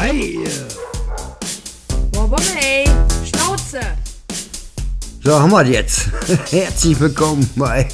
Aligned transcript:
Hi! 0.00 0.38
Wobomey, 2.12 2.84
Schnauze! 3.24 3.80
So, 5.24 5.40
haben 5.40 5.50
wir 5.50 5.66
jetzt. 5.66 6.08
Herzlich 6.52 7.00
willkommen 7.00 7.50
bei 7.56 7.88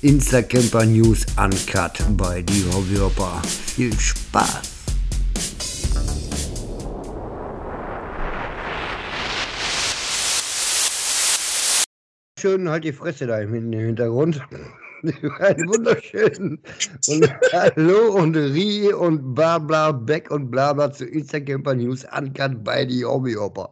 Instacamper 0.00 0.86
News 0.86 1.26
Uncut 1.36 1.98
bei 2.16 2.40
die 2.40 2.64
Hobbyhopper. 2.72 3.42
Viel 3.44 3.92
Spaß! 3.92 4.62
Schön, 12.40 12.70
halt 12.70 12.84
die 12.84 12.92
Fresse 12.94 13.26
da 13.26 13.38
im 13.40 13.52
Hintergrund. 13.52 14.40
Ein 15.04 15.68
wunderschönen 15.68 16.58
und 17.08 17.34
Hallo 17.52 18.14
und 18.14 18.36
Rie 18.36 18.90
und 18.90 19.34
bla 19.34 19.58
bla 19.58 19.92
Back 19.92 20.30
und 20.30 20.50
bla 20.50 20.72
bla 20.72 20.90
zu 20.90 21.04
Instacamper 21.04 21.74
News 21.74 22.06
Uncut 22.16 22.64
bei 22.64 22.86
die 22.86 23.04
Hobbyhopper. 23.04 23.70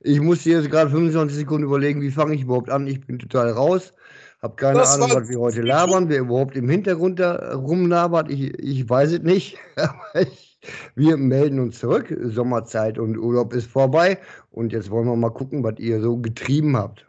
Ich 0.00 0.20
muss 0.20 0.42
hier 0.42 0.58
jetzt 0.58 0.70
gerade 0.70 0.90
25 0.90 1.38
Sekunden 1.38 1.64
überlegen, 1.64 2.02
wie 2.02 2.10
fange 2.10 2.34
ich 2.34 2.42
überhaupt 2.42 2.68
an. 2.68 2.86
Ich 2.86 3.00
bin 3.06 3.18
total 3.18 3.50
raus. 3.50 3.94
Hab 4.42 4.58
keine 4.58 4.80
Das 4.80 4.94
Ahnung, 4.94 5.12
was 5.14 5.28
wir 5.30 5.38
heute 5.38 5.62
labern, 5.62 6.10
wer 6.10 6.20
überhaupt 6.20 6.56
im 6.56 6.68
Hintergrund 6.68 7.20
da 7.20 7.54
rumlabert. 7.54 8.30
Ich, 8.30 8.52
ich 8.58 8.88
weiß 8.88 9.12
es 9.12 9.22
nicht. 9.22 9.56
Aber 9.76 10.20
ich, 10.20 10.58
wir 10.94 11.16
melden 11.16 11.58
uns 11.58 11.78
zurück. 11.78 12.14
Sommerzeit 12.22 12.98
und 12.98 13.16
Urlaub 13.16 13.54
ist 13.54 13.70
vorbei. 13.70 14.18
Und 14.50 14.74
jetzt 14.74 14.90
wollen 14.90 15.06
wir 15.06 15.16
mal 15.16 15.30
gucken, 15.30 15.64
was 15.64 15.78
ihr 15.78 16.02
so 16.02 16.18
getrieben 16.18 16.76
habt. 16.76 17.06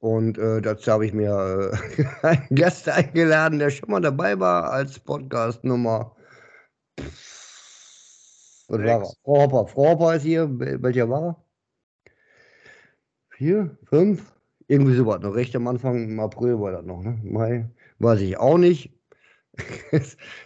Und 0.00 0.38
äh, 0.38 0.62
dazu 0.62 0.90
habe 0.92 1.04
ich 1.06 1.12
mir 1.12 1.72
äh, 1.92 2.04
einen 2.26 2.46
Gast 2.56 2.88
eingeladen, 2.88 3.58
der 3.58 3.70
schon 3.70 3.90
mal 3.90 4.00
dabei 4.00 4.38
war 4.40 4.70
als 4.72 4.98
Podcast 4.98 5.62
Nummer. 5.62 6.16
Was 6.96 8.78
war 8.78 8.80
er? 8.80 9.00
Frau 9.24 9.42
Hopper. 9.42 9.66
Frau 9.66 9.90
Hopper 9.90 10.16
ist 10.16 10.22
hier. 10.22 10.44
Wel- 10.44 10.82
Welcher 10.82 11.08
war 11.10 11.22
er? 11.22 11.44
Vier? 13.30 13.76
Fünf? 13.84 14.32
Irgendwie 14.68 14.94
sowas. 14.94 15.20
Noch 15.20 15.34
recht 15.34 15.54
am 15.56 15.66
Anfang 15.68 16.04
im 16.04 16.20
April 16.20 16.58
war 16.60 16.72
das 16.72 16.84
noch, 16.84 17.02
ne? 17.02 17.18
Mai? 17.22 17.68
Weiß 17.98 18.20
ich 18.20 18.38
auch 18.38 18.56
nicht. 18.56 18.92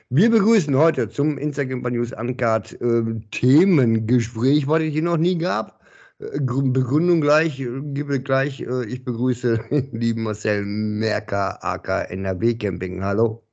Wir 0.08 0.30
begrüßen 0.30 0.74
heute 0.76 1.08
zum 1.10 1.38
Instagram 1.38 1.82
News 1.92 2.12
Uncut 2.12 2.72
äh, 2.80 3.20
Themengespräch, 3.30 4.66
was 4.66 4.82
es 4.82 4.92
hier 4.92 5.02
noch 5.02 5.18
nie 5.18 5.36
gab. 5.38 5.83
Äh, 6.18 6.40
Begründung 6.40 7.20
gleich, 7.20 7.60
äh, 7.60 7.80
gebe 7.82 8.20
gleich. 8.20 8.60
Äh, 8.60 8.86
ich 8.86 9.04
begrüße 9.04 9.58
den 9.70 10.00
lieben 10.00 10.22
Marcel 10.22 10.64
Merker, 10.64 11.62
AK 11.64 12.10
NRW 12.10 12.54
Camping. 12.54 13.02
Hallo. 13.02 13.46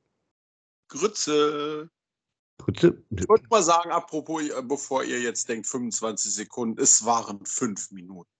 Grütze. 0.88 1.88
Grüße. 2.58 3.02
Ich 3.10 3.28
wollte 3.28 3.46
mal 3.50 3.62
sagen, 3.62 3.90
apropos, 3.90 4.42
bevor 4.68 5.02
ihr 5.02 5.20
jetzt 5.20 5.48
denkt, 5.48 5.66
25 5.66 6.32
Sekunden, 6.32 6.80
es 6.80 7.04
waren 7.04 7.44
fünf 7.44 7.90
Minuten. 7.90 8.30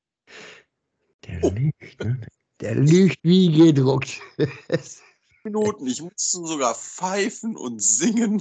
Der 1.27 1.41
Oh. 1.43 1.51
liegt, 1.51 2.05
ne? 2.05 2.21
Der 2.61 2.75
liegt 2.77 3.19
wie 3.23 3.51
gedruckt. 3.51 4.21
Minuten. 5.45 5.87
Ich 5.89 6.01
musste 6.01 6.47
sogar 6.47 6.75
pfeifen 6.75 7.57
und 7.57 7.83
singen. 7.83 8.41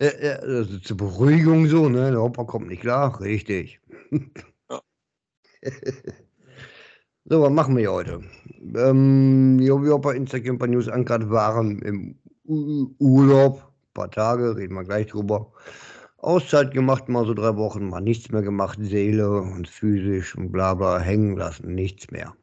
Ja, 0.00 0.18
ja, 0.20 0.32
also 0.36 0.78
zur 0.80 0.96
Beruhigung 0.96 1.68
so, 1.68 1.88
ne? 1.88 2.10
Der 2.10 2.20
Opa 2.22 2.42
kommt 2.44 2.66
nicht 2.66 2.80
klar, 2.80 3.20
richtig. 3.20 3.80
So, 7.26 7.42
was 7.42 7.52
machen 7.52 7.76
wir 7.76 7.92
heute? 7.92 8.22
Ähm, 8.74 9.58
die 9.60 9.70
Hobbyhopper 9.70 10.14
Instagram 10.14 10.56
News 10.70 10.88
Uncut 10.88 11.30
waren 11.30 11.80
im 11.82 12.18
Urlaub, 12.98 13.62
ein 13.62 13.94
paar 13.94 14.10
Tage, 14.10 14.56
reden 14.56 14.74
wir 14.74 14.84
gleich 14.84 15.08
drüber. 15.08 15.52
Auszeit 16.16 16.72
gemacht, 16.72 17.08
mal 17.08 17.26
so 17.26 17.34
drei 17.34 17.56
Wochen, 17.56 17.88
mal 17.88 18.00
nichts 18.00 18.30
mehr 18.30 18.42
gemacht, 18.42 18.78
Seele 18.80 19.30
und 19.42 19.68
physisch 19.68 20.34
und 20.34 20.50
bla 20.50 20.74
bla 20.74 20.98
hängen 20.98 21.36
lassen, 21.36 21.74
nichts 21.74 22.10
mehr. 22.10 22.34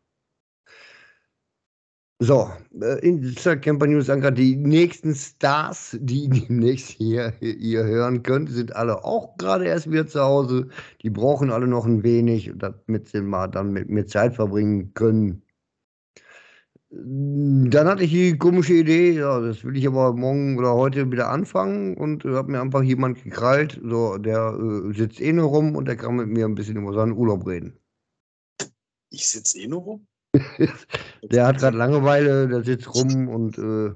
So, 2.19 2.49
äh, 2.81 2.99
Instacamper 3.07 3.85
News 3.85 4.09
Anker, 4.09 4.31
die 4.31 4.55
nächsten 4.55 5.13
Stars, 5.13 5.95
die 6.01 6.27
demnächst 6.49 6.89
hier 6.89 7.33
ihr 7.41 7.83
hören 7.83 8.23
könnt, 8.23 8.49
sind 8.49 8.75
alle 8.75 9.03
auch 9.03 9.37
gerade 9.37 9.65
erst 9.65 9.91
wieder 9.91 10.07
zu 10.07 10.21
Hause. 10.21 10.67
Die 11.03 11.11
brauchen 11.11 11.51
alle 11.51 11.67
noch 11.67 11.85
ein 11.85 12.01
wenig, 12.01 12.51
damit 12.55 13.07
sie 13.07 13.21
mal 13.21 13.47
dann 13.47 13.71
mit 13.71 13.89
mir 13.89 14.07
Zeit 14.07 14.33
verbringen 14.35 14.93
können. 14.95 15.43
Dann 16.89 17.87
hatte 17.87 18.03
ich 18.03 18.11
die 18.11 18.37
komische 18.37 18.73
Idee, 18.73 19.11
ja, 19.11 19.39
das 19.39 19.63
will 19.63 19.77
ich 19.77 19.85
aber 19.85 20.13
morgen 20.13 20.57
oder 20.57 20.73
heute 20.73 21.11
wieder 21.11 21.29
anfangen 21.29 21.97
und 21.97 22.25
äh, 22.25 22.33
habe 22.33 22.51
mir 22.51 22.61
einfach 22.61 22.81
jemand 22.81 23.23
gekrallt, 23.23 23.79
so, 23.83 24.17
der 24.17 24.57
äh, 24.57 24.93
sitzt 24.93 25.21
eh 25.21 25.33
nur 25.33 25.49
rum 25.49 25.75
und 25.75 25.85
der 25.87 25.97
kann 25.97 26.15
mit 26.15 26.29
mir 26.29 26.45
ein 26.45 26.55
bisschen 26.55 26.77
über 26.77 26.93
seinen 26.93 27.11
Urlaub 27.11 27.45
reden. 27.45 27.77
Ich 29.11 29.27
sitze 29.29 29.59
eh 29.59 29.67
nur 29.67 29.81
rum. 29.81 30.07
Der 31.23 31.47
hat 31.47 31.59
gerade 31.59 31.77
Langeweile, 31.77 32.47
der 32.47 32.63
sitzt 32.63 32.93
rum 32.93 33.27
und 33.27 33.57
äh, 33.57 33.93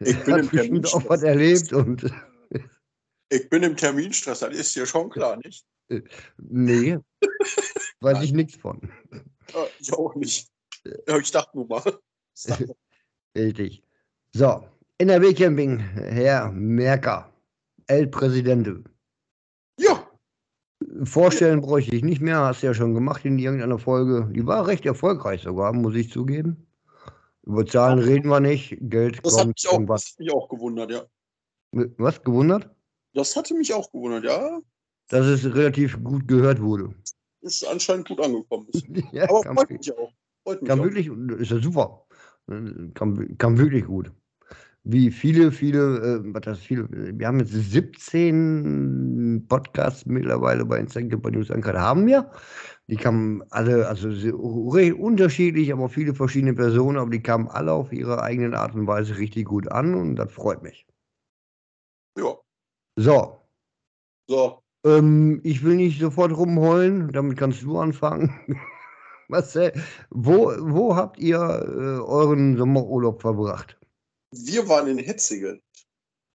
Ich 0.00 0.24
bin 0.24 0.34
hat 0.34 0.40
im 0.40 0.50
bestimmt 0.50 0.94
auch 0.94 1.08
was 1.08 1.22
erlebt 1.22 1.72
und 1.72 2.04
Ich 3.30 3.48
bin 3.48 3.62
im 3.62 3.76
Terminstress, 3.76 4.40
das 4.40 4.54
ist 4.54 4.76
dir 4.76 4.86
schon 4.86 5.10
klar, 5.10 5.38
nicht? 5.42 5.66
nee, 6.38 6.98
weiß 8.00 8.22
ich 8.22 8.32
nichts 8.32 8.56
von. 8.56 8.80
Ja, 9.52 9.66
ich 9.78 9.92
auch 9.92 10.14
nicht. 10.14 10.48
Ja, 11.08 11.18
ich 11.18 11.30
dachte 11.30 11.56
nur 11.56 11.66
mal. 11.66 11.82
Richtig. 13.36 13.82
So, 14.32 14.66
NRW 14.98 15.34
Camping, 15.34 15.78
Herr 15.78 16.50
Merker, 16.52 17.32
El 17.86 18.06
Presidente. 18.08 18.84
Vorstellen 21.02 21.60
bräuchte 21.60 21.96
ich 21.96 22.04
nicht 22.04 22.20
mehr, 22.20 22.38
hast 22.38 22.62
du 22.62 22.68
ja 22.68 22.74
schon 22.74 22.94
gemacht 22.94 23.24
in 23.24 23.38
irgendeiner 23.38 23.78
Folge. 23.78 24.30
Die 24.32 24.46
war 24.46 24.66
recht 24.66 24.86
erfolgreich 24.86 25.42
sogar, 25.42 25.72
muss 25.72 25.94
ich 25.96 26.10
zugeben. 26.10 26.66
Über 27.42 27.66
Zahlen 27.66 27.98
reden 27.98 28.28
wir 28.28 28.40
nicht, 28.40 28.76
Geld 28.80 29.18
das 29.24 29.34
hat 29.36 29.44
kommt 29.44 29.56
mich 29.56 29.66
auch, 29.66 29.70
das 29.70 29.72
irgendwas. 29.72 30.04
hat 30.12 30.18
mich 30.20 30.32
auch 30.32 30.48
gewundert, 30.48 30.90
ja. 30.90 31.02
Was 31.98 32.22
gewundert? 32.22 32.70
Das 33.12 33.36
hatte 33.36 33.54
mich 33.54 33.74
auch 33.74 33.90
gewundert, 33.90 34.24
ja. 34.24 34.60
Dass 35.08 35.26
es 35.26 35.44
relativ 35.54 36.02
gut 36.02 36.26
gehört 36.28 36.62
wurde. 36.62 36.94
Ist 37.40 37.66
anscheinend 37.66 38.08
gut 38.08 38.20
angekommen. 38.20 38.68
Ist. 38.72 38.86
ja, 39.12 39.28
Aber 39.28 39.42
kam, 39.42 39.56
freut 39.56 39.70
mich 39.70 39.92
auch. 39.92 40.12
Freut 40.44 40.62
mich 40.62 40.68
kam 40.68 40.80
auch. 40.80 40.84
wirklich, 40.84 41.08
ist 41.40 41.50
ja 41.50 41.60
super. 41.60 42.06
Kam, 42.94 43.36
kam 43.36 43.58
wirklich 43.58 43.84
gut. 43.84 44.10
Wie 44.86 45.10
viele, 45.10 45.50
viele, 45.50 45.98
äh, 45.98 46.34
was 46.34 46.42
das 46.42 46.58
viele, 46.60 46.88
wir 46.90 47.26
haben 47.26 47.40
jetzt 47.40 47.52
17 47.52 49.46
Podcasts 49.48 50.04
mittlerweile 50.06 50.64
bei 50.66 50.78
Instagram 50.78 51.22
bei 51.22 51.30
News 51.30 51.50
Anker, 51.50 51.80
haben 51.80 52.06
wir. 52.06 52.30
Die 52.88 52.96
kamen 52.96 53.42
alle, 53.50 53.88
also 53.88 54.08
recht 54.70 54.94
unterschiedlich, 54.98 55.72
aber 55.72 55.88
viele 55.88 56.14
verschiedene 56.14 56.54
Personen, 56.54 56.98
aber 56.98 57.10
die 57.10 57.22
kamen 57.22 57.48
alle 57.48 57.72
auf 57.72 57.92
ihre 57.92 58.22
eigenen 58.22 58.54
Art 58.54 58.74
und 58.74 58.86
Weise 58.86 59.16
richtig 59.18 59.46
gut 59.46 59.68
an 59.72 59.94
und 59.94 60.16
das 60.16 60.30
freut 60.32 60.62
mich. 60.62 60.86
Ja. 62.16 62.34
So, 62.96 63.40
So, 64.28 64.62
ähm, 64.84 65.40
ich 65.44 65.62
will 65.64 65.76
nicht 65.76 66.00
sofort 66.00 66.36
rumheulen, 66.36 67.12
damit 67.12 67.38
kannst 67.38 67.62
du 67.62 67.78
anfangen. 67.78 68.30
Marcel, 69.28 69.72
wo, 70.10 70.52
wo 70.60 70.96
habt 70.96 71.18
ihr 71.18 71.36
äh, 71.38 72.00
euren 72.02 72.56
Sommerurlaub 72.56 73.22
verbracht? 73.22 73.78
Wir 74.36 74.68
waren 74.68 74.88
in 74.88 74.98
Hetzingen. 74.98 75.62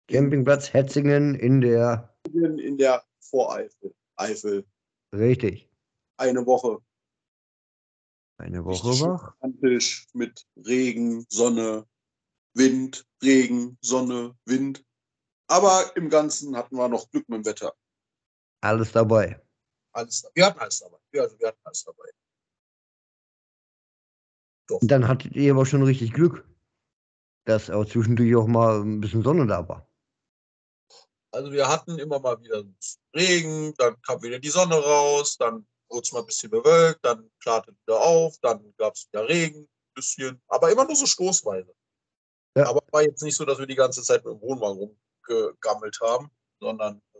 Campingplatz 0.07 0.73
Hetzingen 0.73 1.35
in 1.35 1.61
der, 1.61 2.15
in 2.31 2.77
der 2.77 3.03
Voreifel. 3.19 3.93
Eifel. 4.17 4.65
richtig, 5.13 5.69
Eine 6.17 6.45
Woche. 6.45 6.79
eine 8.37 8.65
Richtig 8.65 8.85
Woche 8.85 8.93
schön 8.95 9.09
wach. 9.09 10.13
mit 10.13 10.45
Regen, 10.65 11.25
Sonne, 11.29 11.85
Wind, 12.53 13.05
Regen, 13.23 13.77
Sonne, 13.81 14.37
Wind. 14.45 14.85
Aber 15.47 15.91
im 15.95 16.09
Ganzen 16.09 16.55
hatten 16.55 16.75
wir 16.77 16.87
noch 16.87 17.09
Glück 17.11 17.27
mit 17.29 17.39
dem 17.39 17.45
Wetter. 17.45 17.73
Alles 18.61 18.91
dabei. 18.93 19.41
Alles, 19.93 20.25
wir 20.33 20.45
hatten 20.45 20.59
alles 20.59 20.79
dabei. 20.79 20.97
Ja, 21.13 21.23
also 21.23 21.39
wir 21.39 21.47
hatten 21.47 21.59
alles 21.63 21.83
dabei. 21.83 22.09
Doch. 24.67 24.79
Dann 24.81 25.07
hattet 25.07 25.35
ihr 25.35 25.51
aber 25.53 25.65
schon 25.65 25.83
richtig 25.83 26.13
Glück, 26.13 26.47
dass 27.45 27.69
auch 27.69 27.85
zwischendurch 27.85 28.35
auch 28.35 28.47
mal 28.47 28.81
ein 28.81 28.99
bisschen 29.01 29.23
Sonne 29.23 29.47
da 29.47 29.67
war. 29.67 29.87
Also 31.31 31.51
wir 31.51 31.67
hatten 31.67 31.99
immer 31.99 32.19
mal 32.19 32.39
wieder 32.41 32.63
Regen, 33.15 33.73
dann 33.77 34.01
kam 34.01 34.21
wieder 34.23 34.39
die 34.39 34.49
Sonne 34.49 34.75
raus, 34.75 35.37
dann 35.37 35.67
wurde 35.89 36.03
es 36.03 36.11
mal 36.11 36.21
ein 36.21 36.25
bisschen 36.25 36.49
bewölkt, 36.49 37.03
dann 37.03 37.29
klarte 37.41 37.75
wieder 37.85 37.99
auf, 37.99 38.37
dann 38.41 38.73
gab 38.77 38.95
es 38.95 39.07
wieder 39.07 39.27
Regen, 39.27 39.61
ein 39.61 39.93
bisschen, 39.93 40.41
aber 40.47 40.71
immer 40.71 40.85
nur 40.85 40.95
so 40.95 41.05
stoßweise. 41.05 41.73
Ja. 42.57 42.67
Aber 42.67 42.81
war 42.91 43.03
jetzt 43.03 43.21
nicht 43.21 43.35
so, 43.35 43.43
dass 43.43 43.59
wir 43.59 43.67
die 43.67 43.75
ganze 43.75 44.01
Zeit 44.01 44.23
mit 44.23 44.33
dem 44.33 44.41
Wohnwagen 44.41 44.95
rumgegammelt 45.27 45.99
haben, 46.01 46.31
sondern 46.61 47.01
äh, 47.13 47.19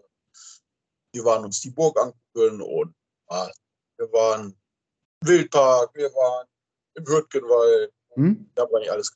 wir 1.13 1.25
waren 1.25 1.43
uns 1.43 1.59
die 1.59 1.71
Burg 1.71 1.99
angucken 1.99 2.61
und 2.61 2.95
ah, 3.27 3.51
wir 3.97 4.11
waren 4.13 4.57
im 5.21 5.27
Wildpark, 5.27 5.93
wir 5.93 6.09
waren 6.13 6.47
im 6.95 7.05
Hürtgenwald, 7.05 7.91
Hm? 8.15 8.49
da 8.55 8.63
war 8.71 8.79
nicht 8.79 8.91
alles. 8.91 9.13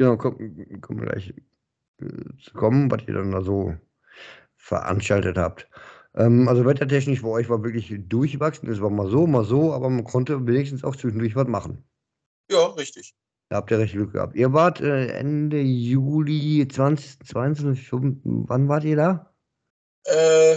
Ja, 0.00 0.16
kommen 0.16 0.80
komm 0.80 0.98
wir 0.98 1.08
gleich 1.08 1.34
äh, 2.00 2.06
zu 2.42 2.54
kommen, 2.54 2.90
was 2.90 3.02
ihr 3.06 3.12
dann 3.12 3.32
da 3.32 3.42
so 3.42 3.76
veranstaltet 4.56 5.36
habt. 5.36 5.68
Ähm, 6.14 6.48
also 6.48 6.64
wettertechnisch 6.64 7.20
bei 7.20 7.28
euch 7.28 7.50
war 7.50 7.62
wirklich 7.62 7.92
durchwachsen. 8.08 8.70
Es 8.70 8.80
war 8.80 8.88
mal 8.88 9.10
so, 9.10 9.26
mal 9.26 9.44
so, 9.44 9.74
aber 9.74 9.90
man 9.90 10.04
konnte 10.04 10.46
wenigstens 10.46 10.84
auch 10.84 10.96
zwischendurch 10.96 11.36
was 11.36 11.48
machen. 11.48 11.84
Ja, 12.50 12.68
richtig. 12.68 13.14
Da 13.50 13.56
habt 13.56 13.70
ihr 13.70 13.78
recht 13.78 13.92
Glück 13.92 14.14
gehabt. 14.14 14.36
Ihr 14.36 14.54
wart 14.54 14.80
äh, 14.80 15.08
Ende 15.08 15.60
Juli 15.60 16.66
2022, 16.66 17.92
wann 17.92 18.68
wart 18.68 18.84
ihr 18.84 18.96
da? 18.96 19.34
Äh, 20.04 20.54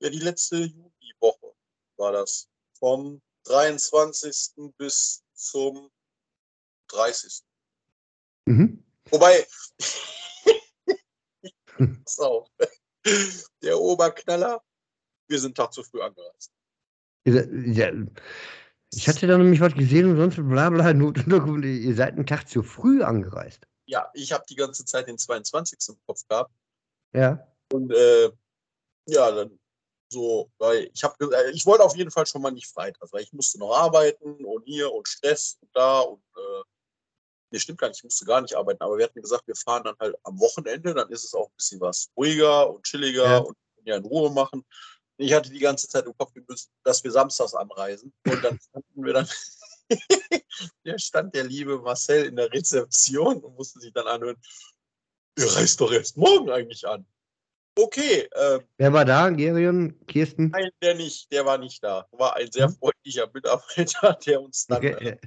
ja, 0.00 0.10
die 0.10 0.18
letzte 0.18 0.56
Juliwoche 0.56 1.54
war 1.96 2.12
das. 2.12 2.50
Vom 2.78 3.22
23. 3.44 4.72
bis 4.76 5.24
zum 5.32 5.88
30. 6.88 7.44
Mhm. 8.46 8.84
Wobei, 9.10 9.46
pass 11.76 12.18
auf, 12.18 12.48
der 13.62 13.78
Oberknaller, 13.78 14.62
wir 15.28 15.38
sind 15.38 15.56
Tag 15.56 15.72
zu 15.72 15.82
früh 15.82 16.00
angereist. 16.00 16.52
Ja, 17.26 17.90
ich 18.92 19.08
hatte 19.08 19.26
da 19.26 19.38
nämlich 19.38 19.60
was 19.60 19.74
gesehen 19.74 20.10
und 20.10 20.16
sonst 20.18 20.36
bla 20.36 20.70
bla, 20.70 20.92
Not 20.92 21.18
ihr 21.26 21.94
seid 21.94 22.14
einen 22.14 22.26
Tag 22.26 22.48
zu 22.48 22.62
früh 22.62 23.02
angereist. 23.02 23.66
Ja, 23.86 24.10
ich 24.14 24.32
habe 24.32 24.44
die 24.48 24.56
ganze 24.56 24.84
Zeit 24.84 25.08
den 25.08 25.18
22. 25.18 25.78
im 25.88 25.96
Kopf 26.06 26.26
gehabt. 26.28 26.52
Ja. 27.12 27.46
Und 27.72 27.92
äh, 27.92 28.30
ja, 29.06 29.30
dann 29.30 29.58
so, 30.10 30.50
weil 30.58 30.90
ich 30.94 31.02
habe 31.02 31.14
ich 31.52 31.66
wollte 31.66 31.82
auf 31.82 31.96
jeden 31.96 32.10
Fall 32.10 32.26
schon 32.26 32.42
mal 32.42 32.50
nicht 32.50 32.68
freitags, 32.68 33.12
weil 33.12 33.22
ich 33.22 33.32
musste 33.32 33.58
noch 33.58 33.74
arbeiten 33.74 34.44
und 34.44 34.62
hier 34.64 34.92
und 34.92 35.08
Stress 35.08 35.58
und 35.60 35.70
da 35.74 36.00
und 36.00 36.22
äh, 36.36 36.62
nee, 37.54 37.60
stimmt 37.60 37.78
gar 37.78 37.88
nicht, 37.88 37.98
ich 37.98 38.04
musste 38.04 38.24
gar 38.24 38.40
nicht 38.40 38.54
arbeiten, 38.56 38.82
aber 38.82 38.98
wir 38.98 39.04
hatten 39.04 39.22
gesagt, 39.22 39.46
wir 39.46 39.54
fahren 39.54 39.84
dann 39.84 39.94
halt 40.00 40.16
am 40.24 40.38
Wochenende, 40.40 40.92
dann 40.92 41.08
ist 41.10 41.24
es 41.24 41.34
auch 41.34 41.46
ein 41.48 41.54
bisschen 41.56 41.80
was 41.80 42.10
ruhiger 42.16 42.68
und 42.74 42.82
chilliger 42.84 43.24
Ja. 43.24 43.38
und 43.38 43.56
ja 43.84 43.96
in 43.96 44.04
Ruhe 44.04 44.30
machen. 44.30 44.64
Ich 45.18 45.32
hatte 45.32 45.50
die 45.50 45.60
ganze 45.60 45.86
Zeit 45.88 46.04
im 46.06 46.16
Kopf, 46.16 46.32
dass 46.82 47.04
wir 47.04 47.10
samstags 47.12 47.54
anreisen 47.54 48.12
und 48.26 48.42
dann 48.42 48.58
standen 48.58 49.04
wir 49.04 49.12
dann, 49.12 49.28
der 50.84 50.98
stand 50.98 51.34
der 51.34 51.44
liebe 51.44 51.78
Marcel 51.78 52.24
in 52.26 52.36
der 52.36 52.50
Rezeption 52.52 53.36
und 53.42 53.54
musste 53.54 53.78
sich 53.78 53.92
dann 53.92 54.08
anhören, 54.08 54.36
ihr 55.38 55.46
reist 55.54 55.80
doch 55.80 55.92
erst 55.92 56.16
morgen 56.16 56.50
eigentlich 56.50 56.84
an. 56.86 57.06
Okay, 57.76 58.28
ähm, 58.36 58.62
Wer 58.78 58.92
war 58.92 59.04
da? 59.04 59.30
Gerion? 59.30 59.98
Kirsten? 60.06 60.50
Nein, 60.50 60.70
der 60.80 60.94
nicht, 60.94 61.30
der 61.32 61.44
war 61.44 61.58
nicht 61.58 61.82
da. 61.82 62.06
War 62.12 62.34
ein 62.36 62.50
sehr 62.50 62.68
Mhm. 62.68 62.76
freundlicher 62.76 63.30
Mitarbeiter, 63.32 64.12
der 64.26 64.42
uns 64.42 64.66
dann 64.66 64.78
Okay, 64.78 64.92
äh, 65.08 65.18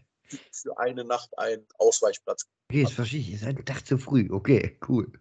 für 0.52 0.78
eine 0.78 1.04
Nacht 1.04 1.38
einen 1.38 1.66
Ausweichplatz 1.78 2.48
okay, 2.70 2.84
das 2.84 2.94
verstehe 2.94 3.20
ich. 3.20 3.40
Seid 3.40 3.56
einen 3.56 3.66
Tag 3.66 3.86
zu 3.86 3.98
früh. 3.98 4.28
Okay, 4.30 4.78
cool. 4.88 5.12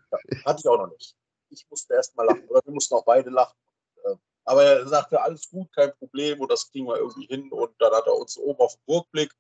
hatte 0.44 0.60
ich 0.60 0.68
auch 0.68 0.78
noch 0.78 0.90
nicht. 0.90 1.16
Ich 1.50 1.66
musste 1.70 1.94
erst 1.94 2.16
mal 2.16 2.24
lachen, 2.24 2.44
oder 2.48 2.60
wir 2.64 2.72
mussten 2.72 2.94
auch 2.94 3.04
beide 3.04 3.30
lachen. 3.30 3.56
Äh, 4.04 4.16
Aber 4.44 4.64
er 4.64 4.86
sagte, 4.88 5.20
alles 5.20 5.48
gut, 5.48 5.72
kein 5.72 5.92
Problem 5.96 6.40
und 6.40 6.50
das 6.50 6.70
kriegen 6.70 6.86
wir 6.86 6.96
irgendwie 6.96 7.26
hin. 7.26 7.50
Und 7.52 7.74
dann 7.78 7.92
hat 7.92 8.06
er 8.06 8.14
uns 8.16 8.36
oben 8.36 8.58
auf 8.60 8.74
dem 8.74 8.82
Burgblick, 8.86 9.32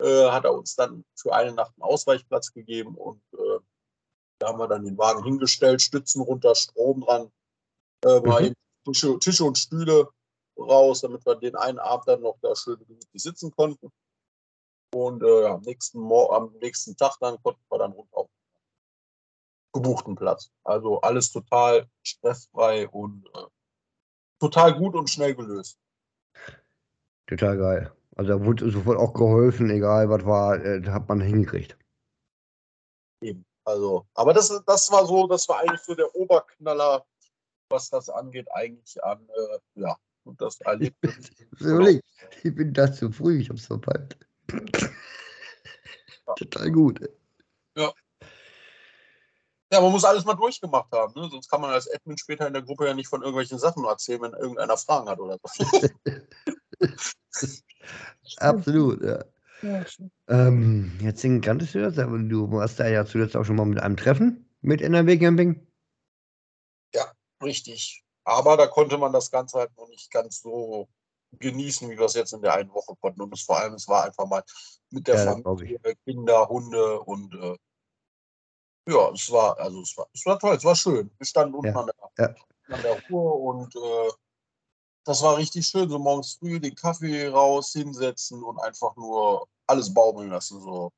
äh, 0.00 0.30
hat 0.30 0.44
er 0.44 0.54
uns 0.54 0.74
dann 0.74 1.04
für 1.14 1.34
eine 1.34 1.52
Nacht 1.52 1.72
einen 1.76 1.82
Ausweichplatz 1.82 2.52
gegeben 2.52 2.96
und 2.96 3.22
äh, 3.34 3.58
da 4.38 4.48
haben 4.48 4.58
wir 4.58 4.66
dann 4.66 4.84
den 4.84 4.98
Wagen 4.98 5.22
hingestellt, 5.22 5.82
Stützen 5.82 6.22
runter, 6.22 6.54
Strom 6.54 7.02
dran, 7.02 7.30
äh, 8.04 8.20
Mhm. 8.20 8.54
Tische, 8.84 9.18
Tische 9.20 9.44
und 9.44 9.56
Stühle 9.56 10.08
raus, 10.58 11.02
damit 11.02 11.24
wir 11.24 11.36
den 11.36 11.54
einen 11.54 11.78
Abend 11.78 12.08
dann 12.08 12.20
noch 12.22 12.38
da 12.40 12.56
schön 12.56 12.78
sitzen 13.14 13.52
konnten. 13.52 13.92
Und 14.94 15.22
äh, 15.22 15.46
am, 15.46 15.60
nächsten 15.62 16.00
Mor 16.00 16.34
am 16.36 16.52
nächsten 16.60 16.96
Tag 16.96 17.16
dann 17.20 17.40
konnten 17.42 17.62
wir 17.70 17.78
dann 17.78 17.92
runter 17.92 18.16
auf 18.16 18.28
den 19.74 19.82
gebuchten 19.82 20.14
Platz. 20.14 20.50
Also 20.64 21.00
alles 21.00 21.32
total 21.32 21.86
stressfrei 22.02 22.88
und 22.88 23.26
äh, 23.34 23.46
total 24.38 24.74
gut 24.74 24.94
und 24.94 25.08
schnell 25.08 25.34
gelöst. 25.34 25.78
Total 27.26 27.56
geil. 27.56 27.92
Also 28.16 28.38
da 28.38 28.44
wurde 28.44 28.70
sofort 28.70 28.98
auch 28.98 29.14
geholfen, 29.14 29.70
egal 29.70 30.10
was 30.10 30.26
war, 30.26 30.62
äh, 30.62 30.82
hat 30.86 31.08
man 31.08 31.20
hingekriegt. 31.20 31.78
Eben. 33.22 33.44
Also, 33.64 34.06
aber 34.14 34.34
das, 34.34 34.48
das 34.66 34.90
war 34.90 35.06
so, 35.06 35.26
das 35.26 35.48
war 35.48 35.60
eigentlich 35.60 35.82
so 35.82 35.94
der 35.94 36.14
Oberknaller, 36.14 37.06
was 37.68 37.88
das 37.88 38.08
angeht, 38.08 38.48
eigentlich 38.52 39.02
an, 39.02 39.26
äh, 39.28 39.80
ja, 39.80 39.96
und 40.24 40.40
das 40.40 40.60
Erlebnis. 40.60 41.30
Überleg, 41.60 42.02
ich 42.42 42.54
bin 42.54 42.72
da 42.74 42.92
zu 42.92 43.10
früh, 43.12 43.38
ich 43.40 43.48
hab's 43.48 43.66
verpeilt. 43.66 44.18
Total 46.36 46.70
gut. 46.70 47.00
Ja, 49.72 49.80
man 49.80 49.90
muss 49.90 50.04
alles 50.04 50.26
mal 50.26 50.34
durchgemacht 50.34 50.92
haben, 50.92 51.18
ne? 51.18 51.30
sonst 51.30 51.48
kann 51.50 51.62
man 51.62 51.70
als 51.70 51.90
Admin 51.90 52.18
später 52.18 52.46
in 52.46 52.52
der 52.52 52.62
Gruppe 52.62 52.86
ja 52.86 52.92
nicht 52.92 53.08
von 53.08 53.22
irgendwelchen 53.22 53.58
Sachen 53.58 53.84
erzählen, 53.84 54.20
wenn 54.20 54.34
irgendeiner 54.34 54.76
Fragen 54.76 55.08
hat 55.08 55.18
oder 55.18 55.38
so. 55.42 55.64
Absolut, 58.36 59.02
ja. 59.02 59.24
Ähm, 60.28 60.92
jetzt 61.00 61.24
den 61.24 61.40
kanntest 61.40 61.74
du 61.74 61.80
das, 61.80 61.98
aber 61.98 62.18
du 62.18 62.50
warst 62.52 62.80
da 62.80 62.86
ja 62.86 63.06
zuletzt 63.06 63.34
auch 63.34 63.44
schon 63.44 63.56
mal 63.56 63.64
mit 63.64 63.80
einem 63.80 63.96
Treffen 63.96 64.46
mit 64.60 64.82
NRW 64.82 65.16
Camping. 65.16 65.66
Richtig. 67.42 68.04
Aber 68.24 68.56
da 68.56 68.66
konnte 68.66 68.98
man 68.98 69.12
das 69.12 69.30
Ganze 69.30 69.58
halt 69.58 69.76
noch 69.76 69.88
nicht 69.88 70.10
ganz 70.10 70.40
so 70.42 70.88
genießen, 71.38 71.88
wie 71.90 71.98
wir 71.98 72.06
es 72.06 72.14
jetzt 72.14 72.32
in 72.32 72.42
der 72.42 72.54
einen 72.54 72.72
Woche 72.72 72.94
konnten. 73.00 73.22
Und 73.22 73.32
es 73.34 73.42
vor 73.42 73.58
allem, 73.58 73.74
es 73.74 73.88
war 73.88 74.04
einfach 74.04 74.26
mal 74.26 74.42
mit 74.90 75.06
der 75.06 75.16
Ja, 75.16 75.32
Familie, 75.32 75.78
Kinder, 76.04 76.48
Hunde 76.48 77.00
und 77.00 77.34
äh, 77.34 77.56
ja, 78.88 79.10
es 79.12 79.30
war, 79.30 79.58
also 79.58 79.80
es 79.82 79.96
war, 79.96 80.06
es 80.12 80.26
war 80.26 80.38
toll, 80.38 80.56
es 80.56 80.64
war 80.64 80.74
schön. 80.74 81.10
Wir 81.18 81.26
standen 81.26 81.54
unten 81.54 81.68
Ja, 81.68 81.80
an, 81.80 81.86
der, 81.86 82.26
ja. 82.68 82.74
an 82.76 82.82
der 82.82 83.02
Ruhr 83.08 83.40
und 83.40 83.74
äh, 83.76 84.10
das 85.04 85.22
war 85.22 85.36
richtig 85.36 85.66
schön, 85.66 85.88
so 85.88 85.98
morgens 85.98 86.34
früh 86.34 86.60
den 86.60 86.74
Kaffee 86.74 87.28
raus, 87.28 87.72
hinsetzen 87.72 88.42
und 88.42 88.58
einfach 88.60 88.94
nur 88.96 89.48
alles 89.66 89.92
baumeln 89.92 90.30
lassen. 90.30 90.60
So. 90.60 90.92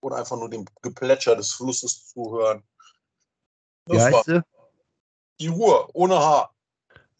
Und 0.00 0.12
einfach 0.12 0.36
nur 0.36 0.50
dem 0.50 0.64
Geplätscher 0.82 1.36
des 1.36 1.52
Flusses 1.52 2.08
zuhören. 2.08 2.64
Wie 3.86 3.96
Das 3.96 4.10
war 4.12 4.18
heißt 4.18 4.24
sie? 4.26 4.40
die 5.40 5.48
Ruhr, 5.48 5.88
ohne 5.94 6.16
Haar. 6.18 6.51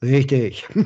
Richtig. 0.02 0.66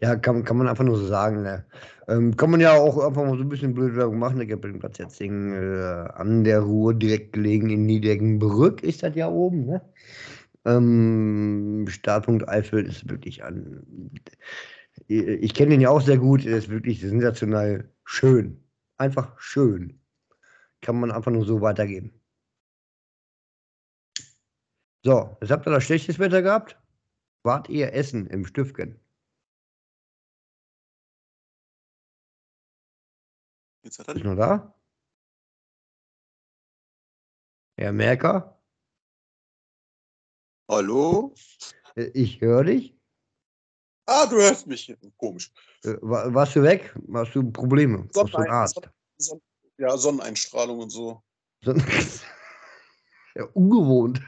ja, 0.00 0.16
kann, 0.16 0.44
kann 0.44 0.56
man 0.58 0.68
einfach 0.68 0.84
nur 0.84 0.98
so 0.98 1.06
sagen. 1.06 1.42
Ne? 1.42 1.64
Ähm, 2.08 2.36
kann 2.36 2.50
man 2.50 2.60
ja 2.60 2.74
auch 2.74 2.98
einfach 2.98 3.24
mal 3.24 3.36
so 3.36 3.42
ein 3.42 3.48
bisschen 3.48 3.74
blöd 3.74 3.96
Werbung 3.96 4.18
machen. 4.18 4.38
Der 4.38 4.46
Campingplatz 4.46 4.98
jetzt 4.98 5.20
äh, 5.20 5.26
an 5.26 6.44
der 6.44 6.60
Ruhr 6.60 6.94
direkt 6.94 7.32
gelegen 7.32 7.70
in 7.70 7.86
Niedeckenbrück 7.86 8.82
ist 8.82 9.02
das 9.02 9.14
ja 9.14 9.28
oben. 9.28 9.66
Ne? 9.66 9.82
Ähm, 10.66 11.86
Startpunkt 11.88 12.48
Eifel 12.48 12.84
ist 12.84 13.08
wirklich 13.08 13.42
an. 13.42 14.10
Ich 15.08 15.54
kenne 15.54 15.70
den 15.70 15.80
ja 15.80 15.90
auch 15.90 16.00
sehr 16.02 16.18
gut. 16.18 16.44
Er 16.46 16.58
ist 16.58 16.68
wirklich 16.68 17.00
sensationell 17.00 17.90
schön. 18.04 18.62
Einfach 18.98 19.38
schön. 19.38 19.98
Kann 20.82 21.00
man 21.00 21.10
einfach 21.10 21.32
nur 21.32 21.44
so 21.46 21.60
weitergeben. 21.62 22.12
So, 25.04 25.36
jetzt 25.42 25.50
habt 25.50 25.66
ihr 25.66 25.70
das 25.70 25.84
schlechtes 25.84 26.18
Wetter 26.18 26.40
gehabt. 26.40 26.78
Wart 27.42 27.68
ihr 27.68 27.92
essen 27.92 28.26
im 28.28 28.46
Stüffgen? 28.46 28.98
Jetzt 33.82 33.98
hat 33.98 34.08
er 34.08 34.16
Ist 34.16 34.24
noch 34.24 34.34
da? 34.36 34.74
Herr 37.76 37.92
Merker, 37.92 38.58
Hallo? 40.70 41.34
äh, 41.96 42.04
ich 42.14 42.40
höre 42.40 42.64
dich. 42.64 42.96
Ah, 44.06 44.24
du 44.26 44.36
hörst 44.36 44.66
mich. 44.66 44.96
Komisch. 45.18 45.52
Äh, 45.84 45.96
wa- 46.00 46.32
Warst 46.32 46.56
du 46.56 46.62
weg? 46.62 46.94
Hast 47.12 47.34
du 47.34 47.50
Probleme? 47.50 48.08
Brauchst 48.12 48.32
du 48.32 48.38
einen 48.38 48.50
Arzt? 48.50 48.80
Son 49.18 49.42
ja, 49.76 49.96
Sonneneinstrahlung 49.96 50.78
und 50.78 50.90
so. 50.90 51.22
Son- 51.62 51.76
ja, 53.34 53.44
ungewohnt. 53.52 54.22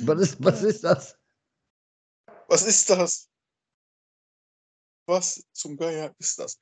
Was, 0.00 0.20
ist, 0.20 0.44
was 0.44 0.62
ist 0.62 0.84
das? 0.84 1.18
Was 2.48 2.62
ist 2.66 2.88
das? 2.90 3.28
Was 5.06 5.44
zum 5.52 5.76
Geier 5.76 6.14
ist 6.18 6.38
das? 6.38 6.58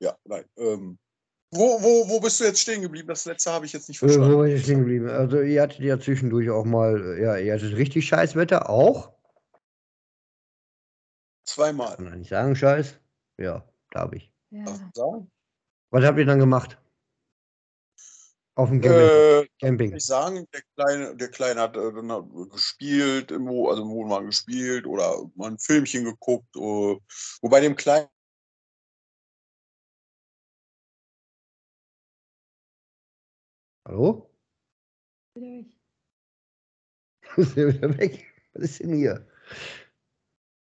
Ja, 0.00 0.16
nein. 0.24 0.44
Ähm, 0.56 0.98
wo, 1.50 1.80
wo, 1.82 2.08
wo 2.08 2.20
bist 2.20 2.40
du 2.40 2.44
jetzt 2.44 2.60
stehen 2.60 2.82
geblieben? 2.82 3.08
Das 3.08 3.24
letzte 3.26 3.52
habe 3.52 3.66
ich 3.66 3.72
jetzt 3.72 3.88
nicht 3.88 3.98
Äh, 4.02 4.06
wo 4.06 4.08
verstanden. 4.08 4.38
war 4.38 4.46
ich 4.46 4.62
stehen 4.62 4.78
geblieben? 4.80 5.08
Also 5.08 5.40
ihr 5.40 5.62
hattet 5.62 5.80
ja 5.80 6.00
zwischendurch 6.00 6.50
auch 6.50 6.64
mal, 6.64 7.16
äh, 7.18 7.22
ja, 7.22 7.36
ihr 7.36 7.54
hattet 7.54 7.76
richtig 7.76 8.06
scheiß 8.08 8.34
Wetter, 8.36 8.68
auch? 8.68 9.12
Zweimal. 11.46 11.96
Kann 11.96 12.06
man 12.06 12.18
nicht 12.18 12.30
sagen, 12.30 12.56
scheiß? 12.56 12.98
Ja, 13.38 13.68
darf 13.90 14.12
ich. 14.12 14.32
Darf 14.50 14.80
Ja. 14.80 14.86
ich 14.88 14.94
sagen? 14.94 15.30
Was 15.90 16.04
habt 16.04 16.18
ihr 16.18 16.26
dann 16.26 16.38
gemacht? 16.38 16.78
Auf 18.56 18.68
dem 18.68 18.80
Camping. 18.80 19.00
Äh, 19.00 19.48
Camping. 19.60 19.90
kann 19.90 19.96
ich 19.98 20.06
sagen, 20.06 20.48
der 20.52 20.62
Kleine, 20.76 21.16
der 21.16 21.28
Kleine 21.28 21.60
hat 21.60 21.76
äh, 21.76 21.92
dann 21.92 22.12
hat 22.12 22.24
gespielt, 22.52 23.32
im 23.32 23.48
Wo, 23.48 23.68
also 23.68 23.82
im 23.82 23.88
Wohnwagen 23.88 24.26
gespielt 24.26 24.86
oder 24.86 25.28
mal 25.34 25.50
ein 25.50 25.58
Filmchen 25.58 26.04
geguckt. 26.04 26.54
Äh, 26.56 26.96
wobei 27.42 27.60
dem 27.60 27.74
Kleinen 27.74 28.08
Hallo? 33.86 34.30
Wieder 35.34 35.46
weg. 35.46 35.66
ist 37.36 37.56
er 37.56 37.68
wieder 37.68 37.98
weg. 37.98 38.34
Was 38.54 38.62
ist 38.62 38.80
denn 38.80 38.94
hier? 38.94 39.28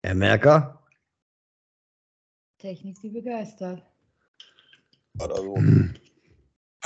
Herr 0.02 0.14
Merker? 0.14 0.87
Technik, 2.58 3.00
die 3.00 3.08
begeistert. 3.08 3.82
Also, 5.18 5.56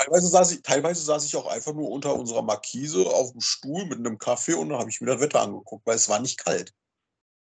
teilweise, 0.03 0.27
saß 0.27 0.51
ich, 0.51 0.61
teilweise 0.61 1.03
saß 1.03 1.25
ich 1.25 1.35
auch 1.35 1.47
einfach 1.47 1.73
nur 1.73 1.89
unter 1.89 2.15
unserer 2.15 2.41
Markise 2.41 3.05
auf 3.05 3.31
dem 3.31 3.41
Stuhl 3.41 3.85
mit 3.85 3.99
einem 3.99 4.17
Kaffee 4.17 4.53
und 4.53 4.69
dann 4.69 4.79
habe 4.79 4.89
ich 4.89 5.01
mir 5.01 5.07
das 5.07 5.21
Wetter 5.21 5.41
angeguckt, 5.41 5.85
weil 5.85 5.95
es 5.95 6.09
war 6.09 6.19
nicht 6.19 6.43
kalt. 6.43 6.73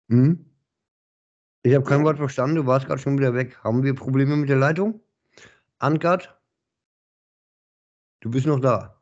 Hm? 0.09 0.49
Ich 1.65 1.75
habe 1.75 1.85
kein 1.85 2.05
Wort 2.05 2.19
verstanden, 2.19 2.57
du 2.57 2.67
warst 2.67 2.87
gerade 2.87 3.01
schon 3.01 3.19
wieder 3.19 3.35
weg. 3.35 3.57
Haben 3.63 3.83
wir 3.83 3.95
Probleme 3.95 4.37
mit 4.37 4.49
der 4.49 4.57
Leitung? 4.57 5.01
Ankert? 5.79 6.39
Du 8.21 8.31
bist 8.31 8.47
noch 8.47 8.61
da. 8.61 9.01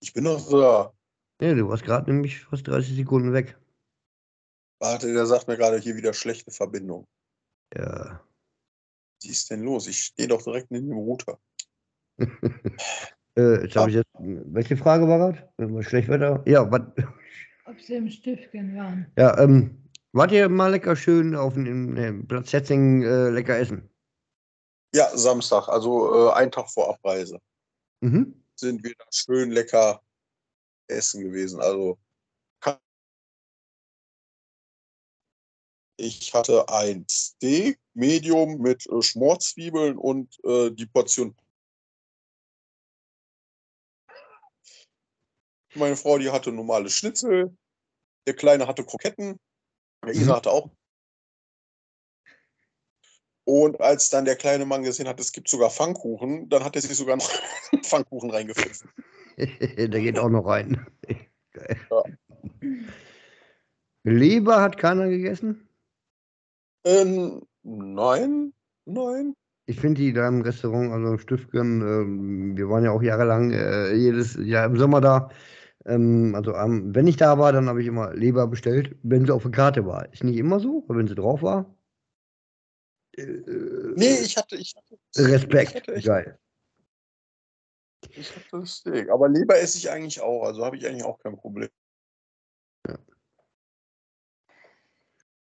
Ich 0.00 0.12
bin 0.12 0.24
noch 0.24 0.50
da. 0.50 0.92
Ja, 1.40 1.54
du 1.54 1.68
warst 1.68 1.84
gerade 1.84 2.10
nämlich 2.10 2.40
fast 2.40 2.66
30 2.66 2.96
Sekunden 2.96 3.32
weg. 3.32 3.58
Warte, 4.78 5.12
der 5.12 5.26
sagt 5.26 5.48
mir 5.48 5.56
gerade 5.56 5.78
hier 5.78 5.96
wieder 5.96 6.12
schlechte 6.12 6.50
Verbindung. 6.50 7.06
Ja. 7.74 8.20
Was 9.20 9.30
ist 9.30 9.50
denn 9.50 9.62
los? 9.62 9.86
Ich 9.86 10.04
stehe 10.04 10.28
doch 10.28 10.42
direkt 10.42 10.70
neben 10.70 10.88
dem 10.88 10.98
Router. 10.98 11.38
Äh, 13.34 13.62
jetzt 13.62 13.76
habe 13.76 13.88
ich 13.88 13.96
jetzt. 13.96 14.10
Welche 14.18 14.76
Frage 14.76 15.08
war 15.08 15.16
gerade? 15.56 15.82
Schlechtwetter? 15.82 16.42
Ja, 16.46 16.70
was? 16.70 16.82
Ob 17.64 17.80
sie 17.80 17.94
im 17.94 18.10
Stiftchen 18.10 18.76
waren. 18.76 19.10
Ja, 19.16 19.38
ähm, 19.38 19.88
wart 20.12 20.32
ihr 20.32 20.50
mal 20.50 20.70
lecker 20.70 20.94
schön 20.96 21.34
auf 21.34 21.54
dem 21.54 22.26
Platz 22.28 22.50
Setzing 22.50 23.02
äh, 23.02 23.30
lecker 23.30 23.58
essen? 23.58 23.88
Ja, 24.94 25.08
Samstag, 25.16 25.66
also 25.68 26.28
äh, 26.28 26.32
ein 26.34 26.50
Tag 26.50 26.68
vor 26.68 26.90
Abreise, 26.90 27.38
Mhm. 28.02 28.44
sind 28.54 28.84
wir 28.84 28.92
da 28.98 29.04
schön 29.10 29.50
lecker 29.50 30.02
essen 30.88 31.22
gewesen. 31.22 31.58
Also 31.62 31.96
ich 35.96 36.34
hatte 36.34 36.68
ein 36.68 37.06
Steak, 37.08 37.78
Medium 37.94 38.60
mit 38.60 38.86
äh, 38.88 39.00
Schmorzwiebeln 39.00 39.96
und 39.96 40.36
äh, 40.44 40.70
die 40.70 40.86
Portion. 40.86 41.34
Meine 45.74 45.96
Frau, 45.96 46.18
die 46.18 46.30
hatte 46.30 46.52
normale 46.52 46.90
Schnitzel. 46.90 47.56
Der 48.26 48.34
Kleine 48.34 48.66
hatte 48.66 48.84
Kroketten. 48.84 49.38
Der 50.04 50.14
Isa 50.14 50.32
Mhm. 50.32 50.36
hatte 50.36 50.50
auch. 50.50 50.70
Und 53.44 53.80
als 53.80 54.08
dann 54.08 54.24
der 54.24 54.36
kleine 54.36 54.64
Mann 54.64 54.84
gesehen 54.84 55.08
hat, 55.08 55.18
es 55.18 55.32
gibt 55.32 55.48
sogar 55.48 55.70
Pfannkuchen, 55.70 56.48
dann 56.48 56.64
hat 56.64 56.76
er 56.76 56.82
sich 56.82 56.96
sogar 56.96 57.16
noch 57.16 57.28
Pfannkuchen 57.84 58.30
reingepfiffen. 58.30 58.88
Der 59.36 59.88
geht 60.00 60.18
auch 60.18 60.28
noch 60.28 60.46
rein. 60.46 60.86
Ja. 61.90 62.04
Leber 64.04 64.60
hat 64.60 64.78
keiner 64.78 65.08
gegessen? 65.08 65.68
Ähm, 66.84 67.42
nein, 67.62 68.52
nein. 68.84 69.34
Ich 69.66 69.80
finde 69.80 70.00
die 70.00 70.12
da 70.12 70.28
im 70.28 70.42
Restaurant, 70.42 70.92
also 70.92 71.12
im 71.12 71.18
Stiftgen, 71.18 71.80
ähm, 71.80 72.56
wir 72.56 72.68
waren 72.68 72.84
ja 72.84 72.90
auch 72.90 73.02
jahrelang 73.02 73.52
äh, 73.52 73.94
jedes 73.94 74.36
Jahr 74.36 74.66
im 74.66 74.76
Sommer 74.76 75.00
da. 75.00 75.30
Ähm, 75.84 76.34
also 76.34 76.54
am- 76.54 76.94
wenn 76.94 77.06
ich 77.06 77.16
da 77.16 77.38
war, 77.38 77.52
dann 77.52 77.68
habe 77.68 77.80
ich 77.80 77.88
immer 77.88 78.14
Leber 78.14 78.46
bestellt, 78.46 78.96
wenn 79.02 79.26
sie 79.26 79.32
auf 79.32 79.42
der 79.42 79.50
Karte 79.50 79.86
war. 79.86 80.12
Ist 80.12 80.24
nicht 80.24 80.36
immer 80.36 80.60
so, 80.60 80.84
aber 80.88 80.98
wenn 80.98 81.08
sie 81.08 81.14
drauf 81.14 81.42
war. 81.42 81.74
Äh, 83.16 83.24
Nee, 83.94 84.20
ich 84.20 84.36
hatte, 84.36 84.56
ich 84.56 84.74
hatte, 84.76 84.98
Respekt, 85.16 85.70
Ich 85.70 85.76
hatte, 85.76 85.94
echt, 85.94 86.06
geil. 86.06 86.38
ich 88.10 88.34
hatte 88.34 88.46
das 88.52 88.76
Steak. 88.76 89.10
Aber 89.10 89.28
Leber 89.28 89.58
esse 89.58 89.78
ich 89.78 89.90
eigentlich 89.90 90.20
auch, 90.20 90.44
also 90.44 90.64
habe 90.64 90.76
ich 90.76 90.86
eigentlich 90.86 91.04
auch 91.04 91.18
kein 91.18 91.36
Problem. 91.36 91.68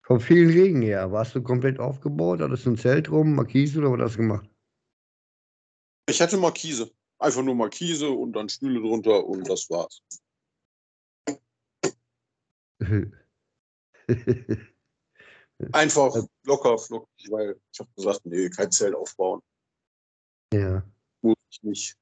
Vom 0.06 0.20
vielen 0.20 0.50
Regen 0.50 0.82
her, 0.82 1.14
warst 1.14 1.34
du 1.34 1.42
komplett 1.42 1.80
aufgebaut? 1.80 2.42
Hattest 2.42 2.66
du 2.66 2.72
ein 2.72 2.78
Zelt 2.78 3.10
rum, 3.10 3.36
Markise 3.36 3.80
oder 3.80 3.92
was 3.92 4.02
hast 4.02 4.16
du 4.16 4.18
gemacht? 4.18 4.50
Ich 6.10 6.22
hatte 6.22 6.36
Markise. 6.36 6.92
Einfach 7.20 7.42
nur 7.42 7.56
Markise 7.56 8.10
und 8.10 8.34
dann 8.34 8.50
Stühle 8.50 8.82
drunter 8.82 9.26
und 9.26 9.48
das 9.48 9.70
war's. 9.70 10.02
Einfach 15.72 16.16
locker, 16.46 16.78
flockig, 16.78 17.32
weil 17.32 17.60
ich 17.72 17.80
habe 17.80 17.90
gesagt, 17.96 18.26
nee, 18.26 18.50
kein 18.50 18.72
Zelt 18.72 18.96
aufbauen. 18.96 19.42
ja. 20.54 20.84
Muss 21.22 21.38
ich 21.50 21.64
nicht. 21.64 21.98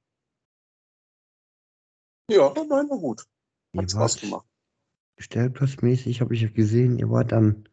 Ja, 2.30 2.54
nein, 2.56 2.90
war 2.90 2.98
gut. 2.98 3.26
Ihr 3.74 3.84
Hat 3.84 3.92
Spaß 3.92 4.16
wart 4.16 4.22
gemacht. 4.22 4.48
stellplatzmäßig, 5.18 6.22
habe 6.22 6.34
ich 6.34 6.42
ja 6.42 6.50
gesehen, 6.50 6.98
ihr 6.98 7.10
wart 7.12 7.32
dann 7.32 7.70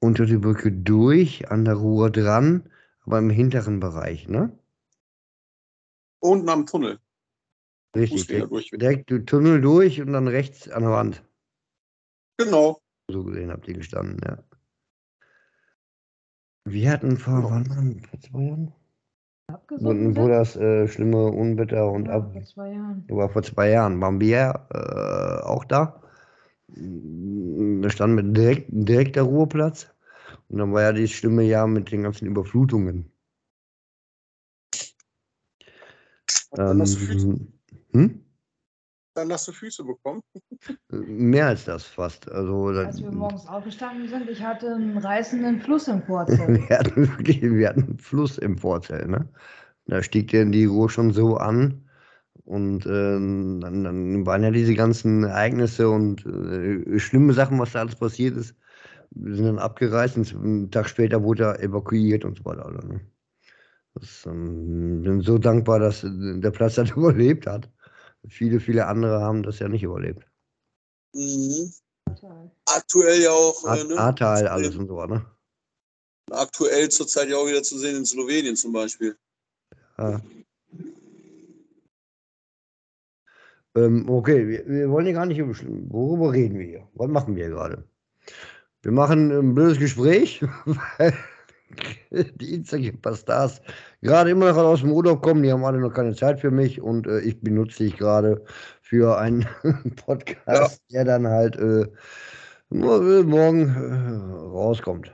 unter 0.00 0.26
die 0.26 0.38
Brücke 0.38 0.72
durch, 0.72 1.50
an 1.50 1.64
der 1.64 1.74
Ruhr 1.74 2.10
dran, 2.10 2.70
aber 3.04 3.18
im 3.18 3.30
hinteren 3.30 3.78
Bereich, 3.80 4.28
ne? 4.28 4.58
Und 6.20 6.48
am 6.48 6.66
Tunnel. 6.66 6.98
Richtig, 7.94 8.26
direkt, 8.26 8.50
durch. 8.50 8.70
direkt 8.70 9.10
den 9.10 9.26
Tunnel 9.26 9.60
durch 9.60 10.00
und 10.00 10.12
dann 10.12 10.26
rechts 10.28 10.68
an 10.68 10.82
der 10.82 10.92
Wand. 10.92 11.24
Genau. 12.44 12.80
So 13.10 13.24
gesehen 13.24 13.50
habt 13.50 13.68
ihr 13.68 13.74
gestanden, 13.74 14.18
ja. 14.24 14.38
Wir 16.64 16.90
hatten 16.90 17.16
vor, 17.18 17.40
Ja. 17.40 17.50
wann, 17.50 17.68
wann, 17.68 18.00
vor 18.00 18.20
zwei 18.20 18.42
Jahren? 18.44 18.72
Abgesoffen 19.48 20.16
Wo, 20.16 20.22
wo 20.22 20.28
das 20.28 20.56
äh, 20.56 20.88
schlimme 20.88 21.26
Unwetter 21.26 21.90
und 21.90 22.06
Ja, 22.06 22.14
ab, 22.14 22.32
vor 22.32 22.44
zwei 22.44 22.72
Jahren. 22.72 23.04
war 23.08 23.28
vor 23.28 23.42
zwei 23.42 23.70
Jahren, 23.70 24.00
waren 24.00 24.20
wir 24.20 24.66
äh, 24.72 25.44
auch 25.44 25.64
da. 25.64 26.02
Da 26.68 27.90
standen 27.90 28.16
wir 28.16 28.22
direkt, 28.32 28.68
direkt 28.70 29.16
der 29.16 29.24
Ruheplatz. 29.24 29.88
Und 30.48 30.58
dann 30.58 30.72
war 30.72 30.82
ja 30.82 30.92
dieses 30.92 31.10
schlimme 31.10 31.42
Jahr 31.42 31.66
mit 31.66 31.90
den 31.90 32.04
ganzen 32.04 32.26
Überflutungen. 32.26 33.12
Ähm, 36.56 37.46
hm? 37.92 38.24
Dann 39.14 39.32
hast 39.32 39.48
du 39.48 39.52
Füße 39.52 39.84
bekommen. 39.84 40.22
Mehr 40.90 41.48
als 41.48 41.64
das 41.64 41.84
fast. 41.84 42.30
Also, 42.30 42.66
Als 42.68 43.02
wir 43.02 43.10
morgens 43.10 43.46
aufgestanden 43.46 44.08
sind, 44.08 44.28
ich 44.28 44.42
hatte 44.42 44.74
einen 44.74 44.98
reißenden 44.98 45.60
Fluss 45.60 45.88
im 45.88 46.02
Vorzelt. 46.02 46.40
wir, 46.68 46.78
hatten 46.78 47.08
wirklich, 47.08 47.42
wir 47.42 47.68
hatten 47.68 47.82
einen 47.84 47.98
Fluss 47.98 48.38
im 48.38 48.58
Vorzelt. 48.58 49.08
Ne? 49.08 49.28
Da 49.86 50.02
stieg 50.02 50.28
der 50.30 50.44
die 50.44 50.66
Ruhr 50.66 50.90
schon 50.90 51.12
so 51.12 51.36
an. 51.36 51.86
Und 52.44 52.86
ähm, 52.86 53.60
dann, 53.60 53.84
dann 53.84 54.26
waren 54.26 54.42
ja 54.42 54.50
diese 54.50 54.74
ganzen 54.74 55.24
Ereignisse 55.24 55.88
und 55.88 56.26
äh, 56.26 56.98
schlimme 56.98 57.32
Sachen, 57.32 57.58
was 57.58 57.72
da 57.72 57.80
alles 57.80 57.96
passiert 57.96 58.36
ist. 58.36 58.56
Wir 59.10 59.36
sind 59.36 59.46
dann 59.46 59.58
abgereist 59.58 60.16
und 60.16 60.34
einen 60.34 60.70
Tag 60.70 60.88
später 60.88 61.22
wurde 61.22 61.44
er 61.44 61.60
evakuiert 61.60 62.24
und 62.24 62.38
so 62.38 62.44
weiter. 62.44 62.66
Also, 62.66 62.78
ne? 62.86 63.00
das, 63.94 64.26
ähm, 64.26 65.02
bin 65.02 65.20
so 65.20 65.38
dankbar, 65.38 65.78
dass 65.78 66.04
äh, 66.04 66.10
der 66.40 66.50
Platz 66.50 66.74
das 66.76 66.90
überlebt 66.90 67.46
hat. 67.46 67.70
Viele, 68.28 68.60
viele 68.60 68.86
andere 68.86 69.20
haben 69.20 69.42
das 69.42 69.58
ja 69.58 69.68
nicht 69.68 69.82
überlebt. 69.82 70.26
Mhm. 71.14 71.72
Aktuell 72.66 73.22
ja 73.22 73.30
auch. 73.30 73.64
Äh, 73.64 73.84
ne? 73.84 73.96
Ahrtal, 73.96 74.46
alles 74.48 74.76
und 74.76 74.88
so. 74.88 75.04
Ne? 75.06 75.24
Aktuell 76.30 76.88
zurzeit 76.88 77.28
ja 77.28 77.36
auch 77.36 77.46
wieder 77.46 77.62
zu 77.62 77.78
sehen 77.78 77.96
in 77.96 78.06
Slowenien 78.06 78.56
zum 78.56 78.72
Beispiel. 78.72 79.16
Ja. 79.98 80.20
Ähm, 83.76 84.08
okay, 84.08 84.48
wir, 84.48 84.66
wir 84.66 84.90
wollen 84.90 85.06
hier 85.06 85.14
gar 85.14 85.26
nicht 85.26 85.38
über. 85.38 85.54
Worüber 85.88 86.32
reden 86.32 86.58
wir 86.58 86.66
hier? 86.66 86.88
Was 86.94 87.08
machen 87.08 87.36
wir 87.36 87.48
gerade? 87.48 87.84
Wir 88.82 88.92
machen 88.92 89.30
ein 89.30 89.54
blödes 89.54 89.78
Gespräch, 89.78 90.42
weil 90.98 91.16
die 92.10 92.54
Instagram-Stars 92.54 93.60
gerade 94.02 94.30
immer 94.30 94.52
noch 94.52 94.56
aus 94.58 94.80
dem 94.80 94.92
Urlaub 94.92 95.22
kommen. 95.22 95.42
Die 95.42 95.52
haben 95.52 95.64
alle 95.64 95.78
noch 95.78 95.92
keine 95.92 96.14
Zeit 96.14 96.40
für 96.40 96.50
mich 96.50 96.80
und 96.80 97.06
äh, 97.06 97.20
ich 97.20 97.40
benutze 97.40 97.84
dich 97.84 97.96
gerade 97.96 98.44
für 98.82 99.18
einen 99.18 99.46
Podcast, 100.06 100.82
der 100.90 101.04
dann 101.04 101.26
halt 101.26 101.56
äh, 101.56 101.86
mo- 102.70 103.22
morgen 103.22 103.68
äh, 103.68 104.32
rauskommt. 104.48 105.12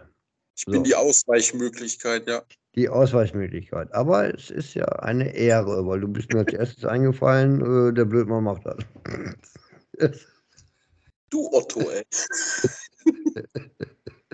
Ich 0.56 0.64
bin 0.64 0.76
So. 0.76 0.82
die 0.82 0.94
Ausweichmöglichkeit, 0.94 2.26
ja. 2.26 2.42
Die 2.74 2.88
Ausweichmöglichkeit. 2.88 3.92
Aber 3.92 4.34
es 4.34 4.50
ist 4.50 4.74
ja 4.74 4.84
eine 4.86 5.34
Ehre, 5.34 5.86
weil 5.86 6.00
du 6.00 6.08
bist 6.08 6.32
mir 6.32 6.40
als 6.40 6.52
erstes 6.54 6.84
eingefallen, 6.86 7.60
äh, 7.90 7.92
der 7.92 8.04
Blödmann 8.06 8.44
macht 8.44 8.64
das. 8.64 10.16
Du 11.30 11.50
Otto, 11.52 11.80
ey. 11.90 12.04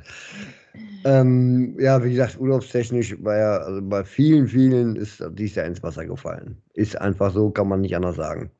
ähm, 1.04 1.76
ja, 1.78 2.02
wie 2.02 2.10
gesagt, 2.10 2.38
urlaubstechnisch 2.38 3.16
war 3.22 3.36
ja, 3.36 3.56
also 3.58 3.80
bei 3.82 4.04
vielen, 4.04 4.48
vielen 4.48 4.96
ist 4.96 5.22
dies 5.32 5.54
Jahr 5.54 5.66
ins 5.66 5.82
Wasser 5.82 6.06
gefallen. 6.06 6.62
Ist 6.74 6.96
einfach 7.00 7.32
so, 7.32 7.50
kann 7.50 7.68
man 7.68 7.80
nicht 7.80 7.96
anders 7.96 8.16
sagen. 8.16 8.50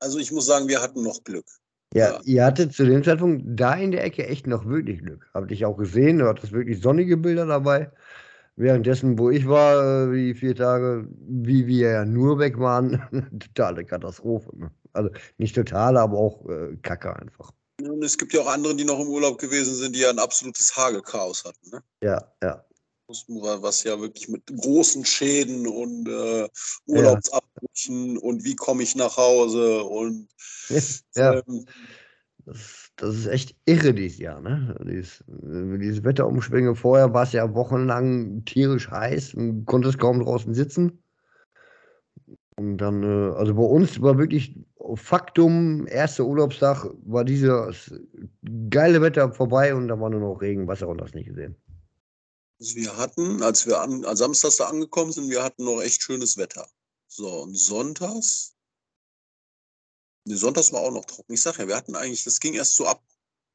Also 0.00 0.18
ich 0.18 0.32
muss 0.32 0.46
sagen, 0.46 0.68
wir 0.68 0.82
hatten 0.82 1.02
noch 1.02 1.22
Glück. 1.24 1.46
Ja, 1.94 2.12
Ja. 2.12 2.20
ihr 2.24 2.44
hattet 2.44 2.72
zu 2.72 2.84
dem 2.86 3.04
Zeitpunkt 3.04 3.44
da 3.46 3.74
in 3.74 3.90
der 3.92 4.02
Ecke 4.04 4.26
echt 4.26 4.46
noch 4.46 4.64
wirklich 4.66 5.00
Glück. 5.00 5.28
Habt 5.34 5.50
ich 5.52 5.64
auch 5.64 5.76
gesehen, 5.76 6.18
du 6.18 6.26
hattest 6.26 6.52
wirklich 6.52 6.80
sonnige 6.80 7.16
Bilder 7.16 7.46
dabei. 7.46 7.90
Währenddessen, 8.56 9.18
wo 9.18 9.30
ich 9.30 9.46
war, 9.48 10.08
äh, 10.10 10.14
die 10.14 10.34
vier 10.34 10.54
Tage, 10.54 11.08
wie 11.18 11.66
wir 11.66 11.90
ja 11.90 12.04
nur 12.04 12.38
weg 12.38 12.58
waren, 12.58 13.02
totale 13.54 13.84
Katastrophe. 13.84 14.50
Ne? 14.56 14.70
Also 14.92 15.10
nicht 15.38 15.54
total, 15.54 15.96
aber 15.96 16.18
auch 16.18 16.48
äh, 16.48 16.76
Kacke 16.82 17.14
einfach. 17.16 17.52
Und 17.86 18.02
es 18.02 18.18
gibt 18.18 18.32
ja 18.32 18.40
auch 18.42 18.46
andere, 18.46 18.74
die 18.74 18.84
noch 18.84 19.00
im 19.00 19.08
Urlaub 19.08 19.38
gewesen 19.38 19.74
sind, 19.74 19.94
die 19.94 20.00
ja 20.00 20.10
ein 20.10 20.18
absolutes 20.18 20.76
Hagelchaos 20.76 21.44
hatten. 21.44 21.70
Ne? 21.70 21.82
Ja, 22.02 22.32
ja. 22.42 22.64
Was 23.08 23.84
ja 23.84 24.00
wirklich 24.00 24.28
mit 24.28 24.46
großen 24.46 25.04
Schäden 25.04 25.66
und 25.66 26.08
äh, 26.08 26.48
Urlaubsabbrüchen 26.86 28.16
und 28.16 28.42
wie 28.44 28.56
komme 28.56 28.82
ich 28.82 28.94
nach 28.94 29.18
Hause 29.18 29.84
und 29.84 30.28
ja. 31.14 31.42
Ähm, 31.46 31.66
das, 32.46 32.90
das, 32.96 33.16
ist 33.16 33.26
echt 33.26 33.56
irre 33.66 33.92
dieses 33.92 34.18
Jahr, 34.18 34.40
ne? 34.40 34.74
Dieses, 34.84 35.22
dieses 35.28 36.02
Wetterumschwinge. 36.02 36.74
Vorher 36.74 37.12
war 37.12 37.24
es 37.24 37.32
ja 37.32 37.54
wochenlang 37.54 38.44
tierisch 38.46 38.90
heiß 38.90 39.34
und 39.34 39.66
konntest 39.66 39.98
kaum 39.98 40.20
draußen 40.20 40.54
sitzen. 40.54 41.02
Und 42.56 42.78
dann, 42.78 43.02
äh, 43.02 43.34
also 43.36 43.54
bei 43.54 43.62
uns 43.62 44.00
war 44.00 44.18
wirklich 44.18 44.54
Faktum, 44.94 45.86
erster 45.86 46.24
Urlaubstag 46.24 46.86
war 47.04 47.24
dieses 47.24 47.92
geile 48.68 49.00
Wetter 49.00 49.32
vorbei 49.32 49.74
und 49.74 49.88
da 49.88 49.98
war 49.98 50.10
nur 50.10 50.20
noch 50.20 50.40
Regen, 50.40 50.66
Wasser 50.66 50.88
und 50.88 51.00
das 51.00 51.14
nicht 51.14 51.28
gesehen. 51.28 51.56
Also 52.60 52.76
wir 52.76 52.96
hatten, 52.96 53.42
als 53.42 53.66
wir 53.66 53.80
an, 53.80 54.04
als 54.04 54.18
Samstags 54.18 54.56
da 54.58 54.66
angekommen 54.66 55.12
sind, 55.12 55.30
wir 55.30 55.42
hatten 55.42 55.64
noch 55.64 55.80
echt 55.80 56.02
schönes 56.02 56.36
Wetter. 56.36 56.68
So, 57.08 57.42
und 57.42 57.56
sonntags, 57.56 58.54
ne, 60.24 60.36
sonntags 60.36 60.72
war 60.72 60.80
auch 60.80 60.92
noch 60.92 61.04
trocken. 61.04 61.32
Ich 61.32 61.42
sag 61.42 61.58
ja, 61.58 61.66
wir 61.66 61.76
hatten 61.76 61.96
eigentlich, 61.96 62.24
das 62.24 62.38
ging 62.38 62.54
erst 62.54 62.76
so 62.76 62.86
ab, 62.86 63.02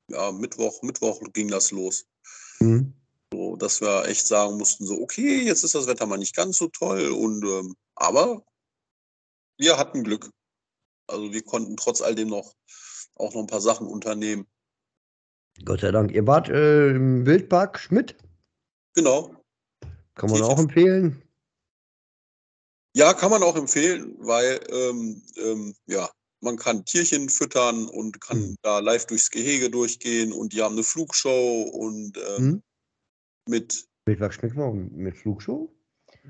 ja, 0.09 0.31
Mittwoch, 0.31 0.81
Mittwoch 0.81 1.21
ging 1.33 1.49
das 1.49 1.71
los. 1.71 2.05
Mhm. 2.59 2.93
So, 3.31 3.55
dass 3.57 3.81
wir 3.81 4.05
echt 4.05 4.25
sagen 4.25 4.57
mussten, 4.57 4.85
so, 4.85 4.99
okay, 5.01 5.43
jetzt 5.43 5.63
ist 5.63 5.75
das 5.75 5.87
Wetter 5.87 6.05
mal 6.05 6.17
nicht 6.17 6.35
ganz 6.35 6.57
so 6.57 6.67
toll 6.67 7.11
und, 7.11 7.43
ähm, 7.43 7.75
aber 7.95 8.43
wir 9.57 9.77
hatten 9.77 10.03
Glück. 10.03 10.29
Also 11.07 11.31
wir 11.31 11.43
konnten 11.43 11.77
trotz 11.77 12.01
all 12.01 12.15
dem 12.15 12.29
noch 12.29 12.53
auch 13.15 13.33
noch 13.33 13.41
ein 13.41 13.47
paar 13.47 13.61
Sachen 13.61 13.87
unternehmen. 13.87 14.45
Gott 15.65 15.81
sei 15.81 15.91
Dank. 15.91 16.11
Ihr 16.11 16.27
wart 16.27 16.49
äh, 16.49 16.89
im 16.89 17.25
Wildpark 17.25 17.79
Schmidt? 17.79 18.15
Genau. 18.93 19.35
Kann 20.15 20.29
man 20.29 20.41
auch 20.43 20.59
empfehlen? 20.59 21.21
Ja, 22.93 23.13
kann 23.13 23.29
man 23.31 23.43
auch 23.43 23.55
empfehlen, 23.55 24.15
weil 24.19 24.59
ähm, 24.69 25.21
ähm, 25.35 25.75
ja, 25.85 26.09
man 26.41 26.57
kann 26.57 26.85
Tierchen 26.85 27.29
füttern 27.29 27.87
und 27.87 28.19
kann 28.21 28.39
mhm. 28.39 28.55
da 28.61 28.79
live 28.79 29.05
durchs 29.05 29.29
Gehege 29.29 29.69
durchgehen 29.69 30.31
und 30.31 30.53
die 30.53 30.61
haben 30.61 30.73
eine 30.73 30.83
Flugshow 30.83 31.61
und 31.61 32.17
ähm, 32.17 32.43
mhm. 32.43 32.63
mit. 33.47 33.87
Wildpark 34.05 34.33
Schmidt 34.33 34.55
mit 34.55 35.17
Flugshow? 35.17 35.71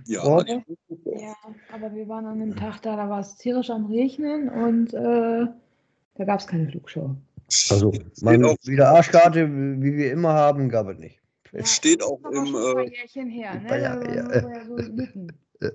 Ja, 0.06 0.44
ja, 1.06 1.36
aber 1.74 1.94
wir 1.94 2.08
waren 2.08 2.25
an 2.25 2.39
dem 2.39 2.56
Tag 2.56 2.82
da, 2.82 2.96
da 2.96 3.10
war 3.10 3.20
es 3.20 3.36
tierisch 3.36 3.70
am 3.70 3.88
Regnen 3.88 4.50
und 4.50 4.94
äh, 4.94 5.48
da 6.16 6.24
gab 6.24 6.39
es 6.39 6.48
keine 6.48 6.70
Flugshow. 6.70 7.16
Also, 7.70 7.92
man, 8.22 8.42
wieder 8.63 8.89
Arschkarte, 8.89 9.50
wie 9.50 9.96
wir 9.96 10.12
immer 10.12 10.34
haben, 10.34 10.70
gab 10.70 10.88
es 10.89 11.00
nicht. 11.00 11.20
Es 11.54 11.62
ja, 11.62 11.66
steht 11.66 12.04
auch 12.04 12.20
im. 12.32 12.56
Äh, 12.56 12.89
her, 13.30 13.56
ne? 13.56 13.70
Ja, 13.70 14.04
ja, 14.04 15.72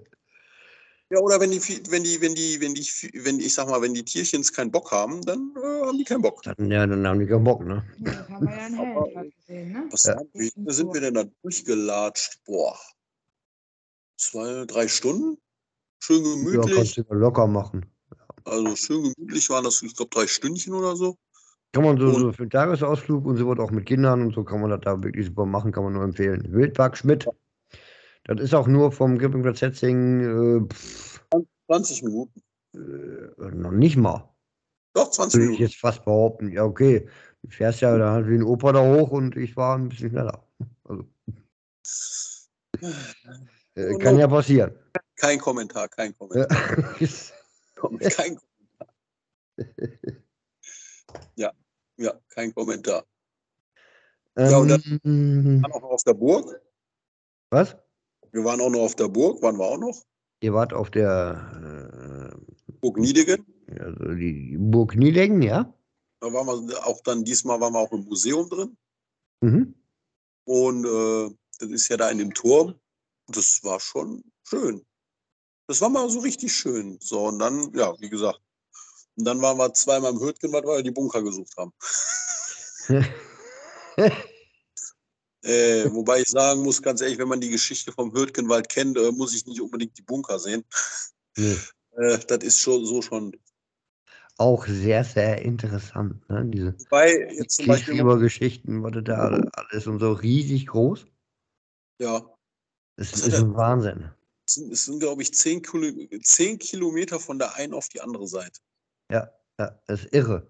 ja, 1.11 1.19
oder 1.19 1.41
wenn 1.41 1.51
die, 1.51 1.61
wenn 1.91 2.05
die, 2.05 2.21
wenn 2.21 2.35
die, 2.35 2.61
wenn 2.61 2.75
die, 2.75 2.87
wenn 3.25 3.39
ich 3.39 3.53
sag 3.53 3.69
mal, 3.69 3.83
wenn 3.83 3.93
die 3.93 4.05
Tierchens 4.05 4.53
keinen 4.53 4.71
Bock 4.71 4.93
haben, 4.93 5.21
dann 5.23 5.53
äh, 5.57 5.87
haben 5.87 5.99
die 5.99 6.05
keinen 6.05 6.23
Bock. 6.23 6.43
Dann, 6.43 6.71
ja, 6.71 6.87
dann 6.87 7.07
haben 7.07 7.21
die 7.21 7.27
keinen 7.27 7.45
Bock, 7.45 7.65
ne? 7.65 7.85
Ja, 7.99 8.29
haben 8.29 8.47
wir 8.47 8.57
ja 8.57 8.67
einen 8.67 8.77
Hellen 9.15 9.33
gesehen, 9.37 9.73
ne? 9.73 9.89
Was 9.91 10.05
ja. 10.05 10.19
sind 10.73 10.95
wir 10.95 11.01
denn 11.01 11.15
da 11.15 11.25
durchgelatscht? 11.43 12.43
Boah 12.47 12.79
zwei, 14.23 14.65
drei 14.67 14.89
Stunden. 14.89 15.39
Schön 16.03 16.23
gemütlich. 16.23 16.71
Ja, 16.71 16.77
kannst 16.77 16.97
du 16.97 17.15
locker 17.15 17.47
machen. 17.47 17.87
Also 18.45 18.75
schön 18.77 19.03
gemütlich 19.15 19.49
waren 19.51 19.65
das, 19.65 19.83
ich 19.83 19.95
glaube, 19.95 20.11
drei 20.11 20.27
Stündchen 20.27 20.75
oder 20.75 20.97
so. 20.97 21.17
Kann 21.73 21.85
man 21.85 21.99
so, 21.99 22.13
so 22.13 22.33
für 22.33 22.43
einen 22.43 22.51
Tagesausflug 22.51 23.25
und 23.25 23.37
so 23.37 23.47
wird 23.47 23.61
auch 23.61 23.71
mit 23.71 23.87
Kindern 23.87 24.23
und 24.23 24.35
so 24.35 24.45
kann 24.45 24.61
man 24.61 24.71
das 24.71 24.81
da 24.83 25.03
wirklich 25.03 25.27
super 25.27 25.47
machen, 25.47 25.73
kann 25.73 25.85
man 25.85 25.95
nur 25.95 26.05
empfehlen. 26.05 26.53
Wildpark 26.53 26.97
Schmidt. 26.97 27.27
Das 28.25 28.41
ist 28.41 28.55
auch 28.55 28.67
nur 28.67 28.93
vom 28.93 29.19
Campingplatz 29.19 29.63
Hetzing 29.63 30.69
äh, 31.31 31.39
20 31.67 32.03
Minuten. 32.03 32.43
Äh, 32.75 33.55
noch 33.55 33.71
nicht 33.71 33.97
mal. 33.97 34.29
Doch, 34.93 35.11
20 35.11 35.39
Minuten. 35.39 35.53
Würde 35.53 35.65
ich 35.65 35.71
jetzt 35.71 35.81
fast 35.81 36.05
behaupten. 36.05 36.53
Ja, 36.53 36.65
okay. 36.65 37.09
Du 37.43 37.51
fährst 37.51 37.81
ja 37.81 37.97
da 37.97 38.13
halt 38.13 38.29
wie 38.29 38.35
ein 38.35 38.43
Opa 38.43 38.73
da 38.73 38.83
hoch 38.83 39.11
und 39.11 39.37
ich 39.37 39.57
war 39.57 39.77
ein 39.77 39.89
bisschen 39.89 40.11
schneller. 40.11 40.47
Also. 40.85 41.07
Äh, 43.75 43.97
kann 43.99 44.19
ja 44.19 44.29
passieren. 44.29 44.75
Kein 45.17 45.39
Kommentar, 45.39 45.89
kein 45.89 46.17
Kommentar. 46.17 46.47
kein 46.97 47.09
Kommentar. 47.77 48.27
ja, 51.37 51.53
ja, 51.97 52.13
kein 52.29 52.55
Kommentar. 52.55 53.05
Ähm, 54.37 54.51
ja, 54.51 54.59
und 54.59 54.69
dann 54.69 55.01
ähm, 55.05 55.63
waren 55.63 55.73
auch 55.73 55.81
noch 55.81 55.91
auf 55.91 56.03
der 56.05 56.15
Burg. 56.15 56.61
Was? 57.51 57.77
Wir 58.33 58.45
waren 58.45 58.61
auch 58.61 58.71
noch 58.71 58.81
auf 58.81 58.95
der 58.95 59.09
Burg, 59.09 59.43
waren 59.43 59.59
wir 59.59 59.65
auch 59.65 59.79
noch? 59.79 60.03
Ihr 60.41 60.53
wart 60.55 60.73
auf 60.73 60.91
der 60.91 62.33
äh, 62.67 62.73
Burg 62.81 62.99
Niedegen. 62.99 63.47
Also 63.79 64.15
die 64.15 64.57
Burg 64.59 64.97
Niedegen, 64.97 65.43
ja. 65.43 65.73
Da 66.21 66.33
waren 66.33 66.69
wir 66.69 66.87
auch 66.87 67.01
dann, 67.03 67.25
diesmal 67.25 67.61
waren 67.61 67.75
wir 67.75 67.81
auch 67.81 67.93
im 67.93 68.05
Museum 68.05 68.49
drin. 68.49 68.77
Mhm. 69.41 69.75
Und 70.45 70.85
äh, 70.85 71.35
das 71.59 71.69
ist 71.71 71.89
ja 71.89 71.97
da 71.97 72.11
in 72.11 72.19
dem 72.19 72.35
Turm 72.35 72.75
das 73.27 73.63
war 73.63 73.81
schon 73.81 74.23
schön. 74.45 74.85
Das 75.67 75.81
war 75.81 75.89
mal 75.89 76.09
so 76.11 76.21
richtig 76.21 76.53
schön. 76.53 76.99
So, 77.01 77.27
und 77.27 77.39
dann, 77.39 77.73
ja, 77.75 77.95
wie 78.01 78.11
gesagt, 78.11 78.41
und 79.17 79.25
dann 79.27 79.41
waren 79.43 79.59
wir 79.59 79.73
zweimal 79.75 80.13
im 80.13 80.21
Hürtgenwald, 80.21 80.65
weil 80.65 80.79
wir 80.79 80.83
die 80.83 80.91
Bunker 80.91 81.23
gesucht 81.23 81.55
haben. 81.57 81.73
äh, 85.43 85.91
wobei 85.93 86.21
ich 86.23 86.29
sagen 86.29 86.63
muss, 86.63 86.81
ganz 86.81 87.01
ehrlich, 87.01 87.19
wenn 87.19 87.29
man 87.29 87.41
die 87.41 87.51
Geschichte 87.51 87.93
vom 87.93 88.13
Hürtgenwald 88.13 88.69
kennt, 88.69 88.97
äh, 88.97 89.13
muss 89.13 89.35
ich 89.35 89.47
nicht 89.47 89.61
unbedingt 89.61 89.97
die 89.99 90.03
Bunker 90.03 90.39
sehen. 90.39 90.65
Nee. 91.37 91.57
Äh, 91.97 92.19
das 92.27 92.39
ist 92.39 92.61
schon 92.61 92.87
so 92.87 93.03
schon. 93.03 93.37
Auch 94.39 94.67
sehr, 94.67 95.05
sehr 95.05 95.43
interessant, 95.43 96.27
ne? 96.31 96.47
Diese 96.47 96.75
Wobei, 96.79 97.35
jetzt 97.37 97.57
zum 97.57 97.67
Beispiel. 97.67 98.03
Geschichten, 98.19 98.83
was 98.83 98.93
da 99.05 99.41
alles 99.53 99.87
und 99.87 100.01
so 100.01 100.13
riesig 100.13 100.69
groß. 100.69 101.07
Ja. 102.01 102.23
Das, 102.97 103.11
das 103.13 103.27
ist 103.29 103.35
ein 103.35 103.55
Wahnsinn. 103.55 104.11
Es 104.47 104.55
sind, 104.55 104.77
sind 104.77 105.01
glaube 105.01 105.23
ich, 105.23 105.35
zehn, 105.35 105.63
Kilo, 105.63 105.91
zehn 106.23 106.59
Kilometer 106.59 107.19
von 107.19 107.39
der 107.39 107.55
einen 107.55 107.75
auf 107.75 107.89
die 107.89 108.01
andere 108.01 108.27
Seite. 108.27 108.61
Ja, 109.11 109.33
ja, 109.59 109.81
das 109.87 110.05
ist 110.05 110.15
irre. 110.15 110.47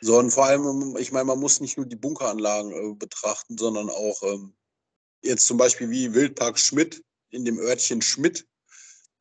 So, 0.00 0.18
und 0.18 0.30
vor 0.30 0.46
allem, 0.46 0.96
ich 0.96 1.10
meine, 1.10 1.24
man 1.24 1.40
muss 1.40 1.60
nicht 1.60 1.76
nur 1.76 1.86
die 1.86 1.96
Bunkeranlagen 1.96 2.72
äh, 2.72 2.94
betrachten, 2.94 3.58
sondern 3.58 3.90
auch 3.90 4.22
ähm, 4.22 4.54
jetzt 5.22 5.46
zum 5.46 5.56
Beispiel 5.56 5.90
wie 5.90 6.14
Wildpark 6.14 6.58
Schmidt 6.58 7.02
in 7.30 7.44
dem 7.44 7.58
Örtchen 7.58 8.00
Schmidt, 8.00 8.46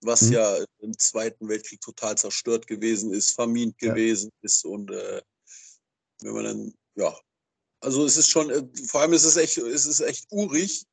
was 0.02 0.24
mhm. 0.24 0.34
ja 0.34 0.58
im 0.80 0.98
Zweiten 0.98 1.48
Weltkrieg 1.48 1.82
total 1.82 2.18
zerstört 2.18 2.68
gewesen 2.68 3.12
ist, 3.12 3.32
vermint 3.32 3.76
ja. 3.82 3.94
gewesen 3.94 4.32
ist. 4.42 4.66
Und 4.66 4.92
äh, 4.92 5.22
wenn 6.22 6.34
man 6.34 6.44
dann, 6.44 6.74
ja, 6.96 7.18
also 7.80 8.06
es 8.06 8.18
ist 8.18 8.30
schon, 8.30 8.50
äh, 8.50 8.64
vor 8.88 9.02
allem 9.02 9.14
ist 9.14 9.26
es 9.26 9.38
echt, 9.38 9.58
es 9.58 9.86
ist 9.86 10.02
echt 10.02 10.28
urig, 10.32 10.86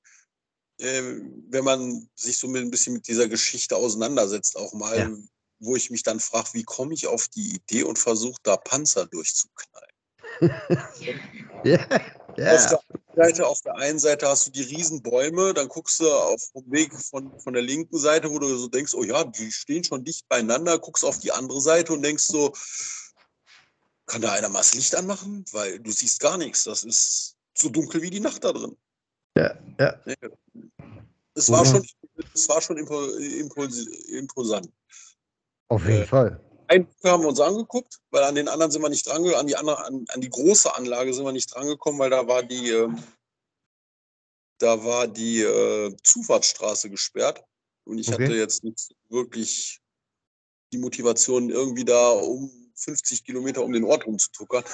wenn 0.78 1.64
man 1.64 2.08
sich 2.14 2.38
so 2.38 2.48
ein 2.48 2.70
bisschen 2.70 2.94
mit 2.94 3.06
dieser 3.06 3.28
Geschichte 3.28 3.76
auseinandersetzt, 3.76 4.56
auch 4.56 4.72
mal, 4.72 4.98
ja. 4.98 5.10
wo 5.60 5.76
ich 5.76 5.90
mich 5.90 6.02
dann 6.02 6.20
frage, 6.20 6.48
wie 6.52 6.64
komme 6.64 6.94
ich 6.94 7.06
auf 7.06 7.28
die 7.28 7.54
Idee 7.54 7.84
und 7.84 7.98
versuche 7.98 8.40
da 8.42 8.56
Panzer 8.56 9.06
durchzuknallen. 9.06 9.90
ja, 11.64 11.78
ja. 12.36 12.54
Auf, 12.56 12.66
der 12.66 13.24
Seite, 13.24 13.46
auf 13.46 13.60
der 13.60 13.76
einen 13.76 14.00
Seite 14.00 14.28
hast 14.28 14.48
du 14.48 14.50
die 14.50 14.62
Riesenbäume, 14.62 15.54
dann 15.54 15.68
guckst 15.68 16.00
du 16.00 16.10
auf 16.10 16.42
dem 16.56 16.72
Weg 16.72 16.92
von, 16.92 17.38
von 17.38 17.52
der 17.52 17.62
linken 17.62 17.96
Seite, 17.96 18.30
wo 18.30 18.40
du 18.40 18.56
so 18.56 18.66
denkst, 18.66 18.94
oh 18.94 19.04
ja, 19.04 19.22
die 19.22 19.52
stehen 19.52 19.84
schon 19.84 20.04
dicht 20.04 20.28
beieinander, 20.28 20.78
guckst 20.80 21.04
auf 21.04 21.20
die 21.20 21.30
andere 21.30 21.60
Seite 21.60 21.92
und 21.92 22.02
denkst 22.02 22.24
so, 22.24 22.52
kann 24.06 24.22
da 24.22 24.32
einer 24.32 24.48
mal 24.48 24.58
das 24.58 24.74
Licht 24.74 24.94
anmachen? 24.96 25.44
Weil 25.52 25.78
du 25.78 25.90
siehst 25.90 26.20
gar 26.20 26.36
nichts. 26.36 26.64
Das 26.64 26.82
ist 26.84 27.36
so 27.56 27.68
dunkel 27.68 28.02
wie 28.02 28.10
die 28.10 28.20
Nacht 28.20 28.44
da 28.44 28.52
drin. 28.52 28.76
Ja, 29.36 29.58
ja. 29.78 29.94
Es 31.34 31.50
war, 31.50 31.64
schon, 31.64 31.84
es 32.32 32.48
war 32.48 32.60
schon 32.60 32.78
imposant. 32.78 34.70
Auf 35.68 35.84
jeden 35.84 36.02
äh, 36.02 36.06
Fall. 36.06 36.40
Einen 36.68 36.86
haben 37.04 37.22
wir 37.22 37.28
uns 37.28 37.40
angeguckt, 37.40 38.00
weil 38.10 38.22
an 38.22 38.36
den 38.36 38.48
anderen 38.48 38.70
sind 38.70 38.82
wir 38.82 38.88
nicht 38.88 39.06
dran 39.06 39.26
an 39.26 39.46
die 39.46 39.56
andere, 39.56 39.84
an, 39.84 40.04
an 40.08 40.20
die 40.20 40.30
große 40.30 40.74
Anlage 40.74 41.12
sind 41.12 41.24
wir 41.24 41.32
nicht 41.32 41.54
drangekommen, 41.54 41.98
weil 41.98 42.10
da 42.10 42.26
war 42.26 42.42
die, 42.42 42.70
äh, 42.70 42.88
da 44.58 44.82
war 44.84 45.08
die 45.08 45.42
äh, 45.42 45.94
Zufahrtsstraße 46.02 46.88
gesperrt. 46.88 47.42
Und 47.84 47.98
ich 47.98 48.08
okay. 48.08 48.24
hatte 48.24 48.34
jetzt 48.36 48.64
nicht 48.64 48.94
wirklich 49.08 49.80
die 50.72 50.78
Motivation, 50.78 51.50
irgendwie 51.50 51.84
da 51.84 52.10
um 52.10 52.50
50 52.76 53.24
Kilometer 53.24 53.62
um 53.62 53.72
den 53.72 53.84
Ort 53.84 54.06
rumzutuckern. 54.06 54.64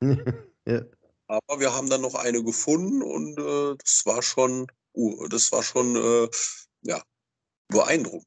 ja. 0.66 0.82
Aber 1.28 1.60
wir 1.60 1.74
haben 1.74 1.90
dann 1.90 2.00
noch 2.00 2.14
eine 2.14 2.42
gefunden 2.42 3.02
und 3.02 3.38
äh, 3.38 3.76
das 3.76 4.02
war 4.06 4.22
schon, 4.22 4.66
uh, 4.94 5.28
das 5.28 5.52
war 5.52 5.62
schon 5.62 5.94
äh, 5.94 6.28
ja, 6.82 7.02
beeindruckend. 7.68 8.26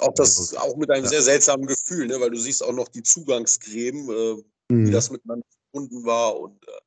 Auch 0.00 0.12
das, 0.14 0.52
auch 0.54 0.76
mit 0.76 0.90
einem 0.90 1.04
Ja. 1.04 1.10
sehr 1.10 1.22
seltsamen 1.22 1.66
Gefühl, 1.66 2.08
ne? 2.08 2.20
weil 2.20 2.30
du 2.30 2.38
siehst 2.38 2.62
auch 2.62 2.72
noch 2.72 2.88
die 2.88 3.04
Zugangsgräben, 3.04 4.10
äh, 4.10 4.36
wie 4.68 4.88
Mhm. 4.88 4.92
das 4.92 5.10
miteinander 5.10 5.46
verbunden 5.72 6.04
war 6.04 6.38
und 6.38 6.62
äh, 6.66 6.80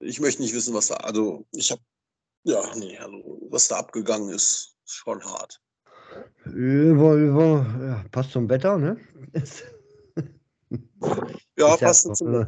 ich 0.00 0.18
möchte 0.18 0.42
nicht 0.42 0.54
wissen, 0.54 0.74
was 0.74 0.88
da, 0.88 0.94
also 0.96 1.46
ich 1.52 1.70
habe, 1.70 1.82
ja, 2.44 2.74
nee, 2.74 2.98
also 2.98 3.38
was 3.50 3.68
da 3.68 3.76
abgegangen 3.76 4.30
ist, 4.30 4.74
ist 4.84 4.94
schon 4.94 5.22
hart. 5.22 5.60
Über, 6.46 7.14
über, 7.14 7.66
ja, 7.80 8.04
passt 8.10 8.32
zum 8.32 8.48
Wetter, 8.48 8.78
ne? 8.78 8.98
Ja, 11.56 11.76
passt 11.76 12.16
zum 12.16 12.34
äh, 12.34 12.46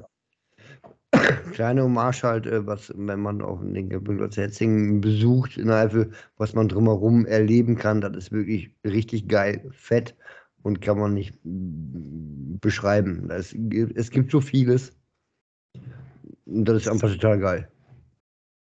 kleine 1.52 1.82
Hommage 1.84 2.22
halt, 2.22 2.46
äh, 2.46 2.66
was, 2.66 2.92
wenn 2.96 3.20
man 3.20 3.42
auch 3.42 3.60
den 3.62 3.88
Campingplatz 3.88 4.36
Hetzingen 4.36 5.00
besucht 5.00 5.56
in 5.56 5.70
Eifel, 5.70 6.10
was 6.36 6.54
man 6.54 6.68
drumherum 6.68 7.26
erleben 7.26 7.76
kann, 7.76 8.00
das 8.00 8.16
ist 8.16 8.32
wirklich 8.32 8.70
richtig 8.84 9.28
geil, 9.28 9.68
fett 9.72 10.14
und 10.62 10.80
kann 10.80 10.98
man 10.98 11.14
nicht 11.14 11.34
mm, 11.44 12.56
beschreiben. 12.60 13.30
Es, 13.30 13.54
gibt- 13.56 13.96
es 13.96 14.10
gibt 14.10 14.30
so 14.32 14.40
vieles 14.40 14.92
und 16.46 16.64
das 16.66 16.82
ist 16.82 16.88
einfach 16.88 17.10
total 17.12 17.38
geil. 17.38 17.68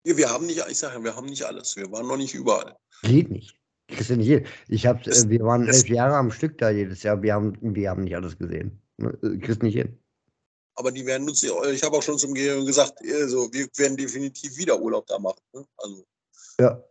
Ja, 0.06 0.16
wir 0.16 0.28
haben 0.30 0.46
nicht, 0.46 0.62
ich 0.68 0.78
sage 0.78 1.02
wir 1.04 1.14
haben 1.14 1.26
nicht 1.26 1.44
alles. 1.44 1.76
Wir 1.76 1.90
waren 1.92 2.06
noch 2.08 2.16
nicht 2.16 2.34
überall. 2.34 2.74
Geht 3.02 3.30
nicht. 3.30 3.56
Kriegst 3.88 4.10
du 4.10 4.16
nicht 4.16 4.28
hin. 4.28 4.44
Ich 4.68 4.86
hab, 4.86 5.02
Das- 5.04 5.24
äh, 5.24 5.28
wir 5.30 5.40
waren 5.40 5.66
das- 5.66 5.82
elf 5.82 5.88
Jahre 5.88 6.16
am 6.16 6.30
Stück 6.30 6.58
da 6.58 6.70
jedes 6.70 7.02
Jahr. 7.02 7.22
Wir 7.22 7.34
haben, 7.34 7.52
wir 7.60 7.90
haben 7.90 8.02
nicht 8.04 8.16
alles 8.16 8.36
gesehen. 8.38 8.80
Ne? 8.98 9.16
Äh, 9.22 9.38
Kriegst 9.38 9.62
nicht 9.62 9.76
hin. 9.76 9.96
Aber 10.74 10.90
die 10.90 11.04
werden 11.04 11.28
uns, 11.28 11.42
ich 11.42 11.82
habe 11.82 11.96
auch 11.96 12.02
schon 12.02 12.18
zum 12.18 12.34
Gehirn 12.34 12.64
gesagt, 12.64 12.94
also, 13.02 13.52
wir 13.52 13.68
werden 13.76 13.96
definitiv 13.96 14.56
wieder 14.56 14.80
Urlaub 14.80 15.06
da 15.06 15.18
machen. 15.18 15.40
Ne? 15.52 15.66
Also, 15.76 16.06
Ja. 16.58 16.82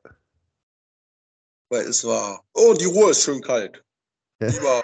weil 1.69 1.85
es 1.87 2.03
war, 2.03 2.43
oh, 2.53 2.73
die 2.73 2.85
Ruhe 2.85 3.11
ist 3.11 3.23
schön 3.23 3.41
kalt. 3.41 3.83
Ja. 4.41 4.49
Die 4.49 4.61
war 4.61 4.83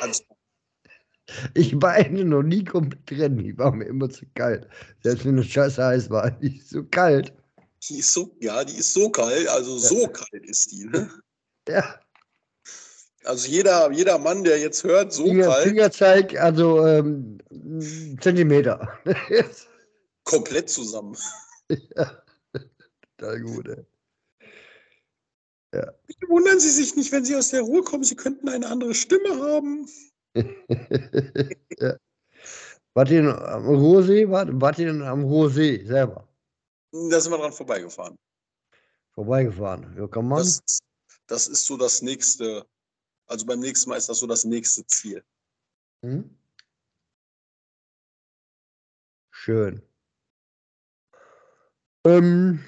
ganz 0.00 0.22
Ich 1.54 1.80
war 1.80 1.92
eigentlich 1.92 2.24
noch 2.24 2.42
nie 2.42 2.64
komplett 2.64 3.10
drin. 3.10 3.38
Die 3.38 3.56
war 3.58 3.72
mir 3.72 3.84
immer 3.84 4.08
zu 4.08 4.24
kalt. 4.34 4.66
Selbst 5.02 5.26
wenn 5.26 5.38
es 5.38 5.46
scheiße 5.46 5.84
heiß 5.84 6.10
war, 6.10 6.30
die 6.40 6.56
ist 6.56 6.70
so 6.70 6.84
kalt. 6.84 7.34
Die 7.88 7.98
ist 7.98 8.12
so, 8.12 8.34
ja, 8.40 8.64
die 8.64 8.76
ist 8.76 8.92
so 8.92 9.10
kalt, 9.10 9.46
also 9.48 9.78
so 9.78 10.08
kalt 10.08 10.44
ist 10.44 10.72
die. 10.72 10.84
Ne? 10.86 11.10
Ja. 11.68 12.00
Also 13.28 13.46
jeder, 13.46 13.92
jeder 13.92 14.18
Mann, 14.18 14.42
der 14.42 14.58
jetzt 14.58 14.84
hört, 14.84 15.12
so 15.12 15.26
Finger, 15.26 15.48
kalt, 15.48 15.68
Fingerzeig, 15.68 16.40
also 16.40 16.86
ähm, 16.86 17.38
Zentimeter. 18.22 18.98
komplett 20.24 20.70
zusammen. 20.70 21.14
ja. 21.68 22.22
Total 23.18 23.40
gut, 23.42 23.68
ey. 23.68 23.84
Bitte 26.06 26.28
wundern 26.28 26.58
Sie 26.58 26.70
sich 26.70 26.96
nicht, 26.96 27.12
wenn 27.12 27.26
Sie 27.26 27.36
aus 27.36 27.50
der 27.50 27.60
Ruhe 27.60 27.82
kommen, 27.82 28.02
Sie 28.02 28.16
könnten 28.16 28.48
eine 28.48 28.66
andere 28.66 28.94
Stimme 28.94 29.38
haben. 29.42 29.86
ja. 31.78 31.98
Wart 32.94 33.10
ihr 33.10 33.24
am 33.46 33.66
Ruhrsee? 33.66 34.30
Wart, 34.30 34.48
wart 34.52 34.78
ihr 34.78 34.86
denn 34.86 35.02
am 35.02 35.24
Ruhrsee 35.24 35.84
selber? 35.84 36.26
Da 36.92 37.20
sind 37.20 37.30
wir 37.32 37.38
dran 37.38 37.52
vorbeigefahren. 37.52 38.16
Vorbeigefahren. 39.12 39.94
Ja, 39.98 40.06
kann 40.06 40.26
man. 40.26 40.38
Das, 40.38 40.78
das 41.26 41.46
ist 41.46 41.66
so 41.66 41.76
das 41.76 42.00
nächste, 42.00 42.64
also 43.28 43.46
beim 43.46 43.60
nächsten 43.60 43.90
Mal 43.90 43.96
ist 43.96 44.08
das 44.08 44.18
so 44.18 44.26
das 44.26 44.44
nächste 44.44 44.86
Ziel. 44.86 45.22
Hm? 46.04 46.36
Schön. 49.30 49.82
Ähm. 52.04 52.64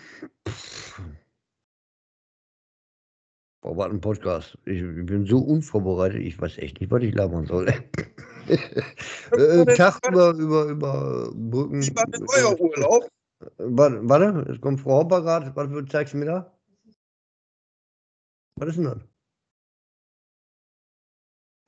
Boah, 3.62 3.76
was 3.76 3.90
ein 3.90 4.00
Podcast. 4.00 4.58
Ich, 4.64 4.80
ich 4.80 5.06
bin 5.06 5.26
so 5.26 5.38
unvorbereitet, 5.38 6.22
ich 6.22 6.40
weiß 6.40 6.58
echt 6.58 6.80
nicht, 6.80 6.90
was 6.90 7.02
ich 7.02 7.14
labern 7.14 7.46
soll. 7.46 7.68
äh, 8.48 9.76
Tag 9.76 10.00
über, 10.08 10.30
über, 10.32 10.64
über 10.64 11.30
Brücken. 11.34 11.82
Wie 11.82 11.94
war 11.94 12.06
denn 12.06 12.26
euer 12.36 12.58
Urlaub? 12.60 13.10
Warte, 13.58 14.00
warte, 14.08 14.50
es 14.50 14.60
kommt 14.60 14.80
Frau 14.80 15.00
Hopper 15.00 15.22
gerade. 15.22 15.54
Was 15.54 15.88
zeigst 15.90 16.14
du 16.14 16.18
mir 16.18 16.26
da? 16.26 16.58
Was 18.56 18.68
ist 18.70 18.76
denn 18.76 18.84
das? 18.84 19.09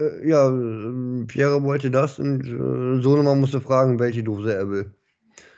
Äh, 0.01 0.29
ja, 0.29 0.49
äh, 0.49 1.25
Pierre 1.27 1.63
wollte 1.63 1.91
das 1.91 2.19
und 2.19 2.47
äh, 2.47 3.03
Sohnemann 3.03 3.41
musste 3.41 3.61
fragen, 3.61 3.99
welche 3.99 4.23
Dose 4.23 4.55
er 4.55 4.69
will. 4.71 4.95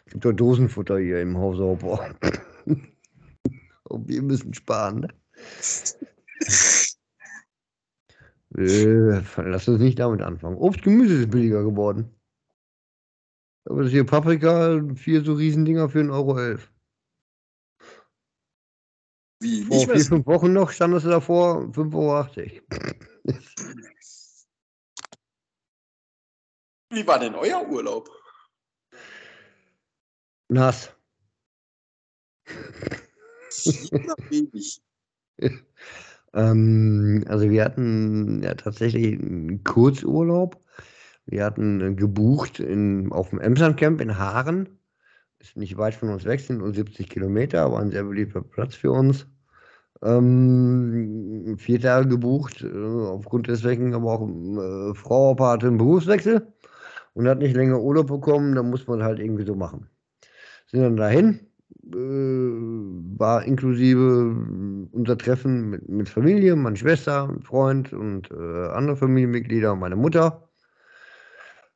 Gibt 0.07 0.25
doch 0.25 0.33
Dosenfutter 0.33 0.99
hier 0.99 1.20
im 1.20 1.37
Haus 1.38 1.59
Hopper. 1.59 2.14
Und 3.85 4.09
wir 4.09 4.23
müssen 4.23 4.55
sparen, 4.55 5.01
ne? 5.01 5.09
äh, 8.59 9.23
lass 9.37 9.68
uns 9.68 9.81
nicht 9.81 9.99
damit 9.99 10.23
anfangen. 10.23 10.57
Obst, 10.57 10.83
Gemüse 10.83 11.23
ist 11.23 11.31
billiger 11.31 11.62
geworden. 11.62 12.11
Aber 13.66 13.83
das 13.83 13.92
hier 13.92 14.05
Paprika, 14.05 14.83
vier 14.94 15.25
so 15.25 15.35
Riesendinger 15.35 15.88
für 15.88 16.01
1,11 16.01 16.12
Euro. 16.12 16.59
Wie? 19.40 19.62
Vor 19.64 19.87
mehr 19.87 19.97
vier, 19.97 20.05
fünf 20.05 20.27
Wochen 20.27 20.53
noch 20.53 20.70
stand 20.70 20.94
es 20.94 21.05
davor 21.05 21.62
5,80 21.73 21.94
Euro. 21.94 22.20
Wie 26.94 27.07
war 27.07 27.18
denn 27.18 27.35
euer 27.35 27.68
Urlaub? 27.68 28.09
Nass. 30.48 30.90
Wenig? 34.30 34.83
Ähm, 36.37 37.24
also 37.28 37.48
wir 37.48 37.64
hatten 37.64 38.42
ja 38.42 38.54
tatsächlich 38.54 39.20
einen 39.20 39.62
Kurzurlaub. 39.62 40.61
Wir 41.26 41.44
hatten 41.44 41.80
äh, 41.80 41.94
gebucht 41.94 42.59
in, 42.59 43.12
auf 43.12 43.30
dem 43.30 43.38
Emsland-Camp 43.38 44.00
in 44.00 44.18
Haaren. 44.18 44.68
Ist 45.38 45.57
nicht 45.57 45.76
weit 45.76 45.94
von 45.94 46.09
uns 46.09 46.24
weg, 46.24 46.40
sind 46.40 46.59
nur 46.59 46.74
70 46.74 47.09
Kilometer, 47.09 47.70
war 47.70 47.80
ein 47.80 47.92
sehr 47.92 48.02
beliebter 48.02 48.42
Platz 48.42 48.74
für 48.74 48.90
uns. 48.90 49.28
Ähm, 50.02 51.57
vier 51.57 51.80
Tage 51.80 52.09
gebucht, 52.09 52.64
äh, 52.64 52.68
aufgrund 52.68 53.46
deswegen 53.46 53.94
aber 53.94 54.14
auch 54.14 54.28
äh, 54.28 54.94
Frau 54.96 55.30
Opa 55.30 55.52
hatte 55.52 55.68
einen 55.68 55.78
Berufswechsel 55.78 56.52
und 57.14 57.29
hat 57.29 57.38
nicht 57.38 57.57
länger 57.57 57.81
Urlaub 57.81 58.09
bekommen, 58.09 58.55
da 58.55 58.62
muss 58.62 58.87
man 58.87 59.03
halt 59.03 59.18
irgendwie 59.18 59.46
so 59.46 59.55
machen. 59.55 59.88
Sind 60.66 60.83
dann 60.83 60.96
dahin, 60.96 61.40
äh, 61.92 63.18
war 63.18 63.44
inklusive 63.44 64.00
äh, 64.00 64.96
unser 64.96 65.18
Treffen 65.18 65.70
mit, 65.70 65.88
mit 65.88 66.09
Familie, 66.09 66.57
meine 66.57 66.77
Schwester, 66.77 67.35
Freund 67.42 67.92
und 67.92 68.31
äh, 68.31 68.68
andere 68.68 68.96
Familienmitglieder 68.96 69.74
meine 69.77 69.96
Mutter. 69.96 70.48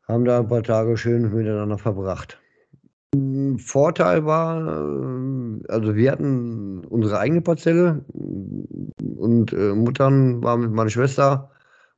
Haben 0.07 0.24
da 0.24 0.40
ein 0.40 0.48
paar 0.48 0.62
Tage 0.62 0.96
schön 0.96 1.33
miteinander 1.35 1.79
verbracht. 1.79 2.40
Vorteil 3.59 4.24
war, 4.27 4.66
äh, 4.66 5.66
also 5.68 5.94
wir 5.94 6.12
hatten 6.12 6.85
unsere 6.87 7.18
eigene 7.18 7.40
Parzelle 7.40 8.05
und 9.16 9.53
äh, 9.53 9.74
Muttern 9.74 10.42
war 10.42 10.57
mit 10.57 10.72
meiner 10.72 10.90
Schwester 10.90 11.51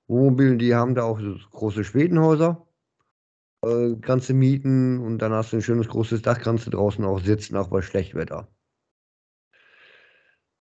Wohnmobil, 0.09 0.59
die 0.59 0.75
haben 0.75 0.97
da 0.97 1.05
auch 1.05 1.21
große 1.53 1.85
Schwedenhäuser. 1.85 2.67
Äh, 3.65 3.97
kannst 4.03 4.29
du 4.29 4.35
mieten 4.35 4.99
und 5.01 5.17
dann 5.19 5.33
hast 5.33 5.53
du 5.53 5.57
ein 5.57 5.63
schönes 5.63 5.89
großes 5.89 6.21
Dach, 6.23 6.39
kannst 6.41 6.67
du 6.67 6.71
draußen 6.71 7.03
auch 7.07 7.21
sitzen, 7.21 7.57
auch 7.57 7.69
bei 7.69 7.81
Schlechtwetter. 7.81 8.49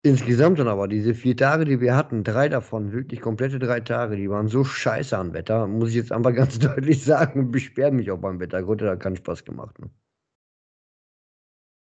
Insgesamt 0.02 0.58
dann 0.58 0.68
aber, 0.68 0.88
diese 0.88 1.14
vier 1.14 1.38
Tage, 1.38 1.64
die 1.66 1.80
wir 1.82 1.96
hatten, 1.96 2.24
drei 2.24 2.50
davon, 2.50 2.92
wirklich 2.94 3.22
komplette 3.22 3.60
drei 3.60 3.80
Tage, 3.82 4.16
die 4.16 4.28
waren 4.30 4.48
so 4.48 4.64
scheiße 4.64 5.16
an 5.16 5.34
Wetter, 5.34 5.68
muss 5.68 5.90
ich 5.90 5.96
jetzt 5.98 6.12
einfach 6.12 6.34
ganz 6.34 6.58
deutlich 6.60 7.04
sagen 7.04 7.40
und 7.42 7.52
beschwere 7.52 7.92
mich 7.92 8.10
auch 8.12 8.18
beim 8.20 8.40
Wetter. 8.40 8.64
Gott, 8.64 8.82
das 8.82 8.90
hat 8.92 9.02
keinen 9.02 9.18
Spaß 9.18 9.46
gemacht. 9.46 9.78
Ne? 9.80 9.92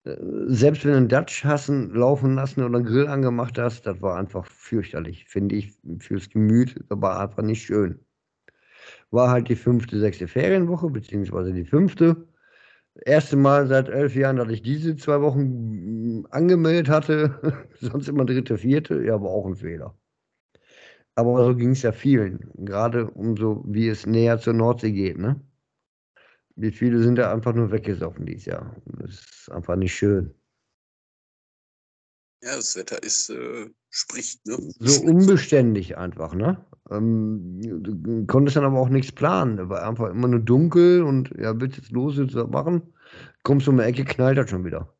Äh, 0.03 0.15
Selbst 0.47 0.83
wenn 0.85 0.91
du 0.91 0.97
einen 0.97 1.09
Dutch 1.09 1.43
hast 1.45 1.67
laufen 1.69 2.35
lassen 2.35 2.63
oder 2.63 2.77
einen 2.77 2.85
Grill 2.85 3.07
angemacht 3.07 3.57
hast, 3.59 3.85
das 3.85 4.01
war 4.01 4.17
einfach 4.17 4.45
fürchterlich, 4.45 5.25
finde 5.25 5.55
ich, 5.55 5.73
fürs 5.99 6.29
Gemüt, 6.29 6.83
war 6.89 7.19
einfach 7.19 7.43
nicht 7.43 7.63
schön. 7.63 8.04
War 9.11 9.29
halt 9.29 9.49
die 9.49 9.55
fünfte, 9.55 9.99
sechste 9.99 10.27
Ferienwoche, 10.27 10.89
beziehungsweise 10.89 11.53
die 11.53 11.65
fünfte. 11.65 12.27
Erste 13.05 13.37
Mal 13.37 13.67
seit 13.67 13.89
elf 13.89 14.15
Jahren, 14.15 14.37
dass 14.37 14.49
ich 14.49 14.61
diese 14.63 14.95
zwei 14.97 15.21
Wochen 15.21 16.19
mm, 16.21 16.27
angemeldet 16.31 16.89
hatte, 16.89 17.67
sonst 17.81 18.09
immer 18.09 18.25
dritte, 18.25 18.57
vierte, 18.57 19.03
ja, 19.03 19.15
aber 19.15 19.29
auch 19.29 19.45
ein 19.47 19.55
Fehler. 19.57 19.95
Aber 21.15 21.45
so 21.45 21.55
ging 21.55 21.71
es 21.71 21.81
ja 21.81 21.91
vielen, 21.91 22.39
gerade 22.65 23.09
umso 23.11 23.63
wie 23.67 23.87
es 23.89 24.05
näher 24.05 24.39
zur 24.39 24.53
Nordsee 24.53 24.91
geht, 24.91 25.17
ne? 25.17 25.39
Wie 26.57 26.71
viele 26.71 26.99
sind 26.99 27.15
da 27.15 27.31
einfach 27.33 27.53
nur 27.53 27.71
weggesoffen 27.71 28.25
dieses 28.25 28.45
Jahr. 28.45 28.75
Das 28.85 29.11
ist 29.11 29.51
einfach 29.51 29.75
nicht 29.75 29.93
schön. 29.93 30.33
Ja, 32.45 32.55
das 32.57 32.75
Wetter 32.75 33.01
ist, 33.01 33.31
äh, 33.31 33.71
spricht, 33.89 34.45
ne? 34.45 34.55
So 34.77 35.01
unbeständig 35.01 35.97
einfach, 35.97 36.35
ne? 36.35 36.63
Ähm, 36.91 37.59
du 37.59 38.27
konntest 38.27 38.55
dann 38.55 38.65
aber 38.65 38.79
auch 38.79 38.89
nichts 38.89 39.11
planen. 39.11 39.67
War 39.67 39.87
einfach 39.87 40.11
immer 40.11 40.27
nur 40.27 40.41
dunkel 40.41 41.01
und 41.01 41.31
ja, 41.39 41.59
willst 41.59 41.77
jetzt 41.77 41.91
los, 41.91 42.17
willst 42.17 42.35
du 42.35 42.45
machen? 42.45 42.93
Kommst 43.41 43.65
du 43.65 43.71
um 43.71 43.77
die 43.77 43.83
Ecke, 43.83 44.05
knallt 44.05 44.37
das 44.37 44.51
schon 44.51 44.63
wieder. 44.63 44.95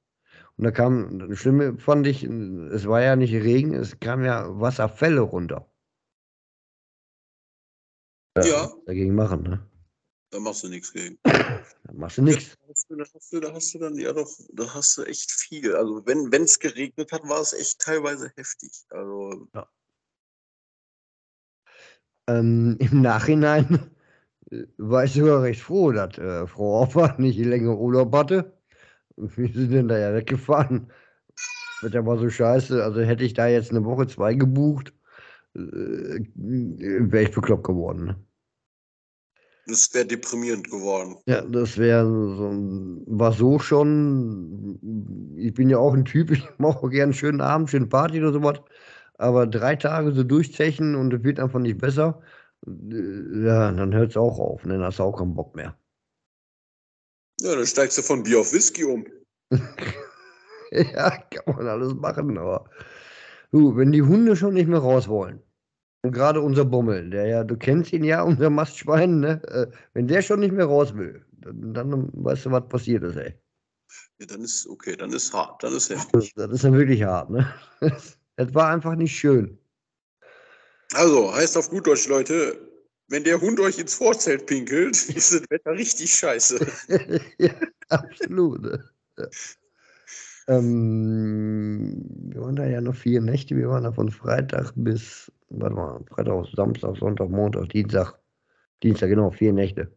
Und 0.58 0.64
da 0.64 0.72
kam, 0.72 1.20
das 1.20 1.38
Schlimme 1.38 1.78
fand 1.78 2.08
ich, 2.08 2.24
es 2.24 2.88
war 2.88 3.04
ja 3.04 3.16
nicht 3.16 3.34
Regen, 3.34 3.76
es 3.76 4.00
kam 4.00 4.24
ja 4.24 4.48
Wasserfälle 4.60 5.22
runter. 5.22 5.70
Ja. 8.44 8.72
Dagegen 8.88 9.14
machen, 9.14 9.44
ne? 9.44 9.60
Da 10.36 10.42
machst 10.42 10.64
du 10.64 10.68
nichts 10.68 10.92
gegen. 10.92 11.18
Da 11.24 11.94
machst 11.94 12.18
du 12.18 12.22
nichts. 12.24 12.58
Da 12.60 12.68
hast 12.68 12.90
du, 12.90 12.96
da 12.98 13.06
hast 13.06 13.32
du, 13.32 13.40
da 13.40 13.54
hast 13.54 13.74
du 13.74 13.80
dann 13.80 13.96
ja 13.96 14.12
doch, 14.12 14.30
da 14.52 14.74
hast 14.74 14.98
du 14.98 15.04
echt 15.04 15.32
viel. 15.32 15.74
Also 15.74 16.06
wenn 16.06 16.30
wenn 16.30 16.44
es 16.44 16.60
geregnet 16.60 17.10
hat, 17.14 17.24
war 17.24 17.40
es 17.40 17.54
echt 17.54 17.80
teilweise 17.80 18.30
heftig. 18.36 18.84
Also 18.90 19.48
Ähm, 22.28 22.76
Im 22.80 23.02
Nachhinein 23.02 23.92
äh, 24.52 24.64
war 24.76 25.06
ich 25.06 25.14
sogar 25.14 25.44
recht 25.44 25.62
froh, 25.62 25.94
dass 25.94 26.18
äh, 26.18 26.46
Frau 26.48 26.82
Opfer 26.82 27.16
nicht 27.18 27.40
länger 27.40 27.78
Urlaub 27.78 28.14
hatte. 28.14 28.58
Wir 29.16 29.54
sind 29.54 29.72
denn 29.72 29.88
da 29.88 29.98
ja 29.98 30.14
weggefahren. 30.14 30.92
Das 31.30 31.84
Wetter 31.84 32.06
war 32.06 32.18
so 32.18 32.30
scheiße. 32.30 32.84
Also 32.84 33.00
hätte 33.00 33.24
ich 33.24 33.36
da 33.36 33.48
jetzt 33.48 33.72
eine 33.72 33.86
Woche, 33.86 34.08
zwei 34.08 34.34
gebucht, 34.34 34.92
äh, 35.56 36.20
wäre 36.36 37.24
ich 37.24 37.32
bekloppt 37.34 37.64
geworden. 37.64 38.06
Ne? 38.06 38.26
Das 39.68 39.94
wäre 39.94 40.06
deprimierend 40.06 40.70
geworden. 40.70 41.18
Ja, 41.28 41.42
das 41.42 41.78
wäre 41.78 42.06
so, 42.06 42.52
war 43.08 43.32
so 43.32 43.60
schon. 43.60 44.80
Ich 45.38 45.54
bin 45.54 45.70
ja 45.70 45.78
auch 45.78 45.94
ein 45.94 46.06
Typ, 46.06 46.32
ich 46.32 46.48
mache 46.58 46.80
auch 46.80 46.90
gerne 46.90 47.04
einen 47.06 47.14
schönen 47.14 47.42
Abend, 47.42 47.70
schöne 47.70 47.88
Party 47.88 48.20
oder 48.20 48.34
sowas. 48.34 48.62
Aber 49.18 49.48
drei 49.48 49.76
Tage 49.76 50.12
so 50.12 50.24
durchzechen 50.24 50.96
und 50.96 51.14
es 51.14 51.24
wird 51.24 51.40
einfach 51.40 51.60
nicht 51.60 51.78
besser. 51.80 52.22
äh, 52.68 53.46
Ja, 53.46 53.72
dann 53.72 53.94
hört 53.94 54.12
es 54.12 54.18
auch 54.18 54.40
auf. 54.40 54.66
Ne? 54.66 54.74
Dann 54.74 54.84
hast 54.84 55.00
du 55.00 55.04
auch 55.04 55.18
keinen 55.18 55.36
Bock 55.36 55.56
mehr. 55.56 55.78
Ja, 57.42 57.56
dann 57.56 57.66
steigst 57.66 57.98
du 57.98 58.02
von 58.02 58.24
Bier 58.24 58.40
auf 58.40 58.54
Whisky 58.54 58.84
um. 58.86 59.06
ja, 60.72 61.10
kann 61.32 61.56
man 61.56 61.68
alles 61.68 61.94
machen, 61.94 62.38
aber. 62.38 62.70
Du, 63.52 63.78
wenn 63.78 63.92
die 63.94 64.02
Hunde 64.02 64.36
schon 64.36 64.54
nicht 64.54 64.68
mehr 64.68 64.80
raus 64.80 65.08
wollen. 65.08 65.42
Und 66.06 66.12
gerade 66.12 66.40
unser 66.40 66.66
Bummel, 66.66 67.10
der 67.10 67.26
ja, 67.26 67.44
du 67.44 67.58
kennst 67.58 67.92
ihn 67.92 68.04
ja, 68.04 68.22
unser 68.32 68.52
Mastschwein, 68.52 69.22
ne? 69.22 69.42
Äh, 69.48 69.66
Wenn 69.96 70.08
der 70.08 70.22
schon 70.22 70.40
nicht 70.40 70.52
mehr 70.52 70.68
raus 70.68 70.96
will, 70.96 71.26
dann, 71.42 71.74
dann 71.74 72.10
weißt 72.14 72.46
du, 72.46 72.52
was 72.52 72.68
passiert 72.70 73.04
ist, 73.04 73.16
ey. 73.16 73.34
Ja, 74.20 74.28
dann 74.28 74.42
ist 74.42 74.68
okay, 74.68 74.96
dann 74.96 75.12
ist 75.12 75.34
hart, 75.34 75.64
dann 75.64 75.76
ist 75.76 75.90
heftig. 75.90 76.12
Das, 76.12 76.34
das 76.36 76.52
ist 76.58 76.64
dann 76.64 76.78
wirklich 76.78 77.04
hart, 77.04 77.32
ne? 77.32 77.52
Es 78.38 78.54
war 78.54 78.70
einfach 78.70 78.96
nicht 78.96 79.18
schön. 79.18 79.58
Also, 80.94 81.34
heißt 81.34 81.58
auf 81.58 81.70
gut 81.70 81.88
Deutsch, 81.88 82.08
Leute, 82.08 82.60
wenn 83.08 83.24
der 83.24 83.42
Hund 83.42 83.60
euch 83.60 83.80
ins 83.80 83.96
Vorzelt 83.96 84.46
pinkelt, 84.46 85.10
ist 85.10 85.34
das 85.34 85.42
Wetter 85.50 85.72
richtig 85.72 86.14
scheiße. 86.14 86.68
ja, 87.40 87.54
absolut. 87.90 88.62
ne? 88.62 88.90
Ja. 89.18 89.26
Ähm, 90.48 92.06
wir 92.32 92.42
waren 92.42 92.56
da 92.56 92.66
ja 92.66 92.82
noch 92.82 92.96
vier 92.96 93.22
Nächte. 93.22 93.56
Wir 93.56 93.70
waren 93.70 93.84
da 93.84 93.92
von 93.92 94.10
Freitag 94.12 94.74
bis, 94.76 95.32
warte 95.50 95.76
mal, 95.76 96.04
Freitag, 96.10 96.46
Samstag, 96.56 96.98
Sonntag, 96.98 97.30
Montag, 97.30 97.70
Dienstag. 97.70 98.20
Dienstag, 98.84 99.10
genau, 99.10 99.32
vier 99.32 99.54
Nächte. 99.54 99.92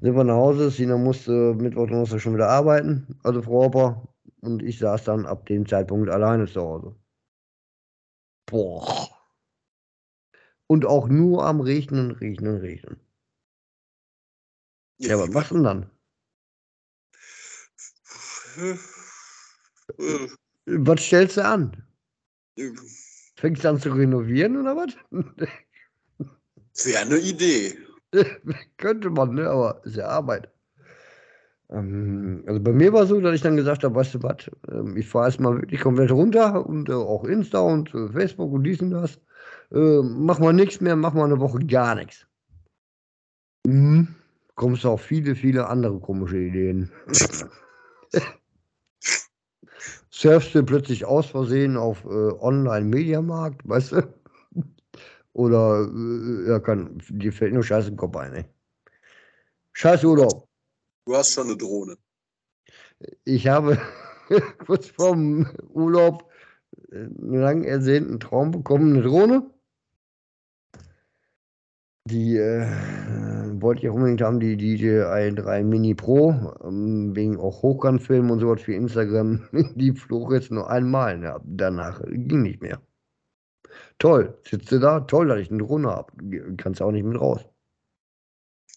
Sind 0.00 0.14
wir 0.14 0.24
nach 0.24 0.34
Hause, 0.34 0.70
Sina 0.70 0.96
musste 0.96 1.54
Mittwoch, 1.54 1.88
Donnerstag 1.88 2.20
schon 2.20 2.34
wieder 2.34 2.48
arbeiten, 2.48 3.18
also 3.24 3.42
Frau 3.42 3.64
Hopper. 3.64 4.08
Und 4.40 4.62
ich 4.62 4.78
saß 4.78 5.04
dann 5.04 5.26
ab 5.26 5.46
dem 5.46 5.66
Zeitpunkt 5.66 6.08
alleine 6.10 6.46
zu 6.46 6.60
Hause. 6.60 6.96
Boah. 8.46 9.08
Und 10.66 10.86
auch 10.86 11.08
nur 11.08 11.44
am 11.44 11.60
Regnen, 11.60 12.12
Regnen, 12.12 12.58
Regnen. 12.58 13.00
Ja, 14.98 15.18
was 15.18 15.30
machst 15.30 15.50
du 15.50 15.54
denn 15.56 15.64
dann? 15.64 15.90
Äh, 19.98 20.28
Was 20.66 21.00
stellst 21.02 21.36
du 21.36 21.44
an? 21.44 21.84
äh, 22.56 22.70
Fängst 23.36 23.64
du 23.64 23.68
an 23.70 23.80
zu 23.80 23.90
renovieren 23.90 24.56
oder 24.56 24.76
was? 24.76 24.94
Wäre 26.84 26.98
eine 27.00 27.18
Idee. 27.18 27.76
Könnte 28.76 29.10
man, 29.10 29.34
ne? 29.34 29.48
aber 29.48 29.82
ist 29.84 29.96
ja 29.96 30.06
Arbeit. 30.08 30.50
Ähm, 31.70 32.44
also 32.46 32.60
bei 32.60 32.72
mir 32.72 32.92
war 32.92 33.02
es 33.02 33.08
so, 33.08 33.20
dass 33.20 33.34
ich 33.34 33.40
dann 33.40 33.56
gesagt 33.56 33.82
habe, 33.84 33.94
weißt 33.94 34.14
du 34.14 34.22
was, 34.22 34.50
ähm, 34.70 34.96
ich 34.96 35.08
fahre 35.08 35.26
erstmal 35.26 35.60
wirklich 35.60 35.80
komplett 35.80 36.10
runter 36.10 36.64
und 36.66 36.88
äh, 36.88 36.92
auch 36.92 37.24
Insta 37.24 37.60
und 37.60 37.94
äh, 37.94 38.08
Facebook 38.08 38.52
und 38.52 38.64
dies 38.64 38.80
und 38.80 38.90
das. 38.90 39.18
Äh, 39.72 40.02
mach 40.02 40.38
mal 40.38 40.52
nichts 40.52 40.80
mehr, 40.80 40.96
mach 40.96 41.14
mal 41.14 41.24
eine 41.24 41.40
Woche 41.40 41.60
gar 41.60 41.94
nichts. 41.94 42.26
Mhm. 43.66 44.08
Kommst 44.54 44.84
du 44.84 44.90
auf 44.90 45.00
viele, 45.00 45.34
viele 45.34 45.66
andere 45.66 45.98
komische 45.98 46.38
Ideen. 46.38 46.90
Surfst 50.22 50.54
du 50.54 50.62
plötzlich 50.62 51.04
aus 51.04 51.26
Versehen 51.26 51.76
auf 51.76 52.04
äh, 52.04 52.08
Online-Mediamarkt, 52.08 53.60
weißt 53.68 53.92
du? 53.92 54.14
Oder, 55.32 55.90
äh, 55.92 56.48
ja, 56.48 56.60
kann, 56.60 57.02
dir 57.08 57.32
fällt 57.32 57.54
nur 57.54 57.64
Scheiß 57.64 57.88
im 57.88 57.96
Kopf 57.96 58.16
ein, 58.16 58.32
ey. 58.34 58.44
Scheiß 59.72 60.04
Urlaub. 60.04 60.46
Du 61.06 61.16
hast 61.16 61.32
schon 61.32 61.48
eine 61.48 61.56
Drohne. 61.56 61.96
Ich 63.24 63.48
habe 63.48 63.80
kurz 64.64 64.86
vorm 64.90 65.48
Urlaub 65.70 66.30
äh, 66.92 66.98
einen 66.98 67.40
lang 67.40 67.64
ersehnten 67.64 68.20
Traum 68.20 68.52
bekommen, 68.52 68.94
eine 68.94 69.02
Drohne. 69.02 69.50
Die 72.04 72.36
äh, 72.36 72.66
wollte 73.60 73.82
ich 73.82 73.88
auch 73.88 73.94
unbedingt 73.94 74.22
haben, 74.22 74.40
die 74.40 74.56
DJI 74.56 75.34
3 75.34 75.62
Mini 75.62 75.94
Pro, 75.94 76.52
ähm, 76.64 77.14
wegen 77.14 77.38
auch 77.38 77.62
Hochkantfilmen 77.62 78.30
und 78.30 78.40
sowas 78.40 78.62
für 78.62 78.74
Instagram. 78.74 79.48
Die 79.76 79.92
flog 79.92 80.32
jetzt 80.32 80.50
nur 80.50 80.68
einmal, 80.68 81.22
ja, 81.22 81.40
danach 81.44 82.02
ging 82.10 82.42
nicht 82.42 82.60
mehr. 82.60 82.82
Toll, 83.98 84.36
sitzt 84.48 84.72
du 84.72 84.80
da? 84.80 85.00
Toll, 85.00 85.28
dass 85.28 85.38
ich 85.38 85.50
eine 85.50 85.62
Drohne 85.62 85.90
habe. 85.90 86.56
Kannst 86.56 86.82
auch 86.82 86.90
nicht 86.90 87.04
mit 87.04 87.20
raus. 87.20 87.42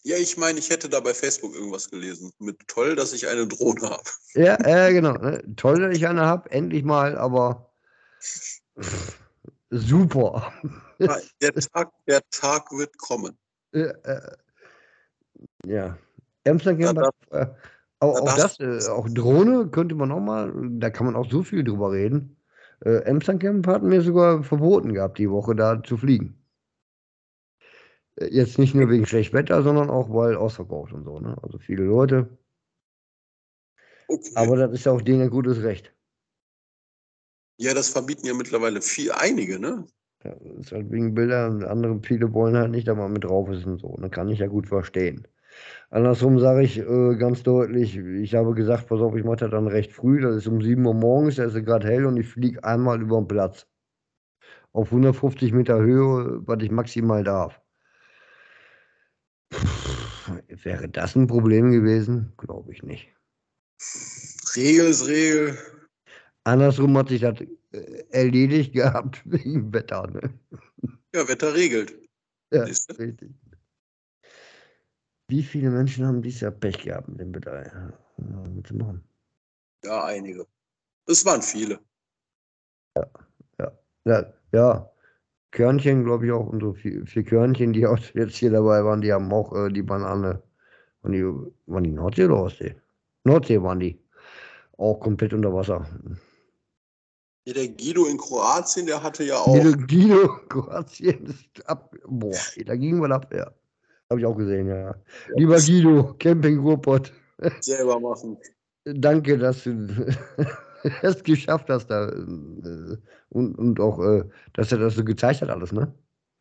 Ja, 0.04 0.16
ich 0.16 0.36
meine, 0.36 0.60
ich 0.60 0.70
hätte 0.70 0.88
da 0.88 1.00
bei 1.00 1.12
Facebook 1.12 1.52
irgendwas 1.56 1.90
gelesen. 1.90 2.30
Mit 2.38 2.68
toll, 2.68 2.94
dass 2.94 3.12
ich 3.12 3.26
eine 3.26 3.48
Drohne 3.48 3.90
habe. 3.90 4.04
Ja, 4.34 4.56
äh, 4.64 4.92
genau. 4.92 5.14
Ne? 5.14 5.42
Toll, 5.56 5.80
dass 5.80 5.96
ich 5.96 6.06
eine 6.06 6.24
habe, 6.24 6.48
endlich 6.52 6.84
mal, 6.84 7.18
aber 7.18 7.74
pff, 8.20 8.60
super. 9.70 10.52
Der 10.98 11.52
Tag, 11.52 11.92
der 12.08 12.22
Tag 12.30 12.72
wird 12.72 12.96
kommen. 12.96 13.36
Äh, 13.72 13.92
äh, 14.04 14.36
ja. 15.66 15.98
Amsterdam, 16.46 16.94
Da 16.94 17.10
äh, 17.30 17.46
auch, 17.98 18.24
da 18.24 18.32
auch 18.32 18.36
das, 18.36 18.60
äh, 18.60 18.88
auch 18.88 19.08
Drohne 19.10 19.68
könnte 19.68 19.94
man 19.94 20.12
auch 20.12 20.20
mal, 20.20 20.52
da 20.78 20.90
kann 20.90 21.06
man 21.06 21.16
auch 21.16 21.30
so 21.30 21.42
viel 21.42 21.64
drüber 21.64 21.92
reden. 21.92 22.36
Äh, 22.84 23.04
Amsterdam 23.10 23.62
hat 23.66 23.82
mir 23.82 24.00
sogar 24.02 24.42
verboten 24.42 24.94
gehabt, 24.94 25.18
die 25.18 25.30
Woche 25.30 25.54
da 25.54 25.82
zu 25.82 25.96
fliegen. 25.96 26.42
Äh, 28.16 28.26
Jetzt 28.26 28.58
nicht 28.58 28.74
nur 28.74 28.88
wegen 28.88 29.06
schlecht 29.06 29.32
Wetter, 29.32 29.62
sondern 29.62 29.90
auch 29.90 30.10
weil 30.10 30.36
ausverkauft 30.36 30.92
und 30.92 31.04
so. 31.04 31.20
Ne? 31.20 31.36
Also 31.42 31.58
viele 31.58 31.84
Leute. 31.84 32.28
Okay. 34.08 34.30
Aber 34.34 34.56
das 34.56 34.72
ist 34.72 34.86
ja 34.86 34.92
auch 34.92 35.02
denen 35.02 35.22
ein 35.22 35.30
gutes 35.30 35.62
Recht. 35.62 35.95
Ja, 37.58 37.74
das 37.74 37.88
verbieten 37.88 38.26
ja 38.26 38.34
mittlerweile 38.34 38.82
viel, 38.82 39.12
einige, 39.12 39.58
ne? 39.58 39.86
Ja, 40.24 40.34
das 40.34 40.66
ist 40.66 40.72
halt 40.72 40.90
wegen 40.90 41.14
Bildern 41.14 41.56
und 41.56 41.64
andere, 41.64 42.00
viele 42.02 42.32
wollen 42.32 42.56
halt 42.56 42.70
nicht, 42.70 42.88
dass 42.88 42.96
man 42.96 43.12
mit 43.12 43.24
drauf 43.24 43.48
ist 43.50 43.66
und 43.66 43.78
so. 43.78 43.96
Das 44.00 44.10
kann 44.10 44.28
ich 44.28 44.40
ja 44.40 44.46
gut 44.46 44.66
verstehen. 44.66 45.26
Andersrum 45.90 46.38
sage 46.38 46.64
ich 46.64 46.78
äh, 46.78 47.16
ganz 47.16 47.42
deutlich, 47.42 47.96
ich 47.96 48.34
habe 48.34 48.54
gesagt, 48.54 48.88
pass 48.88 49.00
auf, 49.00 49.14
ich 49.14 49.24
mache 49.24 49.36
das 49.36 49.50
dann 49.50 49.68
recht 49.68 49.92
früh, 49.92 50.20
das 50.20 50.36
ist 50.36 50.46
um 50.46 50.60
7 50.60 50.84
Uhr 50.84 50.94
morgens, 50.94 51.36
da 51.36 51.44
ist 51.44 51.54
es 51.54 51.64
gerade 51.64 51.86
hell 51.86 52.06
und 52.06 52.16
ich 52.16 52.28
fliege 52.28 52.62
einmal 52.64 53.00
über 53.00 53.18
den 53.18 53.28
Platz. 53.28 53.66
Auf 54.72 54.88
150 54.88 55.52
Meter 55.52 55.78
Höhe, 55.78 56.42
was 56.46 56.62
ich 56.62 56.70
maximal 56.70 57.24
darf. 57.24 57.60
Pff, 59.52 60.32
wäre 60.48 60.88
das 60.88 61.14
ein 61.14 61.26
Problem 61.26 61.70
gewesen? 61.70 62.32
Glaube 62.36 62.72
ich 62.72 62.82
nicht. 62.82 63.08
Regel 64.56 64.86
ist 64.86 65.06
Regel. 65.06 65.56
Andersrum 66.46 66.96
hat 66.96 67.08
sich 67.08 67.22
das 67.22 67.40
äh, 67.72 68.04
erledigt 68.10 68.72
gehabt 68.72 69.20
wegen 69.24 69.72
Wetter. 69.72 70.06
Ne? 70.06 70.32
Ja, 71.12 71.26
Wetter 71.26 71.52
regelt. 71.52 71.98
Ja, 72.52 72.64
Siehste? 72.66 72.96
richtig. 72.98 73.32
Wie 75.28 75.42
viele 75.42 75.70
Menschen 75.70 76.06
haben 76.06 76.22
dieses 76.22 76.42
Jahr 76.42 76.52
Pech 76.52 76.84
gehabt 76.84 77.08
mit 77.08 77.18
dem 77.18 77.34
Wetter? 77.34 77.66
Ja? 77.66 77.92
Ja, 79.84 80.04
einige. 80.04 80.46
Es 81.06 81.24
waren 81.24 81.42
viele. 81.42 81.80
Ja, 84.04 84.32
ja. 84.52 84.90
Körnchen, 85.50 86.04
glaube 86.04 86.26
ich 86.26 86.32
auch, 86.32 86.46
unsere 86.46 86.74
vier, 86.74 87.06
vier 87.06 87.24
Körnchen, 87.24 87.72
die 87.72 87.86
auch 87.88 87.98
jetzt 88.14 88.36
hier 88.36 88.52
dabei 88.52 88.84
waren, 88.84 89.00
die 89.00 89.12
haben 89.12 89.32
auch, 89.32 89.52
äh, 89.52 89.68
die 89.68 89.82
alle, 89.88 90.44
waren 91.02 91.12
die, 91.12 91.24
waren 91.66 91.82
die 91.82 91.90
Nordsee 91.90 92.26
oder 92.26 92.42
Ostsee? 92.42 92.76
Nordsee 93.24 93.60
waren 93.60 93.80
die. 93.80 94.00
Auch 94.78 95.00
komplett 95.00 95.32
unter 95.32 95.52
Wasser. 95.52 95.88
Ja, 97.46 97.52
der 97.54 97.68
Guido 97.68 98.06
in 98.06 98.18
Kroatien, 98.18 98.86
der 98.86 99.00
hatte 99.00 99.22
ja 99.22 99.36
auch. 99.38 99.54
Guido, 99.54 99.76
Guido, 99.86 100.40
Kroatien 100.48 101.26
ist 101.26 101.68
ab. 101.68 101.94
Boah, 102.04 102.36
da 102.64 102.74
ging 102.74 103.00
was 103.00 103.10
ab, 103.12 103.32
ja. 103.32 103.52
Habe 104.10 104.20
ich 104.20 104.26
auch 104.26 104.36
gesehen, 104.36 104.66
ja. 104.68 104.94
Lieber 105.36 105.56
Guido, 105.60 106.14
Camping 106.18 106.58
Ruhrpott, 106.58 107.12
selber 107.60 108.00
machen. 108.00 108.36
danke, 108.84 109.38
dass 109.38 109.62
du 109.62 109.86
es 111.02 111.22
geschafft 111.22 111.68
hast 111.70 111.86
da. 111.88 112.08
äh, 112.08 112.96
Und, 113.28 113.54
und 113.56 113.78
auch, 113.80 114.00
äh, 114.00 114.24
dass 114.54 114.72
er 114.72 114.78
das 114.78 114.94
so 114.96 115.04
gezeigt 115.04 115.40
hat, 115.42 115.50
alles, 115.50 115.70
ne? 115.72 115.92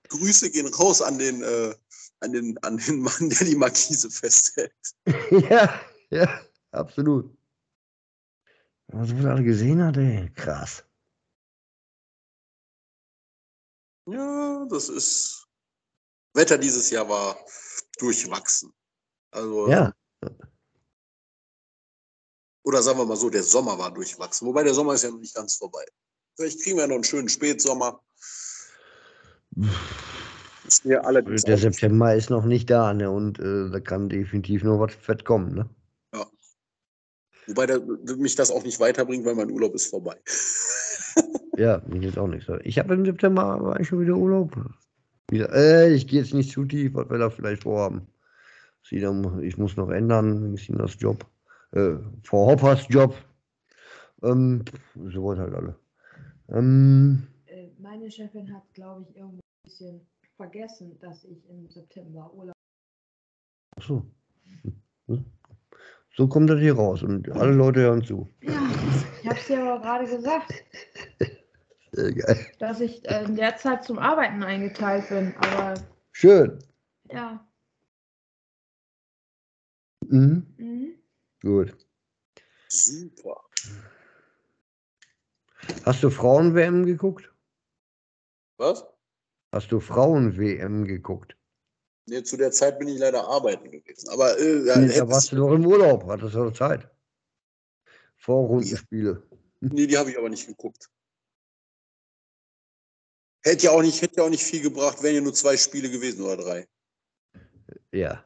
Grüße 0.10 0.50
gehen 0.50 0.68
raus 0.74 1.02
an 1.02 1.20
den, 1.20 1.44
äh, 1.44 1.74
an 2.22 2.32
den, 2.34 2.58
an 2.64 2.78
den 2.78 3.02
Mann, 3.02 3.30
der 3.30 3.48
die 3.48 3.56
Markise 3.56 4.10
festhält. 4.10 4.72
ja, 5.50 5.82
ja, 6.10 6.42
absolut. 6.72 7.30
Was 8.88 9.14
man 9.14 9.26
alle 9.28 9.44
gesehen 9.44 9.84
hat, 9.84 9.98
ey, 9.98 10.30
krass. 10.36 10.84
Ja, 14.08 14.66
das 14.70 14.90
ist. 14.90 15.48
Wetter 16.34 16.58
dieses 16.58 16.90
Jahr 16.90 17.08
war 17.08 17.38
durchwachsen. 17.98 18.74
Also, 19.32 19.70
Ja, 19.70 19.94
oder 22.66 22.82
sagen 22.82 22.98
wir 22.98 23.06
mal 23.06 23.16
so, 23.16 23.30
der 23.30 23.44
Sommer 23.44 23.78
war 23.78 23.94
durchwachsen. 23.94 24.48
Wobei 24.48 24.64
der 24.64 24.74
Sommer 24.74 24.96
ist 24.96 25.04
ja 25.04 25.12
noch 25.12 25.20
nicht 25.20 25.36
ganz 25.36 25.56
vorbei. 25.56 25.86
Vielleicht 26.36 26.62
kriegen 26.64 26.78
wir 26.78 26.88
noch 26.88 26.96
einen 26.96 27.04
schönen 27.04 27.30
Spätsommer. 27.30 28.02
Allerdings 31.04 31.44
der 31.44 31.60
September 31.60 32.16
ist 32.16 32.32
noch 32.32 32.44
nicht 32.44 32.70
da, 32.72 32.92
ne? 32.94 33.12
Und 33.12 33.38
äh, 33.40 33.70
da 33.70 33.80
kann 33.80 34.10
definitiv 34.10 34.64
noch 34.64 34.80
was 34.80 34.96
fett 34.96 35.24
kommen, 35.24 35.54
ne? 35.54 35.70
Wobei 37.48 37.68
der, 37.68 37.80
mich 38.18 38.36
das 38.36 38.50
auch 38.50 38.64
nicht 38.64 38.80
weiterbringt, 38.80 39.26
weil 39.26 39.36
mein 39.36 39.52
Urlaub 39.52 39.76
ist 39.76 39.86
vorbei. 39.86 40.20
Ja, 41.58 41.82
mir 41.88 42.02
jetzt 42.02 42.18
auch 42.18 42.28
nicht 42.28 42.46
so. 42.46 42.58
Ich 42.62 42.78
habe 42.80 42.94
im 42.94 43.06
September 43.06 43.44
aber 43.44 43.76
eigentlich 43.76 43.88
schon 43.88 44.02
wieder 44.02 44.16
Urlaub. 44.16 44.56
Wieder, 45.30 45.54
äh, 45.54 45.94
ich 45.94 46.08
gehe 46.08 46.22
jetzt 46.22 46.34
nicht 46.34 46.52
zu 46.52 46.66
tief, 46.66 46.94
was 46.94 47.10
wir 47.10 47.18
da 47.18 47.30
vielleicht 47.30 47.64
vorhaben. 47.64 48.08
Dann, 48.92 49.42
ich 49.42 49.58
muss 49.58 49.78
noch 49.78 49.90
ändern, 49.90 50.56
das 50.56 50.96
Job? 51.00 51.26
Äh, 51.72 51.96
Frau 52.24 52.48
Hoppers 52.48 52.86
Job. 52.90 53.16
Ähm, 54.22 54.64
so 55.10 55.24
wollen 55.24 55.40
halt 55.40 55.54
alle. 55.54 55.76
Ähm, 56.50 57.28
Äh, 57.48 57.70
Meine 57.80 58.12
Chefin 58.12 58.54
hat, 58.54 58.64
glaube 58.74 59.04
ich, 59.04 59.16
irgendwo 59.16 59.38
ein 59.38 59.64
bisschen 59.64 60.02
vergessen, 60.38 60.98
dass 61.00 61.24
ich 61.24 61.50
im 61.50 61.70
September 61.70 62.32
Urlaub 62.34 62.54
ach 63.78 63.84
so. 63.84 64.06
Hm. 65.08 65.26
So 66.16 66.28
kommt 66.28 66.50
das 66.50 66.60
hier 66.60 66.76
raus 66.76 67.04
und 67.04 67.30
alle 67.32 67.54
Leute 67.54 67.82
hören 67.82 68.04
zu. 68.04 68.30
Ja, 68.42 68.54
ich 69.26 69.30
habe 69.32 69.40
es 69.40 69.48
dir 69.48 69.64
aber 69.64 69.82
gerade 69.82 70.06
gesagt, 70.06 70.54
Sehr 71.94 72.14
geil. 72.14 72.46
dass 72.60 72.80
ich 72.80 73.04
äh, 73.10 73.24
in 73.24 73.36
der 73.36 73.58
Zeit 73.58 73.84
zum 73.84 73.98
Arbeiten 73.98 74.44
eingeteilt 74.44 75.10
bin. 75.10 75.34
Aber 75.38 75.74
Schön. 76.12 76.60
ja, 77.12 77.44
Mhm. 80.08 80.46
mhm. 80.58 80.94
Gut. 81.42 81.76
Super. 82.68 83.42
Hast 85.84 86.04
du 86.04 86.12
Frauen-WM 86.12 86.86
geguckt? 86.86 87.34
Was? 88.58 88.86
Hast 89.52 89.72
du 89.72 89.80
Frauen-WM 89.80 90.86
geguckt? 90.86 91.36
Nee, 92.06 92.22
zu 92.22 92.38
der 92.38 92.52
Zeit 92.52 92.78
bin 92.78 92.90
ich 92.90 93.00
leider 93.00 93.28
arbeiten 93.28 93.72
gewesen. 93.72 94.08
Aber 94.10 94.38
äh, 94.38 94.78
Nee, 94.86 95.00
da 95.00 95.10
warst 95.10 95.32
du 95.32 95.38
doch 95.38 95.52
im 95.52 95.66
Urlaub, 95.66 96.06
hattest 96.06 96.36
du 96.36 96.44
doch 96.44 96.54
Zeit. 96.54 96.88
Vorrundenspiele. 98.26 99.22
nee, 99.62 99.86
die 99.86 99.98
habe 99.98 100.10
ich 100.10 100.18
aber 100.18 100.30
nicht 100.30 100.48
geguckt. 100.48 100.90
Hätte 103.44 103.66
ja 103.66 103.72
auch 103.72 103.84
nicht, 103.84 104.02
hätte 104.02 104.16
ja 104.18 104.24
auch 104.24 104.30
nicht 104.30 104.44
viel 104.44 104.62
gebracht, 104.62 105.04
wären 105.04 105.16
ja 105.16 105.22
nur 105.22 105.34
zwei 105.34 105.56
Spiele 105.56 105.92
gewesen 105.92 106.24
oder 106.24 106.38
drei. 106.38 106.68
Ja. 107.92 108.26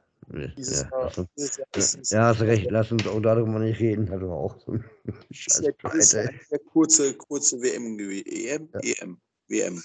Dieses 0.55 0.81
Ja, 0.83 0.89
Jahr, 0.91 1.27
dieses 1.35 1.57
ja, 1.57 1.65
ist, 1.75 1.95
ist, 1.95 2.11
ja, 2.11 2.23
hast 2.27 2.41
recht, 2.41 2.69
lass 2.69 2.91
uns 2.91 3.07
auch 3.07 3.19
darüber 3.19 3.59
nicht 3.59 3.79
reden, 3.79 4.09
hat 4.09 4.21
aber 4.21 4.37
auch 4.37 4.57
so 4.59 4.75
ist, 5.29 5.63
scheiß 5.73 6.15
eine 6.15 6.59
kurze, 6.71 7.15
kurze 7.15 7.59
WM 7.61 7.97
gewesen. 7.97 8.27
EM? 8.27 8.69
Ja. 8.73 9.01
EM. 9.01 9.21
WM. 9.47 9.83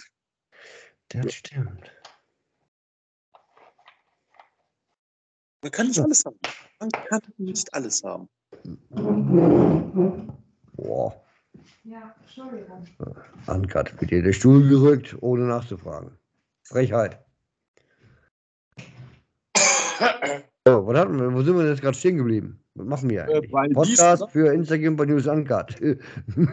Das 1.08 1.34
stimmt. 1.34 1.90
Man 5.62 5.72
kann 5.72 5.88
nicht 5.88 6.00
alles 6.00 6.24
haben. 6.24 6.38
Man 6.78 6.90
kann 6.90 7.22
nicht 7.38 7.72
alles 7.72 8.04
haben. 8.04 8.28
Boah, 10.76 11.14
ja, 11.86 12.14
Entschuldigung. 12.22 12.82
Uncut, 13.46 14.00
wird 14.00 14.10
dir 14.10 14.22
der 14.22 14.32
Stuhl 14.32 14.66
gerückt, 14.66 15.16
ohne 15.20 15.44
nachzufragen. 15.44 16.12
Frechheit. 16.62 17.18
So, 20.66 20.86
was 20.86 20.98
hatten 20.98 21.20
wir, 21.20 21.30
wo 21.34 21.42
sind 21.42 21.58
wir 21.58 21.68
jetzt 21.68 21.82
gerade 21.82 21.96
stehen 21.96 22.16
geblieben? 22.16 22.58
Was 22.74 22.86
machen 22.86 23.10
wir 23.10 23.24
eigentlich? 23.24 23.50
bei 23.50 23.68
Podcast 23.68 24.24
für 24.30 24.50
Instagram 24.50 24.96
bei 24.96 25.04
News 25.04 25.26
Uncut. 25.26 25.78
Wir 25.80 25.98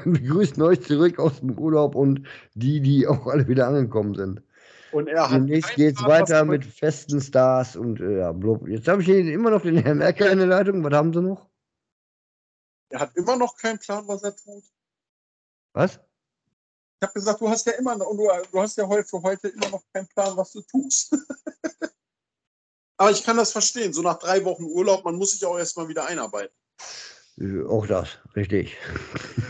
begrüßen 0.03 0.61
euch 0.61 0.81
zurück 0.81 1.17
aus 1.17 1.39
dem 1.39 1.57
Urlaub 1.57 1.95
und 1.95 2.27
die, 2.53 2.81
die 2.81 3.07
auch 3.07 3.25
alle 3.27 3.47
wieder 3.47 3.67
angekommen 3.69 4.13
sind. 4.13 4.43
Und 4.91 5.07
er 5.07 5.31
hat. 5.31 5.37
Demnächst 5.37 5.75
Plan, 5.75 5.95
was 5.95 6.05
weiter 6.05 6.35
er 6.35 6.45
mit 6.45 6.65
festen 6.65 7.21
Stars 7.21 7.77
und 7.77 8.01
äh, 8.01 8.19
ja, 8.19 8.33
blub. 8.33 8.67
Jetzt 8.67 8.89
habe 8.89 9.01
ich 9.01 9.07
hier 9.07 9.19
immer 9.33 9.49
noch 9.49 9.61
den 9.61 9.77
Herrn 9.77 9.99
Merkel 9.99 10.27
in 10.27 10.39
der 10.39 10.47
Leitung. 10.47 10.83
Was 10.83 10.93
haben 10.93 11.13
sie 11.13 11.21
noch? 11.21 11.50
Er 12.91 12.99
hat 12.99 13.15
immer 13.15 13.35
noch 13.35 13.55
keinen 13.55 13.79
Plan, 13.79 14.07
was 14.07 14.23
er 14.23 14.35
tut. 14.35 14.63
Was? 15.73 15.93
Ich 15.93 17.07
habe 17.07 17.13
gesagt, 17.13 17.41
du 17.41 17.49
hast 17.49 17.65
ja 17.65 17.73
immer 17.73 17.95
noch, 17.95 18.07
und 18.07 18.17
du, 18.17 18.29
du 18.51 18.61
hast 18.61 18.77
ja 18.77 18.87
heute 18.87 19.07
für 19.07 19.21
heute 19.23 19.47
immer 19.47 19.69
noch 19.69 19.83
keinen 19.93 20.07
Plan, 20.07 20.37
was 20.37 20.51
du 20.51 20.61
tust. 20.61 21.11
Aber 22.97 23.09
ich 23.09 23.23
kann 23.23 23.37
das 23.37 23.51
verstehen. 23.51 23.93
So 23.93 24.03
nach 24.03 24.19
drei 24.19 24.45
Wochen 24.45 24.65
Urlaub, 24.65 25.03
man 25.03 25.15
muss 25.15 25.31
sich 25.31 25.43
auch 25.43 25.57
erstmal 25.57 25.87
wieder 25.87 26.05
einarbeiten. 26.05 26.53
Äh, 27.39 27.63
auch 27.63 27.87
das, 27.87 28.19
richtig. 28.35 28.77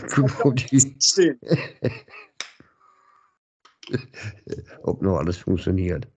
Stehen. 1.00 1.38
ob 4.82 5.02
noch 5.02 5.18
alles 5.18 5.36
funktioniert. 5.36 6.08